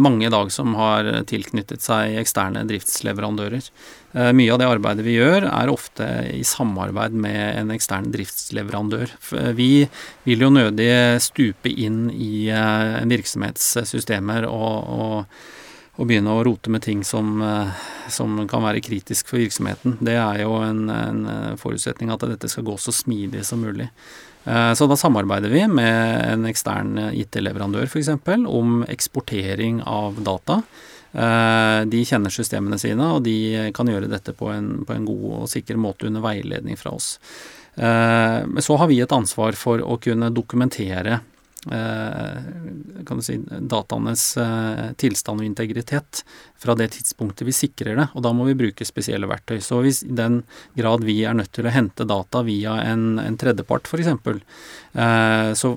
mange 0.00 0.26
i 0.26 0.32
dag 0.32 0.50
som 0.54 0.74
har 0.78 1.08
tilknyttet 1.30 1.84
seg 1.84 2.16
eksterne 2.20 2.64
driftsleverandører. 2.68 3.68
Uh, 4.16 4.30
mye 4.36 4.54
av 4.54 4.62
det 4.62 4.70
arbeidet 4.70 5.06
vi 5.06 5.18
gjør, 5.18 5.48
er 5.50 5.72
ofte 5.72 6.08
i 6.32 6.42
samarbeid 6.46 7.14
med 7.14 7.42
en 7.62 7.74
ekstern 7.74 8.10
driftsleverandør. 8.14 9.14
Vi 9.58 9.72
vil 10.28 10.44
jo 10.46 10.52
nødig 10.54 10.90
stupe 11.24 11.72
inn 11.72 12.06
i 12.14 12.48
en 12.54 13.14
virksomhetssystemer 13.14 14.48
og, 14.48 14.76
og 14.88 15.56
og 15.98 16.06
begynne 16.06 16.30
å 16.30 16.44
rote 16.46 16.70
med 16.70 16.84
ting 16.86 17.02
som, 17.06 17.40
eh, 17.42 17.70
som, 18.08 18.38
kan 18.48 18.62
være 18.62 18.82
kritisk 18.86 19.28
for 19.32 19.42
virksomheten. 19.42 19.98
Det 20.00 20.14
er 20.14 20.44
jo 20.44 20.54
en, 20.62 20.86
en, 20.94 21.24
eh, 21.26 21.56
forutsetning 21.58 22.12
at 22.14 22.22
dette 22.22 22.48
skal 22.48 22.66
gå 22.68 22.76
så 22.78 22.94
smidig 22.94 23.44
som 23.44 23.64
mulig. 23.66 23.88
Eh, 24.44 24.72
så 24.74 24.88
da 24.90 24.98
samarbeider 24.98 25.52
vi 25.52 25.64
med 25.70 26.32
en 26.32 26.46
ekstern 26.50 26.94
IT-leverandør 27.12 27.88
f.eks. 27.88 28.12
om 28.46 28.82
eksportering 28.88 29.82
av 29.86 30.22
data. 30.22 30.62
De 31.08 32.00
kjenner 32.04 32.28
systemene 32.30 32.76
sine, 32.78 33.06
og 33.16 33.22
de 33.24 33.70
kan 33.74 33.88
gjøre 33.88 34.10
dette 34.12 34.34
på 34.36 34.50
en, 34.52 34.82
på 34.84 34.92
en 34.92 35.06
god 35.08 35.22
og 35.38 35.46
sikker 35.48 35.78
måte 35.80 36.04
under 36.06 36.20
veiledning 36.20 36.76
fra 36.76 36.92
oss. 36.92 37.14
Så 37.72 38.76
har 38.76 38.90
vi 38.90 39.00
et 39.00 39.14
ansvar 39.16 39.56
for 39.56 39.80
å 39.80 39.96
kunne 40.04 40.28
dokumentere 40.36 41.16
Eh, 41.16 41.37
kan 41.66 43.18
du 43.18 43.22
si, 43.22 43.34
dataenes 43.48 44.22
eh, 44.38 44.84
tilstand 45.00 45.42
og 45.42 45.46
integritet 45.48 46.22
fra 46.58 46.76
det 46.78 46.92
tidspunktet 46.94 47.46
vi 47.48 47.54
sikrer 47.56 47.98
det. 47.98 48.06
Og 48.14 48.22
da 48.24 48.32
må 48.36 48.46
vi 48.48 48.56
bruke 48.58 48.86
spesielle 48.86 49.28
verktøy. 49.30 49.58
Så 49.64 49.80
hvis 49.82 50.04
i 50.06 50.14
den 50.14 50.42
grad 50.78 51.06
vi 51.06 51.18
er 51.26 51.36
nødt 51.38 51.52
til 51.56 51.66
å 51.66 51.74
hente 51.74 52.06
data 52.08 52.44
via 52.46 52.78
en, 52.86 53.18
en 53.22 53.38
tredjepart 53.40 53.90
f.eks., 53.90 54.12
eh, 54.94 55.50
så 55.58 55.74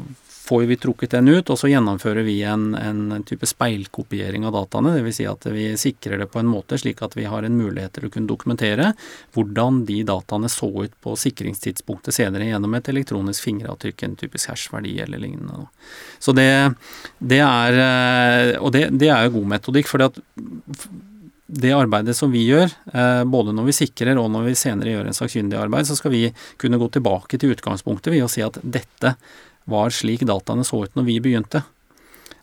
får 0.52 0.66
vi 0.68 0.76
trukket 0.78 1.14
den 1.16 1.30
ut, 1.32 1.50
og 1.50 1.56
så 1.60 1.70
gjennomfører 1.72 2.26
vi 2.28 2.42
en, 2.44 2.74
en 2.76 3.24
type 3.24 3.48
speilkopiering 3.48 4.44
av 4.44 4.52
dataene. 4.58 4.98
Dvs. 4.98 5.16
Si 5.22 5.28
at 5.30 5.46
vi 5.48 5.70
sikrer 5.80 6.20
det 6.20 6.28
på 6.34 6.42
en 6.42 6.50
måte 6.52 6.76
slik 6.82 7.00
at 7.06 7.16
vi 7.16 7.24
har 7.32 7.48
en 7.48 7.56
mulighet 7.56 7.94
til 7.96 8.10
å 8.10 8.12
kunne 8.12 8.28
dokumentere 8.28 8.90
hvordan 9.32 9.86
de 9.88 10.02
dataene 10.10 10.50
så 10.52 10.68
ut 10.68 10.98
på 11.00 11.14
sikringstidspunktet 11.24 12.18
senere 12.18 12.50
gjennom 12.50 12.76
et 12.76 12.90
elektronisk 12.92 13.48
fingeravtrykk, 13.48 14.04
en 14.04 14.18
typisk 14.20 14.52
hash-verdi 14.52 14.98
eller 15.06 15.24
lignende. 15.24 15.70
Så 16.20 16.36
det, 16.36 16.50
det 17.20 17.40
er 17.46 17.80
eh, 17.86 18.58
Og 18.60 18.74
det, 18.76 18.90
det 19.00 19.08
er 19.08 19.30
jo 19.30 19.38
god 19.40 19.54
metodikk. 19.56 19.88
fordi 19.88 20.10
at 20.10 20.20
det 21.52 21.72
arbeidet 21.76 22.16
som 22.16 22.32
vi 22.32 22.44
gjør, 22.48 22.72
eh, 22.94 23.24
både 23.24 23.56
når 23.56 23.70
vi 23.70 23.76
sikrer 23.76 24.20
og 24.20 24.28
når 24.32 24.50
vi 24.50 24.58
senere 24.60 24.94
gjør 24.94 25.08
en 25.08 25.18
sakkyndig 25.18 25.60
arbeid, 25.60 25.88
så 25.88 25.96
skal 26.00 26.12
vi 26.12 26.26
kunne 26.60 26.80
gå 26.80 26.92
tilbake 26.92 27.40
til 27.40 27.56
utgangspunktet 27.56 28.14
ved 28.14 28.24
å 28.24 28.30
si 28.32 28.44
at 28.44 28.60
dette 28.64 29.16
var 29.70 29.94
slik 29.94 30.26
dataene 30.28 30.66
så 30.68 30.84
ut 30.86 30.98
når 30.98 31.08
vi 31.08 31.20
begynte. 31.24 31.64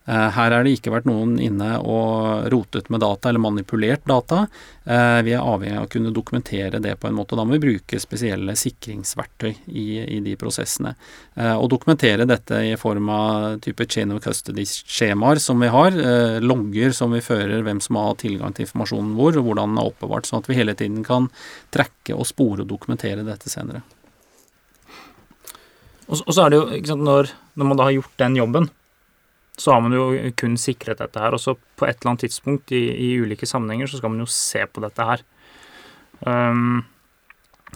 Eh, 0.09 0.29
her 0.33 0.55
har 0.55 0.65
det 0.65 0.73
ikke 0.73 0.93
vært 0.95 1.09
noen 1.09 1.35
inne 1.43 1.75
og 1.85 2.47
rotet 2.49 2.87
med 2.89 3.03
data 3.05 3.29
eller 3.29 3.43
manipulert 3.45 4.07
data. 4.09 4.47
Eh, 4.89 5.19
vi 5.27 5.35
er 5.37 5.45
avhengig 5.45 5.77
av 5.77 5.85
å 5.85 5.91
kunne 5.93 6.13
dokumentere 6.17 6.81
det 6.81 6.95
på 6.97 7.11
en 7.11 7.19
måte. 7.19 7.37
Da 7.37 7.45
må 7.45 7.59
vi 7.59 7.65
bruke 7.67 8.01
spesielle 8.01 8.55
sikringsverktøy 8.57 9.51
i, 9.69 9.85
i 10.17 10.23
de 10.25 10.37
prosessene. 10.41 10.95
Eh, 11.37 11.53
og 11.53 11.69
dokumentere 11.75 12.29
dette 12.29 12.63
i 12.71 12.73
form 12.81 13.13
av 13.13 13.61
type 13.65 13.85
chain 13.85 14.15
of 14.15 14.23
custody-skjemaer 14.25 15.43
som 15.45 15.61
vi 15.61 15.69
har. 15.77 16.01
Logger 16.41 16.97
som 16.97 17.13
vi 17.13 17.21
fører 17.25 17.67
hvem 17.67 17.85
som 17.85 18.01
har 18.01 18.17
tilgang 18.23 18.57
til 18.57 18.65
informasjonen 18.65 19.13
hvor, 19.19 19.37
og 19.37 19.51
hvordan 19.51 19.77
den 19.77 19.85
er 19.85 19.93
oppbevart. 19.93 20.31
Sånn 20.31 20.41
at 20.41 20.49
vi 20.49 20.57
hele 20.57 20.77
tiden 20.79 21.05
kan 21.05 21.29
trekke 21.75 22.17
og 22.17 22.31
spore 22.33 22.65
og 22.65 22.73
dokumentere 22.73 23.29
dette 23.29 23.53
senere. 23.53 23.85
Og, 26.09 26.33
så 26.33 26.45
er 26.45 26.53
det 26.53 26.59
jo, 26.59 26.67
ikke 26.73 26.91
sant, 26.93 27.05
når, 27.05 27.33
når, 27.59 27.69
man 27.69 27.79
da 27.79 27.87
har 27.89 27.97
gjort 27.99 28.21
den 28.21 28.37
jobben, 28.39 28.69
så 29.59 29.75
har 29.75 29.83
man 29.85 29.93
jo 29.93 30.07
kun 30.39 30.55
sikret 30.61 31.03
dette 31.03 31.21
her. 31.21 31.35
Og 31.37 31.43
så 31.43 31.55
på 31.55 31.87
et 31.87 31.99
eller 31.99 32.15
annet 32.15 32.25
tidspunkt 32.27 32.73
i, 32.73 32.85
i 32.89 33.09
ulike 33.21 33.49
sammenhenger 33.49 33.91
så 33.91 34.01
skal 34.01 34.15
man 34.15 34.23
jo 34.25 34.31
se 34.33 34.63
på 34.73 34.85
dette 34.85 35.09
her. 35.11 35.25
Um, 36.25 36.87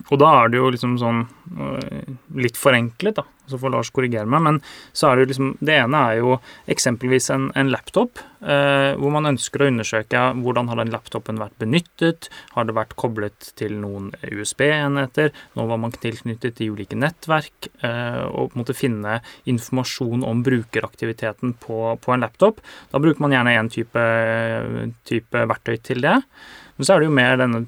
og 0.08 0.18
da 0.20 0.32
er 0.40 0.52
det 0.52 0.60
jo 0.60 0.72
liksom 0.72 0.96
sånn 1.00 1.22
øh, 1.26 2.16
litt 2.40 2.58
forenklet, 2.60 3.20
da, 3.20 3.24
så 3.50 3.58
får 3.60 3.72
Lars 3.74 3.90
korrigere 3.94 4.28
meg, 4.28 4.42
men 4.44 4.60
så 4.96 5.08
er 5.08 5.16
det 5.16 5.24
jo 5.24 5.30
liksom 5.32 5.48
Det 5.60 5.74
ene 5.74 6.02
er 6.08 6.20
jo 6.20 6.36
eksempelvis 6.70 7.28
en, 7.34 7.48
en 7.58 7.72
laptop, 7.72 8.20
eh, 8.40 8.92
hvor 8.98 9.12
man 9.14 9.28
ønsker 9.32 9.64
å 9.64 9.68
undersøke 9.70 10.22
hvordan 10.40 10.70
har 10.70 10.80
den 10.80 10.92
laptopen 10.94 11.40
vært 11.42 11.56
benyttet, 11.60 12.30
har 12.54 12.68
det 12.68 12.76
vært 12.76 12.96
koblet 13.00 13.52
til 13.58 13.76
noen 13.82 14.10
USB-enheter, 14.30 15.32
nå 15.58 15.66
var 15.70 15.82
man 15.82 15.94
tilknyttet 15.96 16.56
til 16.58 16.76
ulike 16.76 16.98
nettverk, 16.98 17.70
eh, 17.84 18.24
og 18.30 18.56
måte 18.58 18.76
finne 18.76 19.20
informasjon 19.50 20.24
om 20.28 20.42
brukeraktiviteten 20.46 21.56
på, 21.62 21.84
på 22.00 22.14
en 22.14 22.24
laptop. 22.24 22.62
Da 22.92 23.02
bruker 23.02 23.24
man 23.24 23.36
gjerne 23.36 23.56
én 23.58 23.72
type, 23.72 24.08
type 25.08 25.46
verktøy 25.52 25.76
til 25.84 26.04
det. 26.04 26.18
Men 26.76 26.86
så 26.86 26.94
er 26.94 27.02
det 27.02 27.08
jo 27.08 27.14
mer 27.14 27.36
denne 27.36 27.60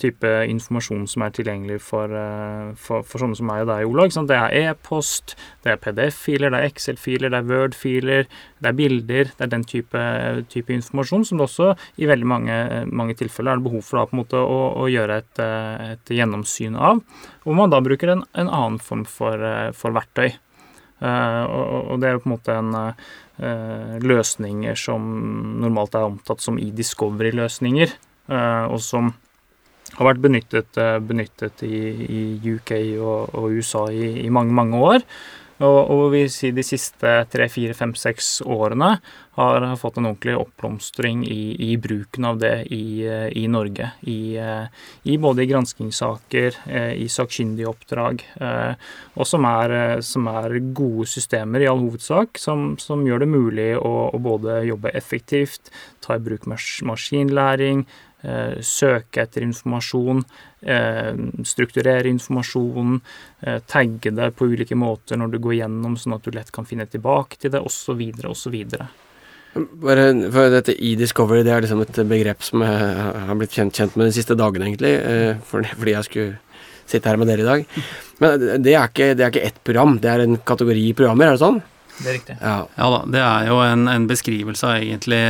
type 0.00 0.30
informasjon 0.48 1.06
som 1.10 1.24
er 1.26 1.32
tilgjengelig 1.34 1.80
for, 1.82 2.12
eh, 2.14 2.68
for, 2.78 3.06
for 3.06 3.22
sånne 3.22 3.38
som 3.38 3.48
meg 3.50 3.64
og 3.64 3.72
deg, 3.72 3.86
Ola. 3.88 4.06
Det 4.12 4.38
er 4.38 4.54
e-post, 4.60 5.34
det 5.64 5.72
er 5.72 5.80
PDF-filer, 5.82 6.52
det 6.52 6.60
er 6.60 6.68
Excel-filer, 6.70 7.32
det 7.32 7.40
er 7.40 7.48
Word-filer, 7.48 8.30
det 8.62 8.70
er 8.70 8.78
bilder. 8.78 9.32
Det 9.32 9.46
er 9.46 9.52
den 9.56 9.66
type, 9.68 10.04
type, 10.52 10.76
informasjon 10.76 11.26
som 11.26 11.40
det 11.40 11.48
også 11.48 11.72
i 11.98 12.08
veldig 12.10 12.28
mange, 12.28 12.60
mange 12.92 13.18
tilfeller 13.18 13.56
er 13.56 13.60
det 13.60 13.66
behov 13.66 13.82
for 13.88 13.98
da, 13.98 14.06
måte 14.16 14.38
å, 14.38 14.62
å 14.84 14.86
gjøre 14.92 15.18
et, 15.24 15.42
et, 15.42 16.14
gjennomsyn 16.22 16.78
av. 16.78 17.02
Hvor 17.42 17.58
man 17.58 17.74
da 17.74 17.82
bruker 17.82 18.14
en, 18.14 18.24
en 18.38 18.48
annen 18.48 18.80
form 18.82 19.04
for, 19.08 19.42
for 19.76 19.94
verktøy. 19.96 20.30
Uh, 21.02 21.42
og, 21.50 21.90
og, 21.90 21.96
det 21.98 22.06
er 22.06 22.14
jo 22.14 22.20
på 22.22 22.28
en 22.28 22.34
måte 22.36 22.54
en 22.54 22.74
uh, 22.78 23.94
løsninger 24.06 24.78
som 24.78 25.02
normalt 25.58 25.96
er 25.98 26.06
omtatt 26.06 26.44
som 26.44 26.60
e-discovery-løsninger. 26.62 27.96
Eh, 28.30 28.64
og 28.70 28.80
som 28.82 29.12
har 29.98 30.12
vært 30.12 30.24
benyttet, 30.24 30.78
eh, 30.80 30.98
benyttet 31.02 31.66
i, 31.66 31.76
i, 32.06 32.24
UK 32.54 32.74
og, 33.02 33.34
og 33.34 33.58
USA 33.58 33.86
i, 33.92 34.24
i, 34.24 34.30
mange, 34.32 34.54
mange 34.54 34.78
år. 34.78 35.06
Og, 35.62 35.78
og 35.94 36.00
vi 36.10 36.24
sier 36.32 36.54
de 36.56 36.62
siste 36.66 37.10
tre, 37.30 37.44
fire, 37.52 37.74
fem, 37.76 37.92
seks 37.94 38.40
årene 38.42 38.96
har 39.36 39.66
fått 39.78 40.00
en 40.00 40.08
ordentlig 40.08 40.34
oppblomstring 40.34 41.20
i, 41.22 41.54
i 41.70 41.76
bruken 41.78 42.26
av 42.26 42.40
det 42.42 42.54
i, 42.74 43.04
eh, 43.06 43.44
Norge. 43.52 43.92
I, 44.10 45.14
både 45.22 45.44
i 45.44 45.48
granskingssaker, 45.52 46.58
i 46.98 47.06
sakkyndige 47.06 47.70
oppdrag, 47.70 48.24
og 49.14 49.28
som 49.28 49.46
er, 49.48 50.02
som 50.02 50.26
er, 50.32 50.58
gode 50.74 51.06
systemer 51.12 51.62
i 51.62 51.70
all 51.70 51.84
hovedsak, 51.84 52.40
som, 52.42 52.72
som 52.82 53.06
gjør 53.06 53.22
det 53.22 53.30
mulig 53.30 53.70
å, 53.78 53.92
å, 54.10 54.22
både 54.22 54.64
jobbe 54.66 54.92
effektivt, 54.98 55.70
ta 56.02 56.18
i 56.18 56.24
bruk 56.24 56.48
maskinlæring, 56.50 57.86
Eh, 57.86 58.11
søke 58.22 59.24
etter 59.24 59.42
informasjon, 59.42 60.22
eh, 60.62 61.12
strukturere 61.44 62.08
informasjon, 62.08 63.00
eh, 63.42 63.58
tagge 63.66 64.14
det 64.14 64.30
på 64.36 64.46
ulike 64.46 64.78
måter 64.78 65.18
når 65.18 65.32
du 65.32 65.38
går 65.38 65.56
gjennom, 65.62 65.96
sånn 65.98 66.14
at 66.14 66.22
du 66.22 66.30
lett 66.30 66.52
kan 66.52 66.68
finne 66.68 66.86
tilbake 66.86 67.38
til 67.38 67.50
det, 67.50 67.62
osv., 67.62 68.02
osv. 68.30 68.58
Bare 69.52 70.06
for 70.32 70.48
Dette 70.48 70.72
e-discovery 70.72 71.42
det 71.44 71.52
er 71.52 71.66
liksom 71.66 71.82
et 71.84 71.98
begrep 72.08 72.42
som 72.46 72.62
jeg 72.64 73.10
har 73.26 73.36
blitt 73.36 73.52
kjent, 73.52 73.74
kjent 73.74 73.98
med 74.00 74.08
de 74.08 74.16
siste 74.16 74.36
dagene, 74.38 74.70
egentlig. 74.70 74.94
Fordi 75.44 75.92
jeg 75.92 76.08
skulle 76.08 76.38
sitte 76.88 77.10
her 77.10 77.20
med 77.20 77.28
dere 77.28 77.44
i 77.44 77.50
dag. 77.50 77.66
Men 78.22 78.46
det 78.62 78.72
er 78.72 78.88
ikke, 78.88 79.12
det 79.18 79.26
er 79.26 79.34
ikke 79.34 79.44
ett 79.50 79.60
program, 79.66 79.98
det 80.00 80.08
er 80.08 80.24
en 80.24 80.38
kategori 80.38 80.86
programmer, 80.96 81.28
er 81.28 81.36
det 81.36 81.44
sånn? 81.44 81.60
Det 81.98 82.08
er 82.08 82.16
riktig. 82.16 82.36
Ja, 82.40 82.56
ja 82.78 82.88
da. 82.94 83.00
Det 83.12 83.22
er 83.22 83.48
jo 83.50 83.58
en, 83.66 83.84
en 83.92 84.08
beskrivelse 84.08 84.68
av 84.70 84.80
egentlig 84.80 85.20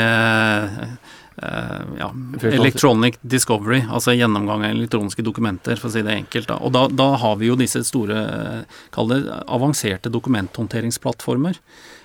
Uh, 1.42 1.96
ja, 1.98 2.08
electronic 2.52 3.16
discovery, 3.22 3.80
altså 3.90 4.14
gjennomgang 4.14 4.62
av 4.62 4.76
elektroniske 4.76 5.24
dokumenter, 5.26 5.74
for 5.80 5.90
å 5.90 5.94
si 5.96 6.04
det 6.06 6.14
enkelt. 6.14 6.46
Da. 6.52 6.60
Og 6.62 6.74
da, 6.74 6.86
da 6.86 7.08
har 7.18 7.40
vi 7.40 7.50
jo 7.50 7.58
disse 7.58 7.82
store, 7.88 8.20
uh, 8.22 8.84
kall 8.94 9.10
det 9.10 9.22
avanserte 9.46 10.12
dokumenthåndteringsplattformer. 10.12 11.58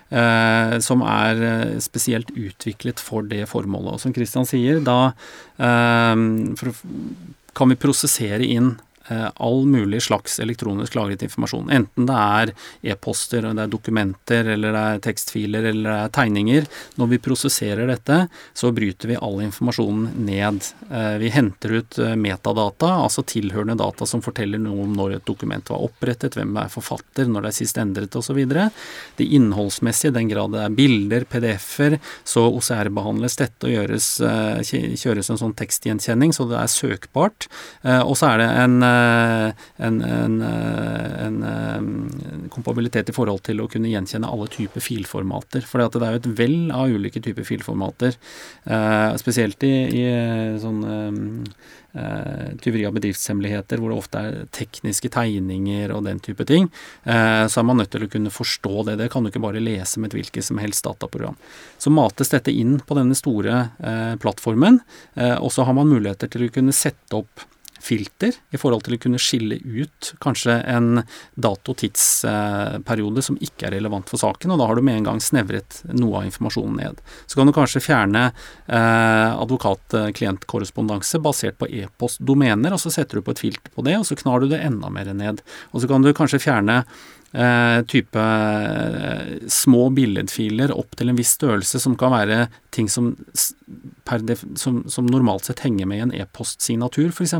Uh, 0.08 0.78
som 0.80 1.02
er 1.04 1.42
spesielt 1.84 2.30
utviklet 2.32 3.02
for 3.04 3.28
det 3.28 3.42
formålet. 3.52 3.98
Og 3.98 4.00
som 4.00 4.14
Christian 4.16 4.48
sier, 4.48 4.80
da 4.80 5.12
for, 5.60 6.72
kan 7.58 7.72
vi 7.72 7.80
prosessere 7.80 8.46
inn 8.46 8.76
eh, 8.76 8.87
all 9.10 9.66
mulig 9.66 10.02
slags 10.04 10.40
elektronisk 10.40 10.96
lagret 10.96 11.24
informasjon. 11.24 11.70
Enten 11.72 12.08
det 12.08 12.18
er 12.18 12.52
e-poster, 12.94 13.46
det 13.48 13.64
er 13.64 13.72
dokumenter, 13.72 14.52
eller 14.54 14.76
det 14.76 14.84
er 14.84 15.04
tekstfiler, 15.08 15.70
eller 15.72 15.90
det 15.92 16.00
er 16.02 16.14
tegninger. 16.18 16.68
Når 17.00 17.12
vi 17.14 17.20
prosesserer 17.24 17.90
dette, 17.90 18.20
så 18.58 18.72
bryter 18.76 19.12
vi 19.12 19.20
all 19.20 19.42
informasjonen 19.46 20.26
ned. 20.28 20.70
Eh, 20.92 21.16
vi 21.22 21.32
henter 21.34 21.78
ut 21.80 22.00
eh, 22.04 22.16
metadata, 22.20 22.92
altså 23.06 23.24
tilhørende 23.28 23.78
data 23.80 24.08
som 24.10 24.24
forteller 24.26 24.62
noe 24.62 24.86
om 24.86 24.96
når 24.98 25.18
et 25.18 25.28
dokument 25.28 25.72
var 25.72 25.86
opprettet, 25.88 26.38
hvem 26.38 26.58
er 26.62 26.72
forfatter, 26.74 27.30
når 27.30 27.48
det 27.48 27.54
er 27.54 27.58
sist 27.60 27.82
endret 27.82 28.20
osv. 28.20 28.42
Det 29.18 29.30
innholdsmessige, 29.40 30.16
den 30.16 30.32
grad 30.32 30.56
det 30.56 30.64
er 30.66 30.78
bilder, 30.78 31.28
PDF-er, 31.30 31.98
så 32.28 32.48
OCR-behandles 32.50 33.40
dette 33.40 33.70
og 33.70 33.74
gjøres, 33.74 34.10
kjøres 35.02 35.32
en 35.32 35.42
sånn 35.42 35.56
tekstgjenkjenning, 35.58 36.34
så 36.36 36.48
det 36.50 36.60
er 36.60 36.72
søkbart. 36.72 37.48
Og 38.06 38.16
så 38.20 38.32
er 38.32 38.42
det 38.42 38.48
en 38.64 38.78
Eh, 38.98 39.54
en, 39.76 40.02
en, 40.02 40.42
eh, 40.42 41.26
en, 41.26 41.44
eh, 41.44 42.50
kompabilitet 42.50 43.10
i 43.10 43.16
forhold 43.16 43.44
til 43.48 43.62
å 43.62 43.68
kunne 43.72 43.92
gjenkjenne 43.92 44.30
alle 44.30 44.50
typer 44.52 44.84
filformater. 44.84 45.66
For 45.68 45.82
det 45.82 46.02
er 46.02 46.16
jo 46.16 46.22
et 46.22 46.32
vell 46.40 46.72
av 46.76 46.94
ulike 46.94 47.22
typer 47.24 47.48
filformater. 47.48 48.16
spesielt 49.18 49.64
i, 49.64 49.74
i 50.02 50.06
sånn 50.60 50.82
tyveri 52.62 52.84
av 52.86 52.94
bedriftshemmeligheter, 52.98 53.80
hvor 53.80 53.92
det 53.92 53.98
ofte 53.98 54.22
er 54.22 54.38
tekniske 54.54 55.10
tegninger 55.14 55.94
og 55.96 56.04
den 56.06 56.20
type 56.24 56.46
ting, 56.46 56.68
så 57.06 57.62
er 57.62 57.66
man 57.66 57.80
nødt 57.80 57.92
til 57.94 58.06
å 58.06 58.12
kunne 58.12 58.34
forstå 58.34 58.86
det. 58.90 58.98
Det 59.00 59.10
kan 59.14 59.24
du 59.24 59.32
ikke 59.32 59.44
bare 59.44 59.64
lese 59.64 60.00
med 60.00 60.12
et 60.12 60.20
hvilket 60.20 60.46
som 60.46 60.60
helst 60.62 60.86
dataprogram. 60.86 61.38
Så 61.80 61.94
mates 61.94 62.34
dette 62.34 62.54
inn 62.54 62.78
på 62.80 62.98
denne 63.00 63.18
store 63.18 63.70
plattformen, 64.22 64.82
og 65.16 65.52
så 65.54 65.66
har 65.68 65.78
man 65.78 65.90
muligheter 65.90 66.32
til 66.32 66.48
å 66.48 66.54
kunne 66.54 66.76
sette 66.76 67.24
opp 67.24 67.48
filter 67.88 68.36
i 68.52 68.60
forhold 68.60 68.86
til 68.86 68.98
å 68.98 69.02
kunne 69.02 69.22
skille 69.22 69.58
ut 69.64 70.12
kanskje 70.24 70.60
en 70.68 71.02
dato-tidsperiode 71.40 73.24
som 73.26 73.40
ikke 73.44 73.70
er 73.70 73.78
relevant 73.78 74.10
for 74.12 74.22
saken, 74.22 74.54
og 74.54 74.62
da 74.62 74.70
har 74.70 74.78
du 74.78 74.86
med 74.86 75.00
en 75.00 75.10
gang 75.12 75.24
snevret 75.24 75.82
noe 75.94 76.22
av 76.22 76.30
informasjonen 76.30 76.80
ned. 76.82 77.02
Så 77.26 77.40
kan 77.40 77.50
du 77.50 77.56
kanskje 77.56 77.84
fjerne 77.84 78.30
eh, 78.30 79.30
advokat-klient-korrespondanse 79.32 81.22
basert 81.24 81.60
på 81.62 81.70
e-postdomener, 81.82 82.76
og 82.76 82.84
så 82.84 82.94
setter 82.94 83.20
du 83.20 83.26
på 83.26 83.36
et 83.36 83.44
filter 83.48 83.74
på 83.74 83.86
det, 83.88 83.98
og 84.00 84.08
så 84.10 84.18
knar 84.20 84.44
du 84.44 84.52
det 84.52 84.64
enda 84.66 84.92
mer 84.94 85.14
ned. 85.16 85.44
Og 85.72 85.84
så 85.84 85.90
kan 85.90 86.04
du 86.04 86.14
kanskje 86.18 86.44
fjerne 86.44 86.84
type 87.84 88.20
eh, 88.20 89.34
små 89.52 89.90
billedfiler 89.94 90.72
opp 90.72 90.96
til 90.98 91.12
en 91.12 91.18
viss 91.20 91.34
størrelse, 91.36 91.82
som 91.84 91.98
kan 92.00 92.14
være 92.14 92.38
ting 92.74 92.88
som, 92.90 93.12
som, 94.56 94.80
som 94.88 95.10
normalt 95.10 95.50
sett 95.50 95.64
henger 95.66 95.90
med 95.90 96.00
i 96.00 96.06
en 96.06 96.16
e-postsignatur, 96.16 97.12
f.eks. 97.12 97.36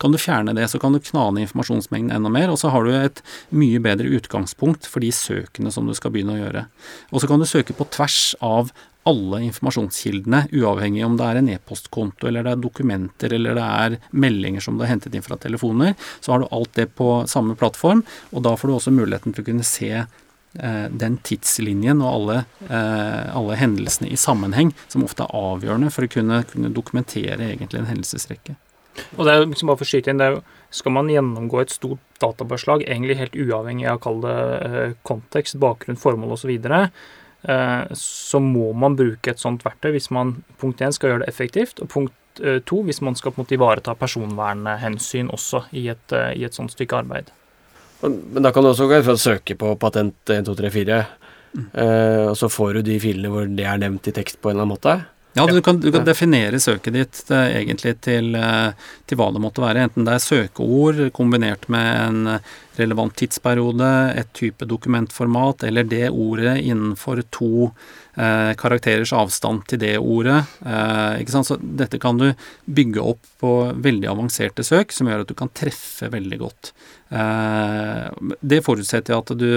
Kan 0.00 0.14
du 0.14 0.20
fjerne 0.20 0.54
det, 0.56 0.68
så 0.70 0.78
kan 0.78 0.94
du 0.94 1.02
knane 1.02 1.42
informasjonsmengden 1.44 2.14
enda 2.14 2.32
mer, 2.32 2.52
og 2.52 2.60
så 2.62 2.70
har 2.74 2.86
du 2.86 2.94
et 2.94 3.22
mye 3.50 3.82
bedre 3.82 4.12
utgangspunkt 4.16 4.86
for 4.90 5.04
de 5.04 5.10
søkene 5.14 5.72
som 5.74 5.88
du 5.88 5.94
skal 5.98 6.14
begynne 6.14 6.36
å 6.36 6.42
gjøre. 6.42 6.66
Og 7.10 7.22
så 7.22 7.30
kan 7.30 7.42
du 7.42 7.48
søke 7.48 7.76
på 7.76 7.88
tvers 7.94 8.34
av 8.44 8.70
alle 9.04 9.42
informasjonskildene, 9.44 10.46
uavhengig 10.56 11.04
om 11.04 11.16
det 11.18 11.28
er 11.28 11.40
en 11.40 11.50
e-postkonto, 11.52 12.28
eller 12.28 12.46
det 12.46 12.54
er 12.54 12.62
dokumenter, 12.64 13.34
eller 13.36 13.58
det 13.58 13.64
er 13.64 13.96
meldinger 14.16 14.64
som 14.64 14.78
du 14.78 14.84
har 14.84 14.94
hentet 14.94 15.14
inn 15.14 15.24
fra 15.24 15.38
telefoner, 15.40 15.94
så 16.24 16.32
har 16.34 16.42
du 16.42 16.48
alt 16.50 16.72
det 16.78 16.88
på 16.96 17.08
samme 17.30 17.56
plattform, 17.60 18.04
og 18.32 18.44
da 18.46 18.54
får 18.56 18.70
du 18.70 18.76
også 18.78 18.94
muligheten 18.96 19.36
til 19.36 19.44
å 19.44 19.48
kunne 19.50 19.68
se 19.68 19.90
eh, 20.00 20.86
den 21.04 21.18
tidslinjen 21.26 22.00
og 22.00 22.10
alle, 22.10 22.38
eh, 22.68 23.24
alle, 23.36 23.58
hendelsene 23.60 24.08
i 24.08 24.20
sammenheng, 24.20 24.72
som 24.88 25.04
ofte 25.04 25.26
er 25.26 25.40
avgjørende 25.52 25.92
for 25.92 26.06
å 26.06 26.14
kunne, 26.16 26.44
kunne 26.48 26.72
dokumentere 26.72 27.50
egentlig 27.52 27.82
en 27.82 27.90
hendelsesrekke. 27.92 28.56
Og 29.18 29.26
det 29.26 29.32
er 29.32 29.40
jo 29.42 29.50
liksom 29.50 29.68
bare 29.68 29.80
for 29.80 29.90
skyte 29.90 30.12
inn, 30.12 30.20
det 30.22 30.30
er 30.30 30.36
jo, 30.38 30.44
Skal 30.74 30.90
man 30.90 31.06
gjennomgå 31.06 31.60
et 31.60 31.70
stort 31.70 32.00
databeslag, 32.18 32.82
egentlig 32.82 33.14
helt 33.20 33.36
uavhengig 33.38 33.84
av 33.86 34.00
å 34.00 34.02
kalle 34.02 34.32
det 34.32 34.70
eh, 34.80 34.96
kontekst, 35.06 35.60
bakgrunn, 35.62 36.00
formål 36.00 36.34
osv., 36.34 36.50
Eh, 36.50 36.88
så 37.44 38.40
må 38.40 38.70
man 38.72 38.96
bruke 38.96 39.34
et 39.34 39.40
sånt 39.42 39.64
verktøy 39.66 39.90
hvis 39.96 40.10
man 40.14 40.38
punkt 40.60 40.80
1 40.80 40.96
skal 40.96 41.10
gjøre 41.10 41.24
det 41.24 41.32
effektivt, 41.32 41.82
og 41.84 41.90
punkt 41.92 42.14
2 42.40 42.44
eh, 42.44 42.84
hvis 42.88 43.02
man 43.04 43.16
skal 43.18 43.32
på 43.32 43.40
en 43.40 43.44
måte 43.44 43.56
ivareta 43.56 43.94
personvernhensyn 43.98 45.28
også 45.34 45.66
i 45.76 45.86
et, 45.92 46.12
eh, 46.12 46.32
i 46.40 46.46
et 46.46 46.56
sånt 46.56 46.72
stykke 46.72 47.02
arbeid. 47.04 47.28
Men 48.04 48.42
da 48.42 48.50
kan 48.52 48.64
du 48.64 48.72
også 48.72 48.88
gå 48.90 49.00
for 49.04 49.16
å 49.16 49.20
søke 49.20 49.56
på 49.56 49.76
patent 49.80 50.16
1234, 50.28 50.98
mm. 51.54 51.68
og 52.28 52.34
så 52.36 52.50
får 52.52 52.74
du 52.74 52.80
de 52.90 52.98
filene 53.00 53.30
hvor 53.32 53.46
det 53.48 53.64
er 53.64 53.78
nevnt 53.80 54.10
i 54.10 54.12
tekst 54.12 54.40
på 54.42 54.50
en 54.50 54.58
eller 54.58 54.66
annen 54.66 54.74
måte? 54.74 54.96
Ja, 55.36 55.46
du 55.46 55.62
kan, 55.62 55.80
du 55.80 55.90
kan 55.92 56.04
definere 56.06 56.60
søket 56.62 56.94
ditt 56.94 57.30
eh, 57.34 57.56
egentlig 57.58 57.96
til, 58.06 58.36
eh, 58.38 58.70
til, 59.02 59.18
hva 59.18 59.32
det 59.34 59.40
måtte 59.42 59.64
være. 59.64 59.88
Enten 59.88 60.06
det 60.06 60.14
er 60.14 60.22
søkeord 60.22 61.00
kombinert 61.16 61.66
med 61.72 61.88
en 62.04 62.36
relevant 62.78 63.14
tidsperiode, 63.18 63.88
et 64.14 64.30
type 64.34 64.66
dokumentformat, 64.70 65.66
eller 65.66 65.86
det 65.90 66.06
ordet 66.10 66.54
innenfor 66.62 67.24
to 67.34 67.50
eh, 67.66 68.52
karakterers 68.60 69.10
avstand 69.16 69.66
til 69.72 69.82
det 69.82 69.96
ordet. 69.98 70.38
Eh, 70.62 71.24
ikke 71.24 71.34
sant? 71.34 71.50
Så 71.50 71.58
dette 71.58 71.98
kan 72.02 72.20
du 72.20 72.28
bygge 72.70 73.02
opp 73.02 73.26
på 73.42 73.56
veldig 73.74 74.12
avanserte 74.14 74.62
søk, 74.66 74.94
som 74.94 75.10
gjør 75.10 75.26
at 75.26 75.34
du 75.34 75.38
kan 75.38 75.50
treffe 75.50 76.12
veldig 76.14 76.40
godt. 76.46 76.70
Eh, 77.10 78.06
det 78.38 78.62
forutsetter 78.66 79.18
at 79.18 79.34
du 79.34 79.50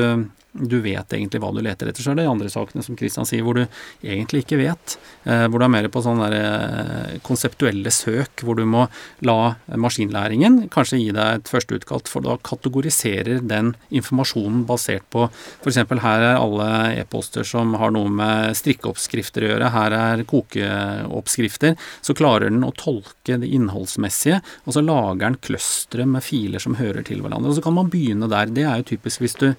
du 0.58 0.80
vet 0.82 1.14
egentlig 1.14 1.42
hva 1.44 1.52
du 1.54 1.62
leter 1.62 1.90
etter. 1.90 2.04
Så 2.04 2.16
det 2.16 2.26
de 2.26 2.32
andre 2.32 2.50
sakene 2.52 2.84
som 2.86 2.98
Kristian 2.98 3.28
sier, 3.28 3.44
hvor 3.46 3.58
du 3.58 3.64
egentlig 4.02 4.44
ikke 4.44 4.60
vet. 4.60 4.98
Eh, 5.28 5.46
hvor 5.48 5.62
du 5.62 5.68
er 5.68 5.74
mer 5.74 5.88
på 5.92 6.02
sånne 6.04 6.30
der, 6.32 6.36
eh, 6.38 7.20
konseptuelle 7.26 7.92
søk, 7.94 8.44
hvor 8.44 8.58
du 8.58 8.66
må 8.66 8.88
la 9.28 9.56
maskinlæringen 9.68 10.70
kanskje 10.74 11.02
gi 11.02 11.12
deg 11.16 11.42
et 11.42 11.52
førsteutkast, 11.52 12.08
for 12.12 12.26
da 12.26 12.38
kategoriserer 12.38 13.42
den 13.48 13.76
informasjonen 13.92 14.66
basert 14.68 15.06
på 15.14 15.28
f.eks. 15.30 15.78
her 15.78 16.26
er 16.26 16.40
alle 16.40 16.68
e-poster 17.02 17.46
som 17.48 17.76
har 17.80 17.92
noe 17.96 18.10
med 18.10 18.56
strikkeoppskrifter 18.58 19.46
å 19.46 19.52
gjøre, 19.52 19.72
her 19.74 19.96
er 19.98 20.24
kokeoppskrifter. 20.28 21.76
Så 22.02 22.16
klarer 22.18 22.50
den 22.50 22.66
å 22.66 22.74
tolke 22.76 23.40
det 23.40 23.50
innholdsmessige, 23.50 24.42
og 24.66 24.76
så 24.76 24.84
lager 24.86 25.28
den 25.28 25.42
clustere 25.44 26.08
med 26.08 26.26
filer 26.26 26.64
som 26.64 26.78
hører 26.80 27.06
til 27.08 27.22
hverandre. 27.24 27.52
Og 27.52 27.60
så 27.60 27.66
kan 27.66 27.76
man 27.78 27.92
begynne 27.94 28.30
der. 28.32 28.50
Det 28.54 28.66
er 28.66 28.82
jo 28.82 28.92
typisk 28.96 29.24
hvis 29.24 29.38
du 29.40 29.52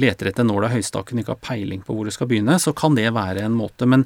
leter 0.00 0.30
etter 0.30 0.46
nåla 0.46 0.70
i 0.70 0.78
høystakken 0.78 1.20
ikke 1.20 1.34
har 1.34 1.42
peiling 1.44 1.82
på 1.84 1.96
hvor 1.96 2.08
du 2.08 2.14
skal 2.14 2.28
begynne, 2.30 2.58
så 2.62 2.74
kan 2.76 2.96
det 2.98 3.08
være 3.16 3.44
en 3.46 3.56
måte. 3.56 3.88
Men 3.88 4.04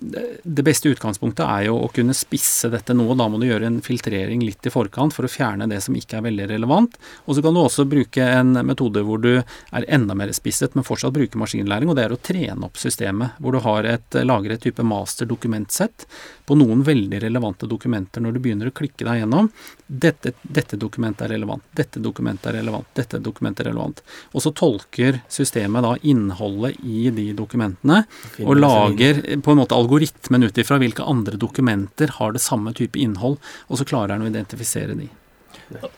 det 0.00 0.64
beste 0.64 0.88
utgangspunktet 0.88 1.44
er 1.44 1.66
jo 1.66 1.74
å 1.84 1.88
kunne 1.92 2.14
spisse 2.16 2.70
dette 2.72 2.94
noe. 2.96 3.12
Da 3.18 3.26
må 3.28 3.36
du 3.40 3.44
gjøre 3.46 3.68
en 3.68 3.80
filtrering 3.84 4.40
litt 4.40 4.64
i 4.64 4.72
forkant 4.72 5.12
for 5.12 5.26
å 5.26 5.30
fjerne 5.30 5.68
det 5.68 5.82
som 5.84 5.96
ikke 5.96 6.16
er 6.18 6.24
veldig 6.24 6.46
relevant. 6.54 6.96
Og 7.26 7.36
så 7.36 7.44
kan 7.44 7.56
du 7.56 7.60
også 7.60 7.84
bruke 7.88 8.24
en 8.24 8.54
metode 8.66 9.02
hvor 9.04 9.20
du 9.20 9.32
er 9.36 9.88
enda 9.92 10.16
mer 10.16 10.32
spisset, 10.36 10.72
men 10.74 10.86
fortsatt 10.88 11.12
bruker 11.16 11.40
maskinlæring, 11.42 11.92
og 11.92 11.98
det 11.98 12.06
er 12.06 12.14
å 12.16 12.20
trene 12.20 12.70
opp 12.70 12.80
systemet. 12.80 13.36
Hvor 13.40 13.56
du 13.56 13.60
har 13.66 13.88
et, 13.92 14.20
lager 14.24 14.56
et 14.56 14.64
type 14.64 14.86
master 14.86 15.28
dokumentsett 15.28 16.06
på 16.48 16.56
noen 16.56 16.80
veldig 16.86 17.20
relevante 17.22 17.68
dokumenter 17.70 18.24
når 18.24 18.34
du 18.34 18.42
begynner 18.42 18.72
å 18.72 18.74
klikke 18.74 19.04
deg 19.06 19.20
gjennom. 19.22 19.52
Dette, 19.86 20.32
dette 20.42 20.80
dokumentet 20.80 21.26
er 21.26 21.34
relevant, 21.36 21.66
dette 21.76 22.00
dokumentet 22.00 22.48
er 22.50 22.58
relevant, 22.62 22.88
dette 22.96 23.20
dokumentet 23.20 23.66
er 23.66 23.70
relevant. 23.74 24.00
Og 24.32 24.42
så 24.42 24.54
tolker 24.56 25.20
systemet 25.30 25.84
da 25.84 25.92
innholdet 26.08 26.80
i 26.80 27.10
de 27.14 27.28
dokumentene, 27.36 28.02
og 28.46 28.56
lager 28.56 29.20
på 29.44 29.52
en 29.52 29.60
måte 29.60 29.76
algoritmen 29.90 30.46
ut 30.46 30.58
ifra 30.58 30.78
hvilke 30.78 31.02
andre 31.02 31.36
dokumenter 31.36 32.14
har 32.20 32.32
det 32.32 32.42
samme 32.42 32.72
type 32.72 32.98
innhold, 32.98 33.40
og 33.66 33.78
så 33.78 33.84
klarer 33.84 34.14
han 34.14 34.22
å 34.22 34.30
identifisere 34.30 34.94
de. 34.94 35.08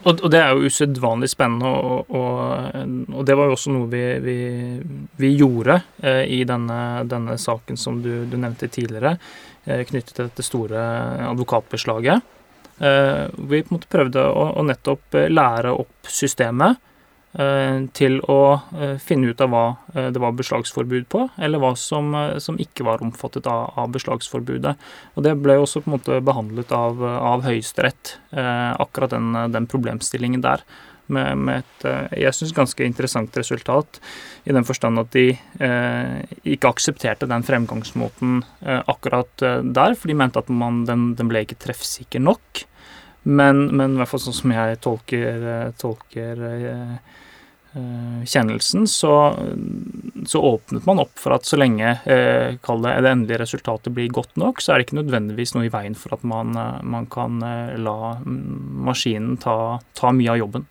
Og, 0.04 0.30
det 0.32 0.40
er 0.40 0.52
jo 0.52 0.68
usedvanlig 0.68 1.30
spennende, 1.32 1.68
og, 1.68 2.10
og, 2.12 3.08
og, 3.12 3.22
det 3.28 3.36
var 3.36 3.48
jo 3.48 3.56
også 3.56 3.72
noe 3.72 3.88
vi, 3.92 4.02
vi, 4.24 4.36
vi 5.20 5.32
gjorde 5.36 5.78
eh, 6.04 6.24
i 6.28 6.42
denne, 6.48 7.04
denne, 7.08 7.38
saken 7.40 7.80
som 7.80 8.00
du, 8.04 8.24
du 8.28 8.36
nevnte 8.36 8.68
tidligere. 8.72 9.16
Eh, 9.64 9.84
knyttet 9.88 10.14
til 10.16 10.28
dette 10.28 10.44
store 10.44 10.82
advokatbeslaget. 11.30 12.32
Eh, 12.80 13.24
vi 13.48 13.62
på 13.64 13.72
en 13.72 13.78
måte 13.78 13.92
prøvde 13.92 14.24
å, 14.28 14.48
å 14.60 14.66
nettopp 14.68 15.20
lære 15.32 15.72
opp 15.72 16.12
systemet 16.12 16.80
til 17.32 18.18
å 18.28 18.38
finne 19.00 19.30
ut 19.32 19.40
av 19.40 19.48
hva 19.48 19.62
det 20.12 20.20
var 20.20 20.34
beslagsforbud 20.36 21.06
på, 21.08 21.22
eller 21.40 21.62
hva 21.62 21.70
som, 21.80 22.10
som 22.36 22.58
ikke 22.60 22.84
var 22.84 23.00
omfattet 23.00 23.48
av, 23.48 23.70
av, 23.80 23.88
beslagsforbudet. 23.94 24.74
Og 25.16 25.24
Det 25.24 25.32
ble 25.40 25.56
også 25.56 25.80
på 25.80 25.88
en 25.88 25.94
måte 25.96 26.20
behandlet 26.20 26.74
av, 26.76 27.00
av 27.00 27.46
Høyesterett, 27.46 28.18
akkurat 28.36 29.16
den, 29.16 29.32
den 29.54 29.70
problemstillingen 29.70 30.44
der 30.44 30.60
med, 31.12 31.38
med 31.38 31.62
et 31.62 31.86
eh, 31.88 32.18
jeg 32.24 32.36
synes, 32.36 32.54
ganske 32.56 32.86
interessant 32.86 33.36
resultat. 33.38 34.00
I 34.48 34.54
den 34.54 34.66
forstand 34.66 35.00
at 35.02 35.12
de 35.14 35.28
eh, 35.34 36.18
ikke 36.54 36.72
aksepterte 36.72 37.28
den 37.30 37.46
fremgangsmåten 37.46 38.42
eh, 38.60 38.82
akkurat 38.90 39.44
eh, 39.46 39.60
der, 39.62 39.96
for 39.98 40.10
de 40.10 40.18
mente 40.18 40.42
at 40.42 40.52
man, 40.52 40.84
den, 40.88 41.12
den, 41.18 41.30
ble 41.30 41.44
ikke 41.46 41.60
treffsikker 41.62 42.22
nok. 42.22 42.64
Men, 43.22 43.68
men, 43.70 43.94
i 43.94 44.00
hvert 44.00 44.10
fall 44.10 44.24
sånn 44.24 44.38
som 44.40 44.54
jeg 44.54 44.80
tolker, 44.82 45.44
eh, 45.54 45.68
tolker 45.78 46.40
eh, 46.48 46.96
kjennelsen, 48.26 48.88
så 48.90 49.12
så 50.26 50.40
åpnet 50.42 50.86
man 50.86 51.00
opp 51.02 51.18
for 51.18 51.34
at 51.34 51.46
så 51.46 51.58
lenge 51.58 51.88
eh, 52.04 52.54
det, 52.54 52.92
det 53.04 53.10
endelige 53.10 53.40
resultatet 53.42 53.94
blir 53.94 54.12
godt 54.12 54.36
nok, 54.40 54.60
så 54.62 54.72
er 54.72 54.80
det 54.80 54.88
ikke 54.88 55.00
nødvendigvis 55.00 55.54
noe 55.56 55.66
i 55.66 55.72
veien 55.72 55.96
for 55.98 56.16
at 56.16 56.26
man, 56.28 56.54
eh, 56.58 56.78
man 56.84 57.08
kan 57.10 57.42
eh, 57.46 57.74
la 57.80 58.14
maskinen 58.22 59.38
ta, 59.42 59.56
ta, 59.98 60.12
mye 60.14 60.34
av 60.34 60.40
jobben. 60.42 60.68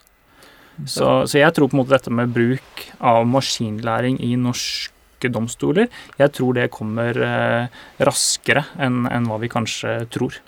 Så, 0.85 1.27
så, 1.29 1.41
jeg 1.41 1.53
tror 1.53 1.69
på 1.69 1.75
en 1.75 1.81
måte 1.83 1.93
dette 1.93 2.13
med 2.13 2.31
bruk 2.33 2.85
av 3.05 3.25
maskinlæring 3.29 4.17
i 4.23 4.33
norske 4.39 5.29
domstoler, 5.29 5.91
jeg 6.17 6.33
tror 6.37 6.55
det 6.57 6.71
kommer 6.73 7.17
eh, 7.27 7.81
raskere 8.01 8.65
enn 8.81 9.03
en 9.11 9.27
hva 9.29 9.41
vi 9.41 9.51
kanskje 9.51 9.99
tror. 10.13 10.39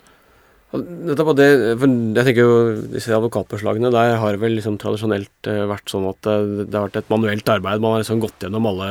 Dette 0.74 1.22
på 1.26 1.34
det, 1.38 1.46
jeg 1.46 2.24
tenker 2.26 2.40
jo 2.40 2.54
Disse 2.90 3.12
advokatbeslagene, 3.14 3.92
der 3.94 4.16
har 4.18 4.34
det 4.34 4.40
vel 4.42 4.56
liksom 4.56 4.78
tradisjonelt 4.82 5.48
eh, 5.50 5.62
vært 5.70 5.92
sånn 5.92 6.08
at 6.10 6.18
det, 6.26 6.34
eh, 6.34 6.64
det 6.66 6.74
har 6.78 6.88
vært 6.88 6.98
et 6.98 7.12
manuelt 7.12 7.52
arbeid. 7.52 7.82
Man 7.82 7.94
har 7.94 8.02
liksom 8.02 8.22
gått 8.24 8.42
gjennom 8.42 8.66
alle 8.70 8.88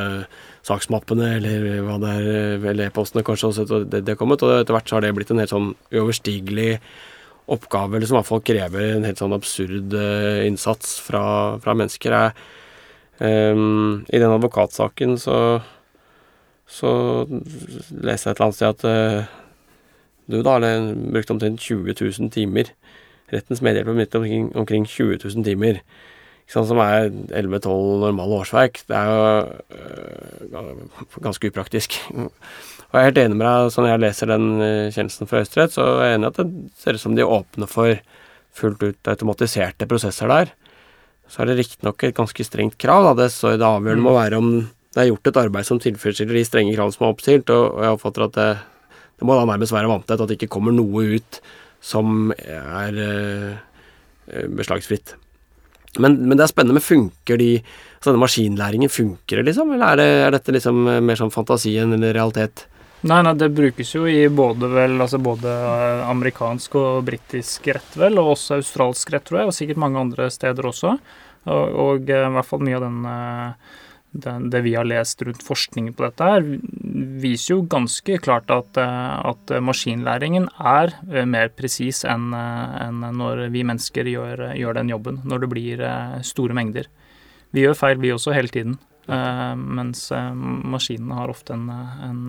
saksmappene 0.64 1.34
eller 1.40 1.66
hva 1.84 1.98
det 2.00 2.14
er, 2.14 2.30
eh, 2.32 2.70
eller 2.72 2.88
e-postene 2.88 3.26
kanskje, 3.28 3.50
og 3.50 3.58
sett 3.58 3.92
det, 3.92 4.04
det 4.08 4.16
kommet, 4.20 4.46
og 4.46 4.62
etter 4.62 4.78
hvert 4.78 4.88
så 4.88 4.98
har 4.98 5.04
det 5.04 5.12
blitt 5.18 5.34
en 5.36 5.44
helt 5.44 5.52
sånn 5.52 5.74
uoverstigelig 5.92 6.72
oppgave, 7.52 7.98
eller 7.98 8.08
som 8.08 8.16
i 8.16 8.22
hvert 8.22 8.32
fall 8.32 8.46
krever 8.48 8.90
en 8.94 9.08
helt 9.10 9.20
sånn 9.20 9.36
absurd 9.36 9.96
innsats 10.48 10.96
fra, 11.04 11.24
fra 11.64 11.76
mennesker. 11.76 12.16
Jeg, 12.16 12.48
um, 13.20 14.06
I 14.08 14.22
den 14.24 14.32
advokatsaken 14.32 15.18
så 15.20 15.38
så 16.74 16.90
leste 17.28 18.30
jeg 18.30 18.34
et 18.34 18.40
eller 18.40 18.46
annet 18.48 18.58
sted 18.58 18.72
at 18.72 18.86
uh, 18.88 19.34
du 20.32 20.42
da 20.42 20.58
har 20.58 20.94
brukt 20.94 21.32
omtrent 21.34 21.62
20 21.62 21.96
000 22.00 22.32
timer. 22.34 22.72
Rettens 23.34 23.64
medhjelp 23.66 23.90
har 23.90 24.00
brukt 24.00 24.16
omkring, 24.20 24.50
omkring 24.56 24.88
20 24.88 25.20
000 25.24 25.46
timer. 25.48 25.82
Sånn 26.52 26.68
som 26.68 26.80
er 26.84 27.08
11-12 27.08 28.04
normale 28.04 28.40
årsverk. 28.44 28.82
Det 28.90 28.98
er 28.98 29.10
jo 29.10 29.22
øh, 30.60 31.06
ganske 31.24 31.50
upraktisk. 31.50 31.98
Og 32.14 32.98
jeg 33.00 33.00
er 33.00 33.08
helt 33.10 33.22
enig 33.24 33.38
med 33.40 33.48
deg, 33.48 33.72
sånn 33.74 33.88
jeg 33.90 34.02
leser 34.04 34.30
den 34.30 34.50
øh, 34.60 34.92
kjennelsen 34.94 35.30
fra 35.30 35.40
Høyesterett, 35.42 35.74
så 35.74 35.86
er 35.96 36.12
jeg 36.12 36.20
enig 36.20 36.30
at 36.30 36.42
det 36.42 36.48
ser 36.84 37.00
ut 37.00 37.04
som 37.04 37.16
de 37.18 37.26
åpner 37.26 37.72
for 37.72 37.96
fullt 38.54 38.84
ut 38.86 39.10
automatiserte 39.10 39.88
prosesser 39.90 40.30
der. 40.30 40.52
Så 41.32 41.42
er 41.42 41.50
det 41.50 41.58
riktignok 41.64 42.04
et 42.06 42.18
ganske 42.20 42.46
strengt 42.46 42.78
krav. 42.78 43.08
Da. 43.08 43.16
Det, 43.24 43.32
så 43.34 43.56
det 43.56 43.66
avgjørende 43.66 44.06
må 44.06 44.14
mm. 44.14 44.20
være 44.20 44.42
om 44.44 44.52
det 44.94 45.02
er 45.02 45.10
gjort 45.10 45.32
et 45.32 45.40
arbeid 45.42 45.66
som 45.66 45.80
tilfredsstiller 45.82 46.38
de 46.38 46.46
strenge 46.46 46.76
kravene 46.76 46.94
som 46.94 47.08
er 47.08 47.16
oppstilt, 47.16 47.50
og 47.50 47.82
jeg 47.82 47.96
oppfatter 47.96 48.28
at 48.28 48.36
det 48.38 48.50
det 49.24 49.30
må 49.30 49.40
da 49.40 49.48
nærmest 49.48 49.72
være 49.72 49.88
vanntett 49.88 50.20
at 50.20 50.28
det 50.28 50.36
ikke 50.36 50.52
kommer 50.58 50.76
noe 50.76 51.16
ut 51.16 51.40
som 51.84 52.34
er 52.36 52.98
uh, 53.00 53.56
beslagsfritt. 54.52 55.16
Men, 56.04 56.18
men, 56.26 56.36
det 56.36 56.44
er 56.44 56.52
spennende, 56.52 56.76
men 56.76 56.84
funker 56.84 57.40
de 57.40 57.50
altså 57.62 58.12
denne 58.12 58.24
maskinlæringen, 58.24 58.92
funker 58.92 59.40
det 59.40 59.48
liksom? 59.52 59.72
Eller 59.76 59.94
er, 59.94 60.00
det, 60.02 60.08
er 60.26 60.36
dette 60.36 60.56
liksom 60.56 60.80
mer 61.08 61.20
sånn 61.20 61.32
fantasi 61.32 61.76
enn 61.80 61.96
realitet? 62.04 62.66
Nei, 63.04 63.20
nei, 63.26 63.34
det 63.36 63.50
brukes 63.52 63.90
jo 63.92 64.06
i 64.08 64.30
både, 64.32 64.70
vel, 64.72 64.96
altså 65.04 65.20
både 65.20 65.52
eh, 65.52 66.04
amerikansk 66.08 66.78
og 66.80 67.02
britisk 67.04 67.68
rett, 67.76 67.98
vel, 68.00 68.16
og 68.22 68.34
også 68.38 68.62
australsk 68.62 69.12
rett, 69.12 69.26
tror 69.28 69.42
jeg, 69.42 69.50
og 69.50 69.56
sikkert 69.58 69.82
mange 69.84 70.00
andre 70.00 70.30
steder 70.32 70.70
også. 70.70 70.94
Og, 71.52 71.80
og 71.84 72.12
eh, 72.12 72.28
i 72.30 72.36
hvert 72.38 72.48
fall 72.48 72.64
mye 72.64 72.78
av 72.80 72.86
den 72.86 73.02
uh, 73.04 73.74
det, 74.14 74.34
det, 74.50 74.62
vi 74.62 74.76
har 74.76 74.86
lest 74.86 75.22
rundt 75.26 75.44
forskningen 75.44 75.94
på 75.98 76.06
dette, 76.06 76.28
her, 76.30 76.46
viser 77.24 77.56
jo 77.56 77.66
ganske 77.70 78.18
klart 78.22 78.52
at, 78.54 78.78
eh, 78.78 79.14
at 79.34 79.54
maskinlæringen 79.66 80.48
er 80.60 80.94
eh, 81.10 81.26
mer 81.26 81.50
presis 81.58 82.04
enn 82.06 82.30
en 82.38 83.02
når 83.18 83.48
vi 83.54 83.66
mennesker 83.66 84.10
gjør, 84.12 84.52
gjør, 84.60 84.78
den 84.78 84.94
jobben, 84.94 85.22
når 85.26 85.44
det 85.44 85.52
blir 85.56 85.86
eh, 85.88 86.20
store 86.26 86.58
mengder. 86.58 86.90
Vi 87.54 87.66
gjør 87.66 87.78
feil, 87.78 88.02
vi 88.02 88.14
også, 88.14 88.34
hele 88.34 88.54
tiden. 88.54 88.80
Mens 89.04 90.06
maskinene 90.10 91.18
har 91.18 91.30
ofte 91.30 91.52
en, 91.54 91.66
en, 91.70 92.22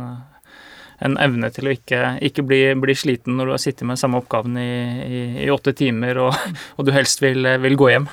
en 1.07 1.15
evne 1.23 1.49
til 1.55 1.71
å 1.71 1.73
ikke, 1.73 2.01
ikke 2.29 2.43
bli, 2.45 2.59
bli, 2.83 2.97
sliten 2.99 3.39
når 3.39 3.47
du 3.47 3.53
har 3.55 3.63
sittet 3.63 3.87
med 3.87 4.01
samme 4.01 4.19
oppgaven 4.19 4.59
i, 4.59 4.73
i, 5.07 5.21
i 5.47 5.49
åtte 5.55 5.73
timer 5.79 6.19
og, 6.27 6.35
og, 6.75 6.83
du 6.85 6.91
helst 6.93 7.23
vil, 7.23 7.47
vil 7.63 7.79
gå 7.79 7.93
hjem. 7.95 8.11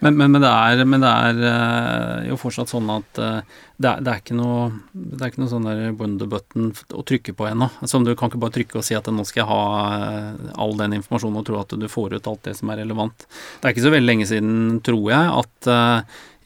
Men, 0.00 0.16
men, 0.16 0.30
men, 0.32 0.40
det 0.42 0.50
er, 0.50 0.82
men, 0.88 1.02
det 1.04 1.10
er, 1.10 1.40
uh, 1.44 2.28
jo 2.30 2.38
fortsatt 2.40 2.72
sånn 2.72 2.88
at 2.92 3.20
uh, 3.20 3.40
det, 3.76 3.88
er, 3.90 4.00
det, 4.00 4.12
er, 4.12 4.20
ikke 4.22 4.36
noe 4.38 4.62
Det 4.92 5.20
er 5.20 5.32
ikke 5.32 5.42
noe 5.42 5.52
sånn 5.52 5.68
der 5.68 5.82
wonder-button 5.98 6.70
å 6.96 7.04
trykke 7.06 7.34
på 7.36 7.48
ennå. 7.50 7.70
Altså, 7.80 8.00
du 8.04 8.12
kan 8.16 8.32
ikke 8.32 8.42
bare 8.42 8.56
trykke 8.58 8.80
og 8.80 8.86
si 8.86 8.96
at 8.96 9.08
nå 9.12 9.26
skal 9.28 9.42
jeg 9.42 9.50
ha 9.50 9.62
uh, 9.62 10.52
all 10.60 10.76
den 10.80 10.96
informasjonen 11.00 11.40
og 11.42 11.48
tro 11.48 11.60
at 11.60 11.76
du 11.76 11.88
får 11.90 12.16
ut 12.16 12.30
alt 12.32 12.44
det 12.48 12.56
som 12.58 12.72
er 12.72 12.82
relevant. 12.84 13.26
Det 13.60 13.68
er 13.68 13.76
ikke 13.76 13.88
så 13.88 13.94
veldig 13.96 14.10
lenge 14.10 14.30
siden, 14.30 14.54
tror 14.86 15.04
jeg, 15.12 15.34
at 15.44 15.72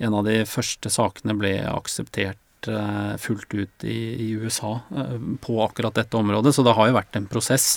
en 0.04 0.16
av 0.18 0.26
de 0.26 0.40
første 0.48 0.90
sakene 0.90 1.36
ble 1.38 1.56
akseptert 1.70 2.40
fullt 3.20 3.52
ut 3.52 3.84
i 3.84 4.30
USA 4.40 4.78
på 5.44 5.56
akkurat 5.60 5.98
dette 5.98 6.16
området, 6.16 6.54
så 6.56 6.64
det 6.64 6.72
har 6.78 6.88
jo 6.88 6.96
vært 6.96 7.18
en 7.18 7.28
prosess. 7.28 7.74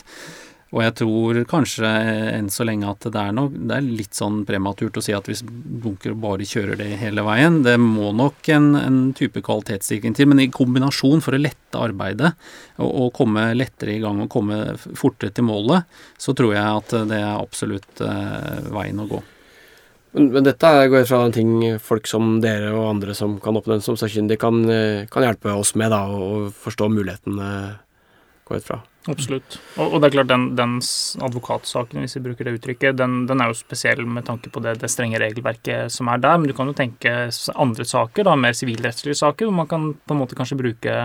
Og 0.75 0.81
jeg 0.83 0.95
tror 0.99 1.37
kanskje 1.47 1.87
enn 1.87 2.49
så 2.51 2.65
lenge 2.67 2.89
at 2.89 3.05
det 3.07 3.21
er, 3.21 3.31
nok, 3.35 3.53
det 3.69 3.77
er 3.77 3.85
litt 3.85 4.17
sånn 4.17 4.41
prematurt 4.47 4.97
å 4.99 5.03
si 5.03 5.13
at 5.15 5.29
hvis 5.29 5.45
bunker 5.47 6.17
bare 6.19 6.47
kjører 6.47 6.75
det 6.81 6.89
hele 6.99 7.23
veien. 7.23 7.61
Det 7.63 7.77
må 7.79 8.09
nok 8.15 8.49
en, 8.51 8.73
en 8.75 8.97
type 9.15 9.39
kvalitetssikring 9.45 10.17
til, 10.17 10.27
men 10.27 10.43
i 10.43 10.49
kombinasjon 10.51 11.23
for 11.23 11.37
å 11.37 11.39
lette 11.39 11.79
arbeidet 11.79 12.33
og, 12.81 12.89
og, 12.89 13.07
komme 13.15 13.47
lettere 13.55 13.95
i 13.95 14.03
gang 14.03 14.19
og 14.25 14.31
komme 14.33 14.75
fortere 14.75 15.31
til 15.31 15.47
målet, 15.47 15.87
så 16.19 16.35
tror 16.35 16.57
jeg 16.57 16.67
at 16.67 16.95
det 17.13 17.21
er 17.21 17.31
absolutt 17.37 18.03
eh, 18.03 18.67
veien 18.75 18.99
å 18.99 19.07
gå. 19.07 19.23
Men, 20.17 20.29
men 20.35 20.49
dette 20.49 20.73
går 20.91 21.07
fra 21.07 21.21
en 21.23 21.35
ting 21.35 21.55
folk 21.83 22.11
som 22.11 22.41
dere 22.43 22.73
og 22.75 22.89
andre 22.91 23.15
som 23.15 23.39
kan 23.43 23.55
oppnevnes 23.55 23.87
som 23.87 23.95
sakkyndige, 23.99 24.43
kan, 24.43 24.59
eh, 24.67 25.07
kan 25.11 25.23
hjelpe 25.23 25.55
oss 25.55 25.77
med 25.79 25.95
da, 25.95 26.03
å 26.11 26.51
forstå 26.51 26.91
mulighetene, 26.91 27.49
går 28.51 28.59
ut 28.59 28.67
fra. 28.67 28.81
Absolutt. 29.07 29.57
Og, 29.77 29.93
og, 29.93 30.01
det 30.01 30.09
er 30.09 30.15
klart, 30.17 30.29
den, 30.31 30.45
den, 30.57 30.77
advokatsaken, 31.23 32.03
hvis 32.03 32.17
vi 32.17 32.23
bruker 32.25 32.47
det 32.47 32.57
uttrykket, 32.57 32.97
den, 32.99 33.21
den, 33.29 33.41
er 33.43 33.51
jo 33.51 33.57
spesiell 33.57 34.03
med 34.03 34.25
tanke 34.27 34.51
på 34.53 34.63
det, 34.63 34.77
det, 34.81 34.89
strenge 34.91 35.21
regelverket 35.21 35.93
som 35.93 36.11
er 36.11 36.23
der. 36.23 36.39
Men 36.39 36.51
du 36.51 36.55
kan 36.57 36.67
jo 36.67 36.75
tenke 36.77 37.13
andre 37.55 37.87
saker, 37.87 38.27
da, 38.27 38.35
mer 38.39 38.57
sivilrettslige 38.57 39.19
saker, 39.21 39.47
hvor 39.47 39.59
man 39.61 39.69
kan 39.71 39.93
på 39.97 40.15
en 40.15 40.21
måte 40.21 40.37
kanskje 40.37 40.59
bruke, 40.59 40.97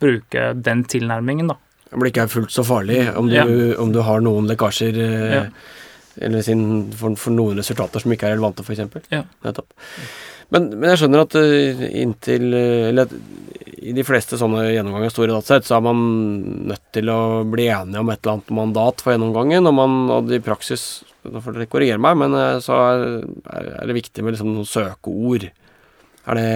bruke 0.00 0.46
den 0.56 0.86
tilnærmingen, 0.88 1.52
da. 1.52 1.58
Om 1.90 2.04
Det 2.04 2.12
ikke 2.12 2.22
er 2.22 2.30
fullt 2.30 2.52
så 2.54 2.62
farlig 2.62 3.00
om 3.18 3.26
du, 3.26 3.34
ja. 3.34 3.44
om 3.82 3.90
du 3.90 3.98
har 4.06 4.20
noen 4.22 4.46
lekkasjer 4.46 4.98
eh, 5.02 5.32
ja. 5.34 5.40
eller 6.22 6.44
sin, 6.46 6.62
for, 6.94 7.16
for, 7.18 7.34
noen 7.34 7.58
resultater 7.58 8.02
som 8.02 8.14
ikke 8.14 8.28
er 8.28 8.36
relevante, 8.36 8.62
f.eks. 8.62 9.10
Ja. 9.10 9.24
Nettopp. 9.42 9.74
Men, 10.50 10.66
men, 10.74 10.88
jeg 10.90 11.02
skjønner 11.02 11.24
at 11.24 11.36
uh, 11.38 11.84
inntil 12.02 12.46
Eller 12.54 13.06
at 13.06 13.14
i 13.80 13.94
de 13.96 14.02
fleste 14.04 14.36
sånne 14.36 14.66
gjennomganger 14.74 15.08
store 15.08 15.32
datasett, 15.32 15.64
så 15.64 15.78
er 15.78 15.84
man 15.86 16.00
nødt 16.68 16.82
til 16.92 17.08
å 17.08 17.46
bli 17.48 17.64
enige 17.72 18.02
om 18.02 18.10
et 18.12 18.20
eller 18.20 18.34
annet 18.34 18.50
mandat 18.58 19.00
for 19.00 19.14
gjennomgangen. 19.14 19.64
Og, 19.70 19.72
man, 19.72 19.94
og 20.12 20.28
i 20.36 20.42
praksis 20.44 20.84
Nå 21.24 21.40
får 21.44 21.56
dere 21.56 21.68
korrigere 21.68 22.00
meg, 22.00 22.18
men 22.20 22.36
uh, 22.36 22.60
så 22.64 22.76
er, 22.90 23.02
er, 23.52 23.80
det 23.88 23.96
viktig 23.96 24.24
med 24.24 24.36
liksom 24.36 24.52
noen 24.52 24.68
søkeord. 24.68 25.48
Er 26.28 26.38
det 26.38 26.46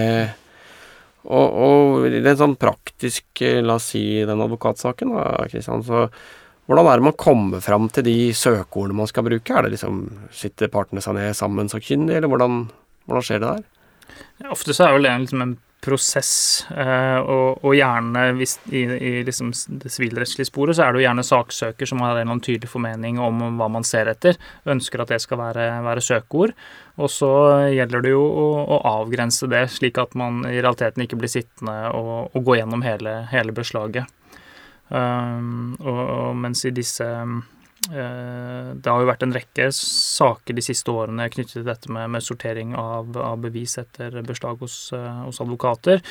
og, 1.25 1.57
og 1.65 2.05
en 2.15 2.37
sånn 2.37 2.57
praktisk 2.61 3.41
La 3.65 3.79
oss 3.79 3.89
si 3.95 4.03
den 4.25 4.41
advokatsaken, 4.45 5.13
da, 5.17 5.45
Kristian. 5.49 5.85
Så 5.85 6.05
hvordan 6.65 6.89
er 6.89 6.97
det 6.97 7.05
man 7.05 7.17
kommer 7.17 7.61
fram 7.61 7.89
til 7.93 8.07
de 8.07 8.17
søkeordene 8.33 8.97
man 8.97 9.09
skal 9.09 9.25
bruke? 9.27 9.53
Er 9.53 9.65
det 9.65 9.75
liksom 9.75 10.03
Sitter 10.33 10.71
partene 10.73 11.03
seg 11.03 11.17
ned 11.17 11.37
sammen 11.37 11.69
sakkyndig, 11.69 12.17
eller 12.17 12.31
hvordan, 12.31 12.63
hvordan 13.05 13.25
skjer 13.25 13.41
det 13.41 13.51
der? 13.51 13.65
Ofte 14.51 14.75
så 14.75 14.87
er 14.87 14.97
vel 14.97 15.07
det 15.07 15.15
liksom 15.25 15.43
en 15.45 15.55
prosess, 15.85 16.65
eh, 16.73 17.19
og, 17.21 17.61
og, 17.61 17.75
gjerne 17.77 18.23
hvis, 18.39 18.55
i, 18.73 18.81
i 18.81 19.11
liksom 19.25 19.51
det 19.81 19.91
sivilrettslige 19.93 20.49
sporet, 20.49 20.77
så 20.77 20.85
er 20.85 20.93
det 20.93 21.01
jo 21.01 21.05
gjerne 21.05 21.25
saksøker 21.27 21.89
som 21.89 22.01
har 22.01 22.17
en 22.21 22.41
tydelig 22.41 22.71
formening 22.71 23.19
om 23.21 23.43
hva 23.59 23.67
man 23.71 23.85
ser 23.85 24.09
etter, 24.09 24.39
ønsker 24.71 25.03
at 25.03 25.13
det 25.13 25.21
skal 25.23 25.41
være, 25.43 25.67
være 25.85 26.03
søkeord. 26.05 26.55
Og 26.95 27.11
så 27.11 27.31
gjelder 27.75 28.05
det 28.05 28.15
jo 28.15 28.23
å, 28.25 28.45
å, 28.63 28.81
avgrense 28.95 29.49
det, 29.51 29.65
slik 29.75 29.99
at 30.01 30.15
man 30.17 30.45
i 30.49 30.57
realiteten 30.57 31.05
ikke 31.05 31.19
blir 31.21 31.31
sittende 31.31 31.77
og, 31.93 32.31
og 32.33 32.47
gå 32.47 32.59
gjennom 32.61 32.85
hele, 32.85 33.19
hele 33.33 33.55
beslaget. 33.55 34.09
Um, 34.89 35.73
og, 35.81 36.01
og, 36.01 36.31
mens 36.37 36.61
i 36.65 36.73
disse 36.73 37.05
det 37.89 38.89
har 38.89 39.01
jo 39.01 39.07
vært 39.07 39.23
en 39.25 39.33
rekke 39.35 39.67
saker 39.75 40.55
de 40.57 40.63
siste 40.63 40.91
årene 40.91 41.27
knyttet 41.31 41.57
til 41.59 41.65
dette 41.67 41.91
med, 41.93 42.09
med 42.15 42.23
sortering 42.23 42.73
av, 42.79 43.11
av, 43.19 43.37
bevis 43.43 43.77
etter 43.81 44.15
beslag 44.25 44.61
hos, 44.63 44.77
eh, 44.95 45.21
hos, 45.25 45.41
advokater. 45.43 46.01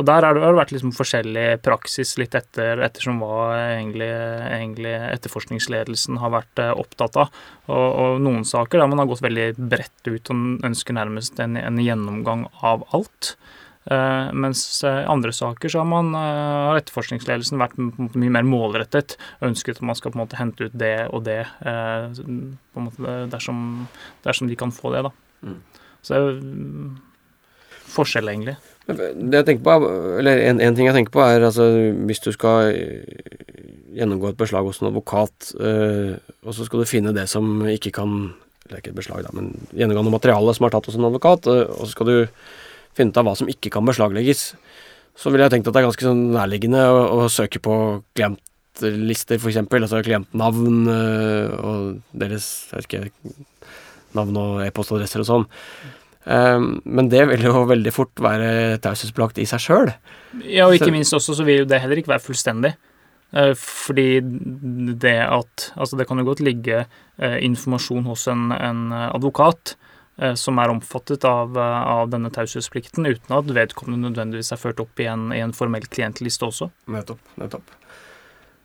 Og 0.00 0.08
der 0.08 0.26
har 0.26 0.36
det 0.36 0.50
vært 0.58 0.74
liksom 0.74 0.94
forskjellig 0.96 1.60
praksis 1.64 2.16
litt 2.20 2.34
etter 2.38 2.82
ettersom 2.86 3.22
hva 3.22 3.52
egentlig, 3.76 4.10
egentlig 4.10 4.96
etterforskningsledelsen 5.10 6.20
har 6.22 6.34
vært 6.34 6.64
eh, 6.64 6.74
opptatt 6.74 7.20
av. 7.22 7.40
Og, 7.70 7.86
og, 7.88 8.18
noen 8.24 8.46
saker 8.48 8.82
der 8.82 8.90
man 8.90 9.02
har 9.02 9.10
gått 9.10 9.24
veldig 9.24 9.48
bredt 9.70 10.10
ut 10.10 10.34
og 10.34 10.66
ønsker 10.66 10.96
nærmest 10.96 11.40
en, 11.42 11.58
en 11.60 11.82
gjennomgang 11.82 12.48
av 12.66 12.86
alt. 12.96 13.36
Uh, 13.88 14.28
mens 14.36 14.60
uh, 14.84 15.06
andre 15.08 15.32
saker 15.32 15.72
så 15.72 15.80
har 15.80 15.88
man 15.88 16.12
uh, 16.12 16.76
etterforskningsledelsen 16.76 17.60
vært 17.62 17.78
mye 17.80 18.32
mer 18.34 18.44
målrettet 18.44 19.14
og 19.38 19.48
ønsket 19.48 19.80
at 19.80 19.86
man 19.88 19.96
skal 19.96 20.12
på 20.12 20.18
en 20.18 20.22
måte 20.26 20.36
hente 20.36 20.68
ut 20.68 20.76
det 20.76 21.08
og 21.08 21.24
det 21.24 21.40
på 21.64 22.20
en 22.28 22.86
måte 22.86 23.14
dersom, 23.32 23.62
dersom, 24.26 24.50
de 24.50 24.58
kan 24.60 24.74
få 24.74 24.92
det. 24.94 25.06
da. 25.08 25.14
Mm. 25.48 25.56
Så 26.04 26.12
det 26.12 26.20
er 26.20 26.36
forskjell, 27.90 28.28
egentlig. 28.30 28.58
Det 28.90 29.40
jeg 29.40 29.46
tenker 29.48 29.64
på, 29.64 29.90
eller 30.20 30.44
en, 30.44 30.60
en, 30.60 30.76
ting 30.76 30.88
jeg 30.88 30.96
tenker 30.96 31.14
på, 31.14 31.24
er 31.24 31.48
altså 31.48 31.66
hvis 32.06 32.22
du 32.24 32.30
skal 32.34 32.74
gjennomgå 33.96 34.30
et 34.30 34.38
beslag 34.38 34.66
hos 34.66 34.80
en 34.80 34.90
advokat, 34.90 35.52
øh, 35.58 36.14
og 36.44 36.54
så 36.54 36.66
skal 36.66 36.82
du 36.82 36.88
finne 36.88 37.14
det 37.16 37.28
som 37.30 37.66
ikke 37.66 37.94
kan 38.00 38.34
Det 38.70 38.76
er 38.76 38.82
ikke 38.84 38.90
et 38.92 38.98
beslag, 39.00 39.24
da, 39.26 39.30
men 39.34 39.48
gjennomgå 39.74 40.04
noe 40.06 40.14
materiale 40.14 40.52
som 40.54 40.68
er 40.68 40.70
tatt 40.70 40.86
hos 40.86 40.94
en 40.94 41.08
advokat, 41.08 41.46
øh, 41.50 41.64
og 41.74 41.88
så 41.88 41.90
skal 41.96 42.06
du 42.06 42.18
finne 42.96 43.14
ut 43.14 43.20
av 43.20 43.28
hva 43.28 43.36
som 43.38 43.50
ikke 43.50 43.72
kan 43.74 43.86
beslaglegges. 43.86 44.50
Så 45.18 45.32
ville 45.32 45.46
jeg 45.46 45.56
tenkt 45.56 45.68
at 45.68 45.76
det 45.76 45.82
er 45.82 45.88
ganske 45.88 46.06
sånn 46.06 46.26
nærliggende 46.34 46.82
å, 46.88 47.00
å 47.20 47.30
søke 47.32 47.60
på 47.62 47.74
klientlister, 48.16 49.40
f.eks. 49.40 49.60
Altså 49.60 50.02
klientnavn 50.06 50.82
øh, 50.88 51.56
og 51.60 52.20
deres 52.22 52.46
ikke, 52.80 53.08
navn 54.16 54.38
og 54.40 54.60
e-postadresser 54.66 55.24
og 55.24 55.28
sånn. 55.28 55.48
Um, 56.20 56.82
men 56.84 57.08
det 57.08 57.22
vil 57.30 57.46
jo 57.48 57.64
veldig 57.68 57.92
fort 57.96 58.20
være 58.20 58.78
taushetsbelagt 58.84 59.40
i 59.40 59.46
seg 59.48 59.62
sjøl. 59.64 59.92
Ja, 60.44 60.68
og 60.68 60.76
ikke 60.76 60.92
minst 60.92 61.16
også 61.16 61.34
så 61.38 61.46
vil 61.46 61.62
jo 61.62 61.68
det 61.68 61.80
heller 61.80 62.00
ikke 62.00 62.12
være 62.12 62.24
fullstendig. 62.24 62.74
Uh, 63.30 63.54
fordi 63.54 64.18
det 64.98 65.20
at 65.22 65.68
Altså, 65.78 65.94
det 65.96 66.08
kan 66.08 66.18
jo 66.18 66.26
godt 66.26 66.42
ligge 66.42 66.82
uh, 66.82 67.38
informasjon 67.38 68.08
hos 68.10 68.26
en, 68.28 68.50
en 68.52 68.80
advokat 68.92 69.76
uh, 69.76 69.89
som 70.36 70.58
er 70.60 70.72
omfattet 70.72 71.24
av, 71.24 71.56
av 71.56 72.10
denne 72.12 72.28
taushetsplikten, 72.34 73.06
uten 73.08 73.36
at 73.38 73.52
vedkommende 73.56 74.10
nødvendigvis 74.10 74.52
er 74.52 74.60
ført 74.60 74.82
opp 74.82 75.00
i 75.00 75.08
en, 75.08 75.30
i 75.32 75.40
en 75.40 75.54
formell 75.56 75.86
klientliste 75.88 76.44
også. 76.48 76.68
Nettopp. 76.92 77.22
nettopp. 77.40 77.76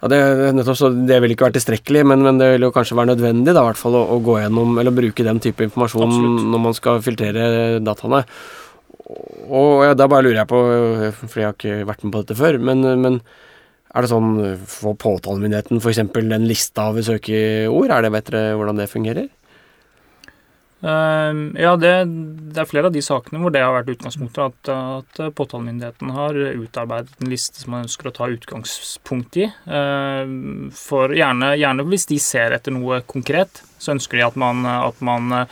Ja, 0.03 0.09
det, 0.11 0.19
nettopp, 0.57 0.77
så 0.77 0.91
det 0.91 1.21
vil 1.23 1.33
ikke 1.33 1.47
være 1.47 1.55
tilstrekkelig, 1.57 2.03
men, 2.11 2.21
men, 2.25 2.41
det 2.41 2.51
vil 2.53 2.67
jo 2.67 2.73
kanskje 2.75 2.97
være 2.99 3.13
nødvendig 3.13 3.55
da, 3.55 3.63
hvert 3.65 3.79
fall, 3.79 3.95
å, 3.97 4.03
å, 4.13 4.19
gå 4.23 4.35
gjennom 4.41 4.75
eller 4.81 4.93
bruke 4.93 5.25
den 5.25 5.39
type 5.41 5.65
informasjon 5.65 6.05
Absolutt. 6.05 6.45
når 6.51 6.63
man 6.67 6.77
skal 6.77 7.01
filtrere 7.05 7.47
dataene. 7.83 8.21
Og 9.55 9.85
ja, 9.85 9.95
Da 9.97 10.09
bare 10.11 10.27
lurer 10.27 10.41
jeg 10.41 10.49
på, 10.51 10.61
for 11.23 11.41
jeg 11.41 11.47
har 11.47 11.55
ikke 11.57 11.87
vært 11.87 12.03
med 12.03 12.13
på 12.13 12.23
dette 12.23 12.37
før, 12.37 12.59
men, 12.59 12.83
men 13.01 13.19
er 13.95 14.03
det 14.03 14.11
sånn 14.11 14.29
for 14.67 14.97
påtalemyndigheten 14.99 15.79
f.eks. 15.79 16.03
en 16.03 16.47
liste 16.49 16.83
av 16.83 16.99
søkeord? 16.99 17.93
Er 17.95 18.03
det, 18.03 18.11
vet 18.17 18.31
dere 18.33 18.59
hvordan 18.59 18.81
det 18.81 18.91
fungerer? 18.91 19.29
Ehm, 20.81 21.55
ja, 21.59 21.75
det, 21.79 21.93
det, 22.51 22.59
er 22.61 22.67
flere 22.69 22.89
av 22.89 22.95
de 22.95 23.01
sakene 23.05 23.39
hvor 23.41 23.53
det 23.53 23.63
har 23.63 23.73
vært 23.77 23.93
utgangspunktet. 23.95 24.43
At, 24.43 24.73
at 24.73 25.37
påtalemyndigheten 25.37 26.11
har 26.15 26.37
utarbeidet 26.55 27.15
en 27.21 27.31
liste 27.31 27.61
som 27.61 27.75
man 27.75 27.87
ønsker 27.87 28.11
å 28.11 28.15
ta 28.15 28.29
utgangspunkt 28.31 29.39
i. 29.41 29.47
Ehm, 29.65 30.69
for 30.75 31.15
gjerne, 31.15 31.55
gjerne 31.59 31.87
hvis 31.89 32.09
de 32.11 32.19
ser 32.21 32.57
etter 32.57 32.75
noe 32.75 33.01
konkret, 33.07 33.63
så 33.79 33.95
ønsker 33.95 34.19
de 34.19 34.27
at 34.27 34.39
man, 34.39 34.65
at 34.65 35.01
man 35.05 35.45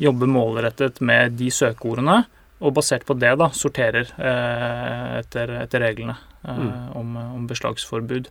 jobber 0.00 0.30
målrettet 0.30 1.00
med 1.04 1.36
de 1.40 1.50
søkeordene. 1.54 2.22
Og 2.60 2.74
basert 2.76 3.06
på 3.08 3.16
det 3.16 3.32
da, 3.40 3.48
sorterer 3.56 4.10
eh, 4.20 5.20
etter, 5.22 5.54
etter, 5.62 5.80
reglene 5.80 6.16
eh, 6.44 6.58
mm. 6.60 6.72
om, 7.00 7.14
om 7.38 7.46
beslagsforbud. 7.48 8.28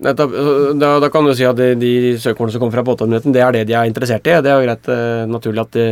Da, 0.00 0.14
da, 0.16 1.08
kan 1.12 1.26
du 1.28 1.34
si 1.36 1.44
at 1.44 1.58
de, 1.58 1.74
de 1.76 1.92
søkeordene 2.16 2.54
som 2.54 2.62
kommer 2.62 2.78
fra 2.78 2.86
påtalemyndigheten, 2.88 3.34
det 3.36 3.42
er 3.44 3.52
det 3.52 3.66
de 3.68 3.74
er 3.76 3.88
interessert 3.90 4.24
i. 4.30 4.38
Det 4.40 4.48
er 4.48 4.56
jo 4.56 4.64
greit 4.64 4.88
uh, 4.88 5.26
naturlig 5.28 5.60
at, 5.66 5.76
de, 5.76 5.88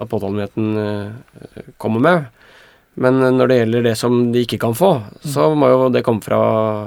påtalemyndigheten 0.00 0.70
uh, 0.80 1.74
kommer 1.80 2.04
med. 2.06 2.30
Men 3.00 3.20
når 3.36 3.50
det 3.50 3.58
gjelder 3.60 3.84
det 3.90 3.94
som 4.00 4.16
de 4.32 4.46
ikke 4.46 4.58
kan 4.64 4.72
få, 4.76 4.94
mm. 5.04 5.28
så 5.34 5.50
må 5.52 5.68
jo 5.68 5.92
det 5.92 6.02
komme 6.06 6.24
fra, 6.24 6.40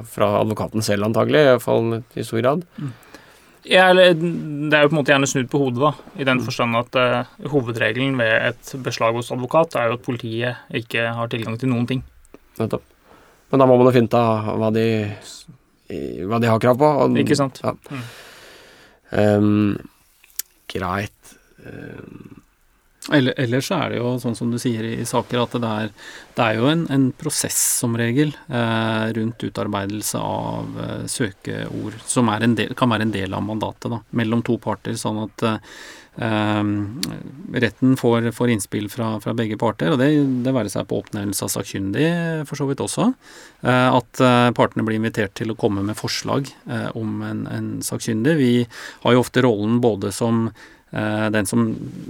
fra 0.10 0.34
advokaten 0.42 0.84
selv 0.86 1.06
antagelig, 1.08 1.46
iallfall 1.46 2.00
i 2.02 2.26
stor 2.26 2.42
grad. 2.42 2.66
Mm. 2.82 2.92
Ja, 3.70 3.86
eller 3.94 4.18
Det 4.18 4.76
er 4.76 4.84
jo 4.84 4.90
på 4.90 4.96
en 4.98 5.00
måte 5.00 5.14
gjerne 5.14 5.30
snudd 5.30 5.50
på 5.54 5.62
hodet, 5.62 5.80
da, 5.86 5.94
i 6.18 6.26
den 6.26 6.42
mm. 6.42 6.46
forstand 6.50 6.82
at 6.82 6.98
uh, 6.98 7.50
hovedregelen 7.54 8.18
ved 8.18 8.34
et 8.50 8.74
beslag 8.84 9.14
hos 9.16 9.30
advokat 9.32 9.78
er 9.78 9.92
jo 9.92 10.00
at 10.02 10.06
politiet 10.10 10.74
ikke 10.82 11.06
har 11.16 11.30
tilgang 11.32 11.62
til 11.62 11.72
noen 11.72 11.86
ting. 11.88 12.02
Nettopp. 12.58 12.90
Men 13.54 13.62
da 13.62 13.70
må 13.70 13.78
man 13.78 13.88
jo 13.92 13.94
finne 13.94 14.10
ut 14.10 14.18
av 14.18 14.56
hva 14.58 14.74
de 14.74 14.88
hva 15.90 16.40
de 16.42 16.52
har 16.52 16.62
krav 16.64 16.80
på. 16.80 16.92
Og, 17.06 17.18
Ikke 17.24 17.40
sant. 17.40 17.60
Ja. 17.64 17.76
Mm. 17.90 18.06
Um, 19.14 19.76
greit. 20.72 21.36
Um, 21.66 22.44
eller, 23.12 23.34
ellers 23.36 23.68
er 23.76 23.92
det 23.92 23.98
jo 24.00 24.14
sånn 24.22 24.36
som 24.38 24.52
du 24.54 24.56
sier 24.62 24.86
i, 24.88 25.04
saker, 25.08 25.42
at 25.42 25.56
det 25.60 25.72
er, 25.84 25.90
det 26.38 26.46
er 26.46 26.60
jo 26.62 26.70
en, 26.72 26.86
en, 26.94 27.10
prosess 27.20 27.58
som 27.82 27.98
regel 28.00 28.32
eh, 28.48 29.10
rundt 29.18 29.44
utarbeidelse 29.44 30.22
av 30.24 30.80
eh, 30.80 31.02
søkeord, 31.12 31.98
som 32.08 32.32
del, 32.56 32.72
kan 32.80 32.94
være 32.94 33.10
en 33.10 33.12
del 33.12 33.36
av 33.36 33.44
mandatet 33.44 33.92
da, 33.92 34.00
mellom 34.16 34.46
to 34.48 34.56
parter. 34.64 34.96
Sånn 35.00 35.20
at 35.26 35.46
eh, 35.50 35.60
retten 36.14 37.96
får, 37.98 38.28
får 38.38 38.52
innspill 38.54 38.86
fra, 38.92 39.16
fra, 39.24 39.34
begge 39.34 39.58
parter, 39.58 39.94
og 39.94 39.98
det, 39.98 40.12
det 40.46 40.54
være 40.54 40.70
seg 40.70 40.86
på 40.90 41.00
oppnevnelse 41.02 41.48
av 41.48 41.50
sakkyndig 41.56 42.06
for 42.50 42.60
så 42.60 42.68
vidt 42.70 42.84
også. 42.86 43.08
Eh, 43.64 43.90
at 43.98 44.22
eh, 44.22 44.52
partene 44.58 44.86
blir 44.86 45.00
invitert 45.00 45.34
til 45.40 45.54
å 45.54 45.58
komme 45.60 45.84
med 45.86 45.98
forslag 45.98 46.50
eh, 46.68 46.90
om 47.00 47.22
en, 47.26 47.46
en 47.50 47.70
sakkyndig. 47.86 48.36
Vi 48.40 48.54
har 49.06 49.16
jo 49.16 49.24
ofte 49.24 49.44
rollen 49.46 49.80
både 49.84 50.12
som 50.14 50.50
den 50.94 51.48
som 51.50 51.64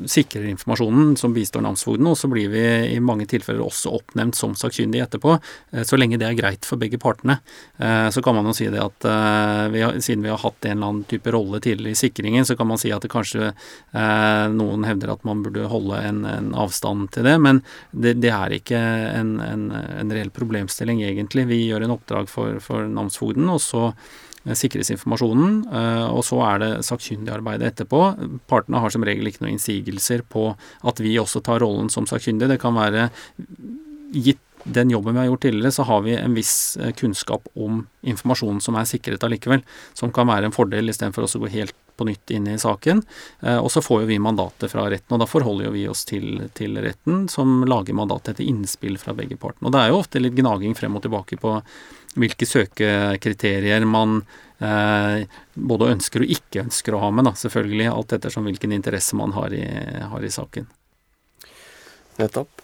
sikrer 0.06 0.44
informasjonen, 0.50 1.16
som 1.18 1.34
bistår 1.34 1.62
namsfogden. 1.64 2.08
Og 2.10 2.18
så 2.18 2.28
blir 2.28 2.50
vi 2.52 2.64
i 2.94 3.00
mange 3.00 3.28
tilfeller 3.30 3.64
også 3.64 3.94
oppnevnt 3.96 4.36
som 4.36 4.56
sakkyndig 4.58 5.04
etterpå, 5.06 5.38
eh, 5.72 5.86
så 5.88 6.00
lenge 6.00 6.20
det 6.20 6.28
er 6.28 6.38
greit 6.38 6.68
for 6.68 6.82
begge 6.82 7.00
partene. 7.02 7.40
Eh, 7.78 8.10
så 8.14 8.24
kan 8.24 8.36
man 8.36 8.50
jo 8.50 8.56
si 8.58 8.68
det 8.72 8.82
at 8.84 9.08
vi 9.74 9.82
har, 9.84 9.96
siden 10.04 10.24
vi 10.24 10.32
har 10.32 10.42
hatt 10.42 10.66
en 10.66 10.78
eller 10.78 10.90
annen 10.90 11.08
type 11.10 11.32
rolle 11.34 11.60
tidligere 11.64 11.96
i 11.96 12.00
sikringen, 12.00 12.46
så 12.46 12.56
kan 12.60 12.68
man 12.70 12.80
si 12.82 12.92
at 12.94 13.04
det 13.04 13.12
kanskje 13.12 13.52
noen 14.54 14.86
hevder 14.88 15.14
at 15.14 15.24
man 15.28 15.42
burde 15.44 15.68
holde 15.70 16.00
en, 16.08 16.24
en 16.28 16.52
avstand 16.58 17.10
til 17.16 17.28
det, 17.28 17.36
men 17.42 17.62
det, 17.92 18.16
det 18.24 18.32
er 18.34 18.56
ikke 18.56 18.80
en, 18.80 19.36
en, 19.44 19.66
en, 19.74 20.14
reell 20.14 20.32
problemstilling 20.34 21.04
egentlig. 21.04 21.48
Vi 21.50 21.64
gjør 21.68 21.86
en 21.86 21.96
oppdrag 21.98 22.30
for, 22.32 22.60
for 22.64 22.88
namsfogden, 22.90 23.50
og 23.52 23.62
så 23.64 23.90
Eh, 23.92 24.23
sikres 24.60 24.92
informasjonen, 24.92 25.60
eh, 25.72 26.08
og 26.12 26.24
så 26.28 26.42
er 26.44 26.64
det 26.64 26.72
sakkyndigarbeidet 26.88 27.70
etterpå. 27.72 28.02
Partene 28.52 28.82
har 28.84 28.92
som 28.94 29.06
regel 29.08 29.30
ikke 29.30 29.46
noen 29.46 29.56
innsigelser 29.56 30.26
på 30.28 30.50
at 30.84 31.04
vi 31.04 31.16
også 31.22 31.44
tar 31.46 31.64
rollen 31.64 31.92
som 31.94 32.08
sakkyndig. 32.10 32.52
Det 32.52 32.60
kan 32.62 32.76
være 32.76 33.08
gitt 34.14 34.42
den 34.64 34.92
jobben 34.94 35.16
vi 35.16 35.20
har 35.20 35.28
gjort 35.28 35.42
tidligere, 35.44 35.76
så 35.76 35.84
har 35.88 36.04
vi 36.06 36.16
en 36.16 36.36
viss 36.36 36.78
eh, 36.78 36.94
kunnskap 36.96 37.48
om 37.56 37.86
informasjonen 38.04 38.62
som 38.64 38.78
er 38.80 38.88
sikret 38.88 39.24
allikevel, 39.24 39.64
som 39.94 40.12
kan 40.16 40.30
være 40.30 40.48
en 40.48 40.56
fordel 40.56 40.92
istedenfor 40.92 41.28
å 41.28 41.44
gå 41.44 41.52
helt 41.58 41.76
på 41.98 42.08
nytt 42.10 42.34
inn 42.36 42.48
i 42.52 42.58
saken. 42.60 43.02
Og 43.62 43.70
så 43.72 43.82
får 43.84 44.04
jo 44.04 44.10
vi 44.10 44.20
mandatet 44.22 44.72
fra 44.72 44.86
retten, 44.92 45.16
og 45.16 45.22
da 45.22 45.28
forholder 45.30 45.68
jo 45.68 45.74
vi 45.76 45.84
oss 45.92 46.06
til, 46.10 46.46
til 46.58 46.78
retten, 46.84 47.28
som 47.32 47.64
lager 47.70 47.98
mandatet 47.98 48.36
etter 48.36 48.48
innspill 48.50 48.98
fra 49.02 49.16
begge 49.18 49.38
partene. 49.40 49.70
Og 49.70 49.76
det 49.76 49.82
er 49.82 49.92
jo 49.92 50.00
ofte 50.02 50.22
litt 50.22 50.38
gnaging 50.38 50.78
frem 50.78 50.98
og 50.98 51.06
tilbake 51.06 51.40
på 51.42 51.58
hvilke 52.20 52.46
søkekriterier 52.46 53.86
man 53.90 54.22
eh, 54.62 55.26
både 55.54 55.92
ønsker 55.96 56.24
og 56.24 56.34
ikke 56.36 56.64
ønsker 56.68 56.96
å 56.96 57.02
ha 57.06 57.12
med, 57.14 57.28
da, 57.28 57.34
selvfølgelig. 57.38 57.90
Alt 57.92 58.16
ettersom 58.18 58.48
hvilken 58.50 58.76
interesse 58.76 59.18
man 59.20 59.34
har 59.38 59.54
i, 59.56 59.64
har 60.12 60.26
i 60.26 60.32
saken. 60.34 60.70
Nettopp. 62.22 62.62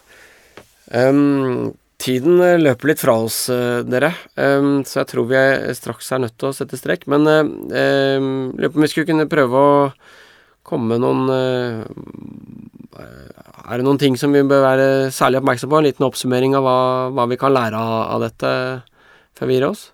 Um, 0.89 1.73
tiden 1.99 2.39
løper 2.63 2.91
litt 2.91 3.01
fra 3.03 3.15
oss, 3.25 3.41
uh, 3.51 3.81
dere, 3.87 4.13
så 4.35 5.01
jeg 5.01 5.09
tror 5.11 5.27
vi 5.29 5.37
er 5.39 5.73
straks 5.77 6.11
er 6.15 6.23
nødt 6.23 6.37
til 6.39 6.49
å 6.49 6.55
sette 6.55 6.79
strekk. 6.79 7.05
Men 7.11 7.27
um, 7.27 8.29
lurer 8.55 8.71
på 8.71 8.79
om 8.79 8.85
vi 8.85 8.91
skulle 8.91 9.09
kunne 9.09 9.29
prøve 9.31 9.63
å 9.63 9.73
komme 10.69 10.93
med 10.93 11.01
noen 11.01 11.31
Er 12.99 13.79
det 13.79 13.85
noen 13.87 13.97
ting 14.01 14.17
som 14.19 14.33
vi 14.35 14.43
bør 14.45 14.61
være 14.63 14.87
særlig 15.15 15.39
oppmerksom 15.39 15.71
på? 15.71 15.79
En 15.79 15.87
liten 15.87 16.05
oppsummering 16.05 16.55
av 16.57 16.65
hva, 16.65 16.77
hva 17.15 17.25
vi 17.31 17.39
kan 17.41 17.55
lære 17.55 17.79
av, 17.79 18.21
dette? 18.21 18.51
forvirre 19.39 19.71
oss? 19.71 19.89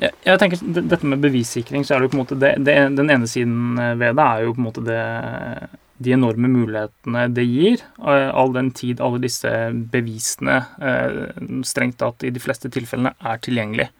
Jeg, 0.00 0.14
jeg 0.24 0.40
tenker 0.40 0.62
Dette 0.78 1.08
med 1.08 1.22
bevissikring, 1.22 1.84
så 1.84 1.94
er 1.94 2.00
det 2.00 2.08
jo 2.08 2.14
på 2.14 2.18
en 2.18 2.22
måte 2.24 2.38
det, 2.40 2.54
det, 2.64 2.76
Den 2.96 3.12
ene 3.12 3.28
siden 3.30 3.76
ved 4.00 4.16
det 4.18 4.26
er 4.26 4.46
jo 4.46 4.54
på 4.56 4.62
en 4.62 4.68
måte 4.68 4.84
det, 4.86 5.02
de 6.02 6.14
enorme 6.16 6.50
mulighetene 6.52 7.26
det 7.34 7.46
gir. 7.48 7.82
Eh, 8.02 8.28
all 8.28 8.52
den 8.54 8.70
tid 8.76 9.02
alle 9.04 9.22
disse 9.22 9.50
bevisene 9.92 10.60
eh, 10.82 11.18
strengt 11.66 12.00
tatt 12.02 12.26
i 12.26 12.32
de 12.34 12.42
fleste 12.42 12.70
tilfellene 12.72 13.14
er 13.18 13.42
tilgjengelig. 13.42 13.90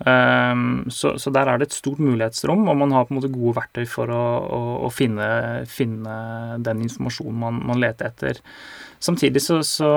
Um, 0.00 0.86
så, 0.88 1.18
så, 1.20 1.28
der 1.28 1.44
er 1.44 1.58
det 1.60 1.66
et 1.66 1.74
stort 1.76 1.98
mulighetsrom, 2.00 2.62
og 2.72 2.78
man 2.80 2.94
har 2.96 3.04
på 3.04 3.12
en 3.12 3.18
måte 3.18 3.28
gode 3.28 3.58
verktøy 3.58 3.82
for 3.84 4.08
å, 4.08 4.22
å, 4.40 4.60
å 4.86 4.88
finne, 4.88 5.26
finne, 5.68 6.14
den 6.64 6.80
informasjonen 6.86 7.36
man, 7.42 7.58
man 7.68 7.82
leter 7.82 8.08
etter. 8.08 8.40
Samtidig 8.96 9.42
så, 9.44 9.58
så, 9.60 9.90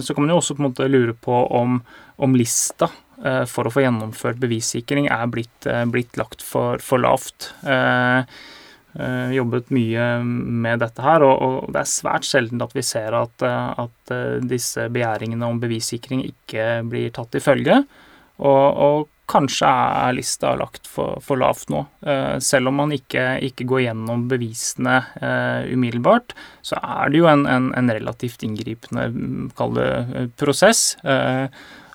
så, 0.00 0.16
kan 0.16 0.24
man 0.24 0.32
jo 0.32 0.38
også 0.40 0.56
på 0.56 0.64
en 0.64 0.68
måte 0.70 0.88
lure 0.88 1.12
på 1.12 1.42
om, 1.60 1.76
om 2.24 2.38
lista 2.40 2.88
Eh, 3.20 3.44
for 3.48 3.68
å 3.68 3.72
få 3.72 3.82
gjennomført 3.84 4.40
bevissikring 4.40 5.10
er 5.12 5.26
blitt, 5.32 5.68
blitt 5.92 6.16
lagt 6.16 6.44
for, 6.44 6.80
for 6.84 7.02
lavt. 7.02 7.50
Eh, 7.68 8.22
jobbet 8.90 9.68
mye 9.70 10.04
med 10.24 10.80
dette 10.82 11.02
her, 11.04 11.22
og, 11.22 11.42
og, 11.44 11.68
det 11.70 11.84
er 11.84 11.90
svært 11.92 12.26
sjelden 12.26 12.62
at 12.64 12.72
vi 12.74 12.82
ser 12.82 13.14
at, 13.14 13.44
at 13.44 14.12
disse 14.42 14.88
begjæringene 14.90 15.46
om 15.46 15.60
bevissikring 15.62 16.24
ikke 16.26 16.64
blir 16.90 17.12
tatt 17.14 17.38
i 17.38 17.42
følge. 17.44 17.76
Og, 18.40 18.66
og, 18.82 19.08
kanskje 19.30 19.68
er 19.68 20.14
lista 20.16 20.54
lagt 20.58 20.88
for, 20.90 21.20
for 21.24 21.38
lavt 21.40 21.70
nå. 21.72 21.84
Eh, 22.02 22.36
selv 22.42 22.70
om 22.70 22.80
man 22.82 22.94
ikke, 22.94 23.38
ikke 23.46 23.66
går 23.70 23.84
gjennom 23.84 24.26
bevisene 24.30 24.96
uh, 25.22 25.66
umiddelbart, 25.70 26.34
så 26.66 26.80
er 26.80 27.12
det 27.12 27.20
jo 27.20 27.28
en, 27.30 27.44
en, 27.46 27.70
en 27.78 27.92
relativt 27.94 28.42
inngripende, 28.46 29.06
mm, 29.14 29.50
kall 29.58 29.76
det, 29.78 29.90
eh, 29.90 30.26
prosess. 30.40 30.82
Eh, 31.04 31.46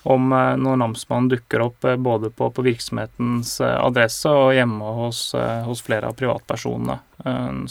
om 0.06 0.32
eh, 0.32 0.52
når 0.60 0.80
namsmannen 0.82 1.30
dukker 1.32 1.64
opp 1.66 1.86
både 2.02 2.30
på, 2.34 2.50
på, 2.54 2.64
virksomhetens 2.66 3.58
adresse 3.64 4.30
og 4.30 4.54
hjemme 4.56 4.92
hos, 5.00 5.28
hos 5.66 5.82
flere 5.84 6.10
av 6.10 6.16
privatpersonene. 6.18 7.00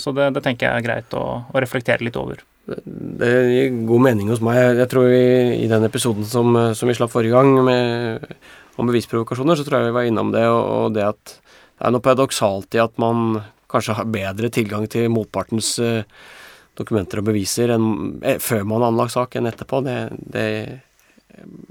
Så 0.02 0.12
det, 0.16 0.32
det, 0.36 0.42
tenker 0.44 0.68
jeg 0.68 0.82
er 0.82 0.84
greit 0.84 1.14
å, 1.16 1.24
å 1.48 1.62
reflektere 1.64 2.04
litt 2.04 2.18
over. 2.20 2.42
Det 2.66 3.30
gir 3.54 3.76
god 3.88 4.04
mening 4.08 4.32
hos 4.34 4.42
meg. 4.44 4.58
Jeg 4.82 4.90
tror 4.92 5.08
vi, 5.08 5.26
i 5.64 5.70
den 5.72 5.86
episoden 5.88 6.26
som, 6.28 6.58
som 6.76 6.90
vi 6.90 6.96
slapp 6.98 7.14
forrige 7.14 7.38
gang 7.38 7.54
med 7.64 8.26
om 8.76 8.90
bevisprovokasjoner, 8.90 9.56
så 9.56 9.64
tror 9.64 9.80
jeg 9.80 9.92
vi 9.92 9.96
var 9.96 10.10
innom 10.10 10.34
det, 10.34 10.44
og, 10.52 10.64
og 10.66 10.96
det 10.98 11.06
at 11.08 11.38
det 11.38 11.86
er 11.88 11.94
noe 11.94 12.04
paradoksalt 12.04 12.76
i 12.76 12.84
at 12.84 12.98
man 13.00 13.38
kanskje 13.72 13.96
har 14.00 14.10
bedre 14.12 14.50
tilgang 14.52 14.90
til 14.92 15.08
motpartens 15.14 15.76
dokumenter 16.76 17.22
og 17.22 17.30
beviser 17.30 17.74
enn, 17.76 18.20
eh, 18.24 18.40
før 18.42 18.66
man 18.68 18.84
har 18.84 18.92
anlagt 18.92 19.16
sak, 19.16 19.36
enn 19.36 19.50
etterpå. 19.50 19.82
Det, 19.86 19.98
det 20.36 20.48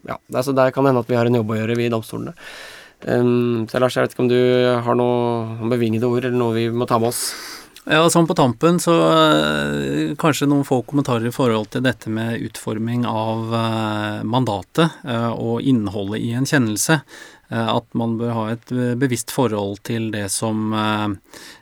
ja, 0.08 0.18
altså 0.34 0.54
Der 0.56 0.72
kan 0.74 0.84
det 0.84 0.92
hende 0.92 1.04
at 1.04 1.10
vi 1.10 1.18
har 1.18 1.28
en 1.28 1.40
jobb 1.40 1.52
å 1.52 1.58
gjøre, 1.60 1.76
vi 1.78 1.88
i 1.88 1.92
domstolene. 1.92 2.34
Um, 3.04 3.66
så 3.68 3.80
Lars, 3.82 3.96
jeg 3.96 4.06
vet 4.06 4.14
ikke 4.14 4.24
om 4.24 4.30
du 4.32 4.40
har 4.86 4.96
noe 4.96 5.68
bevingede 5.68 6.08
ord, 6.08 6.24
eller 6.24 6.38
noe 6.40 6.56
vi 6.56 6.68
må 6.72 6.88
ta 6.88 7.00
med 7.00 7.12
oss? 7.12 7.26
Ja, 7.84 8.06
sånn 8.08 8.24
på 8.24 8.32
tampen 8.32 8.78
så 8.80 8.94
uh, 8.96 10.14
kanskje 10.16 10.48
noen 10.48 10.64
få 10.64 10.78
kommentarer 10.88 11.28
i 11.28 11.34
forhold 11.34 11.68
til 11.74 11.84
dette 11.84 12.08
med 12.08 12.40
utforming 12.46 13.04
av 13.04 13.52
uh, 13.52 14.22
mandatet 14.24 15.04
uh, 15.04 15.32
og 15.36 15.60
innholdet 15.60 16.22
i 16.24 16.32
en 16.38 16.48
kjennelse. 16.48 17.02
At 17.54 17.84
man 17.94 18.14
bør 18.18 18.30
ha 18.34 18.44
et 18.54 18.70
bevisst 18.98 19.30
forhold 19.30 19.82
til 19.86 20.08
det 20.10 20.24
som 20.32 20.72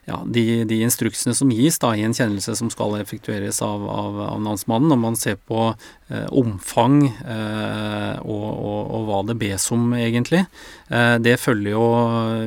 ja, 0.04 0.18
de, 0.26 0.64
de, 0.64 0.80
instruksene 0.82 1.34
som 1.34 1.50
gis 1.54 1.78
da, 1.78 1.92
i 1.94 2.02
en 2.02 2.14
kjennelse 2.16 2.56
som 2.58 2.70
skal 2.72 2.96
effektueres 2.98 3.60
av, 3.62 3.84
av, 3.86 4.20
av 4.34 4.40
namsmannen, 4.42 4.90
når 4.90 4.98
man 4.98 5.18
ser 5.18 5.36
på 5.38 5.68
eh, 5.70 6.26
omfang 6.34 7.04
eh, 7.06 8.16
og, 8.18 8.48
og, 8.50 8.80
og, 8.82 9.04
hva 9.06 9.20
det 9.28 9.36
bes 9.38 9.68
om, 9.74 9.92
egentlig. 9.94 10.42
Eh, 10.90 11.14
det 11.22 11.36
følger 11.38 11.76
jo 11.76 11.84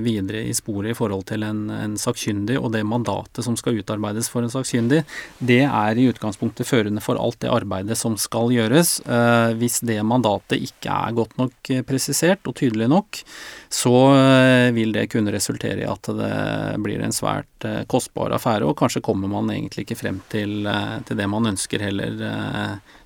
videre 0.04 0.44
i 0.44 0.52
sporet 0.58 0.92
i 0.92 0.98
forhold 0.98 1.24
til 1.32 1.48
en, 1.48 1.64
en 1.72 1.96
sakkyndig, 2.00 2.60
og 2.60 2.74
det 2.76 2.84
mandatet 2.88 3.48
som 3.48 3.56
skal 3.60 3.80
utarbeides 3.80 4.30
for 4.32 4.44
en 4.44 4.52
sakkyndig, 4.52 5.06
det 5.40 5.64
er 5.64 5.96
i 5.96 6.10
utgangspunktet 6.12 6.68
førende 6.68 7.04
for 7.04 7.20
alt 7.22 7.40
det 7.46 7.54
arbeidet 7.56 7.96
som 8.00 8.20
skal 8.20 8.52
gjøres. 8.52 8.98
Eh, 9.08 9.56
hvis 9.62 9.80
det 9.88 10.02
mandatet 10.04 10.60
ikke 10.68 10.92
er 10.92 11.16
godt 11.16 11.40
nok 11.40 11.72
eh, 11.72 11.86
presisert 11.88 12.44
og 12.52 12.60
tydelig 12.60 12.92
nok, 12.92 13.24
så 13.72 13.96
eh, 14.12 14.70
vil 14.76 14.92
det 14.96 15.08
kunne 15.16 15.34
resultere 15.36 15.84
i 15.84 15.90
at 15.90 16.12
det 16.20 16.36
blir 16.84 17.00
en 17.00 17.16
svært 17.16 17.55
kostbar 17.92 18.34
affære, 18.36 18.68
og 18.68 18.78
kanskje 18.80 19.04
kommer 19.06 19.32
man 19.32 19.52
egentlig 19.54 19.86
ikke 19.86 20.00
frem 20.00 20.22
til, 20.32 20.66
eh, 20.70 20.98
til 21.08 21.20
det 21.20 21.30
man 21.32 21.52
ønsker 21.52 21.84
heller, 21.86 22.18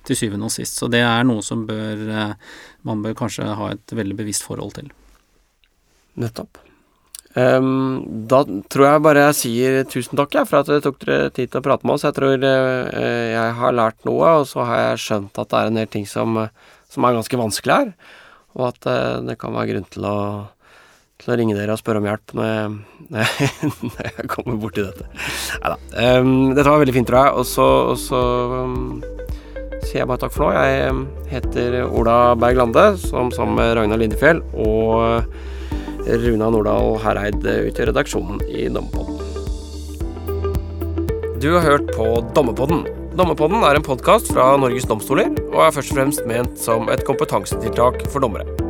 til 0.06 0.16
syvende 0.16 0.48
og 0.48 0.54
sist. 0.54 0.80
Så 0.80 0.88
det 0.92 1.02
er 1.04 1.26
noe 1.28 1.44
som 1.44 1.66
bør, 1.68 2.34
man 2.88 3.04
bør 3.04 3.18
kanskje 3.24 3.46
ha 3.56 3.70
et 3.74 3.94
veldig 3.94 4.16
bevisst 4.22 4.46
forhold 4.46 4.74
til. 4.78 4.90
Nettopp. 6.20 6.58
Um, 7.30 8.26
da 8.26 8.40
tror 8.42 8.86
jeg 8.88 9.02
bare 9.04 9.26
jeg 9.28 9.36
sier 9.38 9.76
tusen 9.86 10.18
takk 10.18 10.32
ja, 10.34 10.42
for 10.48 10.64
at 10.64 10.70
dere 10.70 10.82
tok 10.82 10.96
dere 11.04 11.28
tid 11.30 11.52
til 11.52 11.60
å 11.60 11.62
prate 11.62 11.86
med 11.86 11.94
oss. 11.94 12.06
Jeg 12.08 12.16
tror 12.16 12.42
uh, 12.42 13.26
jeg 13.30 13.52
har 13.60 13.76
lært 13.76 14.08
noe, 14.08 14.32
og 14.40 14.48
så 14.50 14.64
har 14.66 14.80
jeg 14.82 15.04
skjønt 15.04 15.38
at 15.38 15.52
det 15.52 15.60
er 15.60 15.70
en 15.70 15.78
del 15.78 15.92
ting 15.92 16.08
som, 16.10 16.40
som 16.90 17.06
er 17.06 17.14
ganske 17.14 17.38
vanskelig 17.38 17.76
her. 17.76 17.92
Og 18.58 18.64
at 18.72 18.90
uh, 18.90 19.20
det 19.28 19.38
kan 19.38 19.54
være 19.54 19.76
grunn 19.76 19.86
til 19.94 20.08
å 20.10 20.16
til 21.20 21.34
å 21.34 21.38
ringe 21.38 21.56
dere 21.56 21.74
og 21.74 21.80
spørre 21.80 22.00
om 22.00 22.08
hjelp 22.08 22.34
når 22.36 22.50
jeg, 22.50 23.48
når 23.90 24.08
jeg 24.08 24.28
kommer 24.32 24.58
borti 24.60 24.84
dette. 24.84 25.06
Nei 25.60 25.72
da. 25.72 25.78
Um, 26.20 26.34
dette 26.56 26.68
var 26.68 26.82
veldig 26.82 26.96
fint, 26.96 27.10
tror 27.10 27.20
jeg. 27.20 27.36
Og 27.40 27.46
så, 27.48 28.20
um, 28.64 29.00
sier 29.84 30.02
jeg 30.02 30.10
bare 30.10 30.22
takk 30.24 30.34
for 30.34 30.46
nå. 30.46 30.52
Jeg 30.56 30.92
um, 30.94 31.02
heter 31.30 31.80
Ola 31.86 32.18
Berg 32.40 32.60
Lande, 32.60 32.86
som 33.02 33.32
sammen 33.34 33.58
med 33.60 33.74
Ragnar 33.78 34.00
Lindefjell 34.00 34.42
og 34.54 35.28
Runa 36.10 36.48
Nordahl 36.48 36.96
Hereid 37.02 37.44
utgjør 37.44 37.92
redaksjonen 37.92 38.40
i 38.48 38.70
Dommepodden. 38.72 39.20
Du 41.40 41.52
har 41.54 41.64
hørt 41.64 41.92
på 41.96 42.08
Dommepodden. 42.36 42.82
Dommepodden 43.16 43.64
er 43.64 43.76
en 43.76 43.84
podkast 43.84 44.32
fra 44.32 44.52
Norges 44.60 44.88
domstoler 44.88 45.32
og 45.50 45.62
er 45.66 45.76
først 45.76 45.92
og 45.92 46.00
fremst 46.00 46.26
ment 46.28 46.60
som 46.60 46.88
et 46.92 47.04
kompetansetiltak 47.08 48.04
for 48.12 48.24
dommere. 48.24 48.69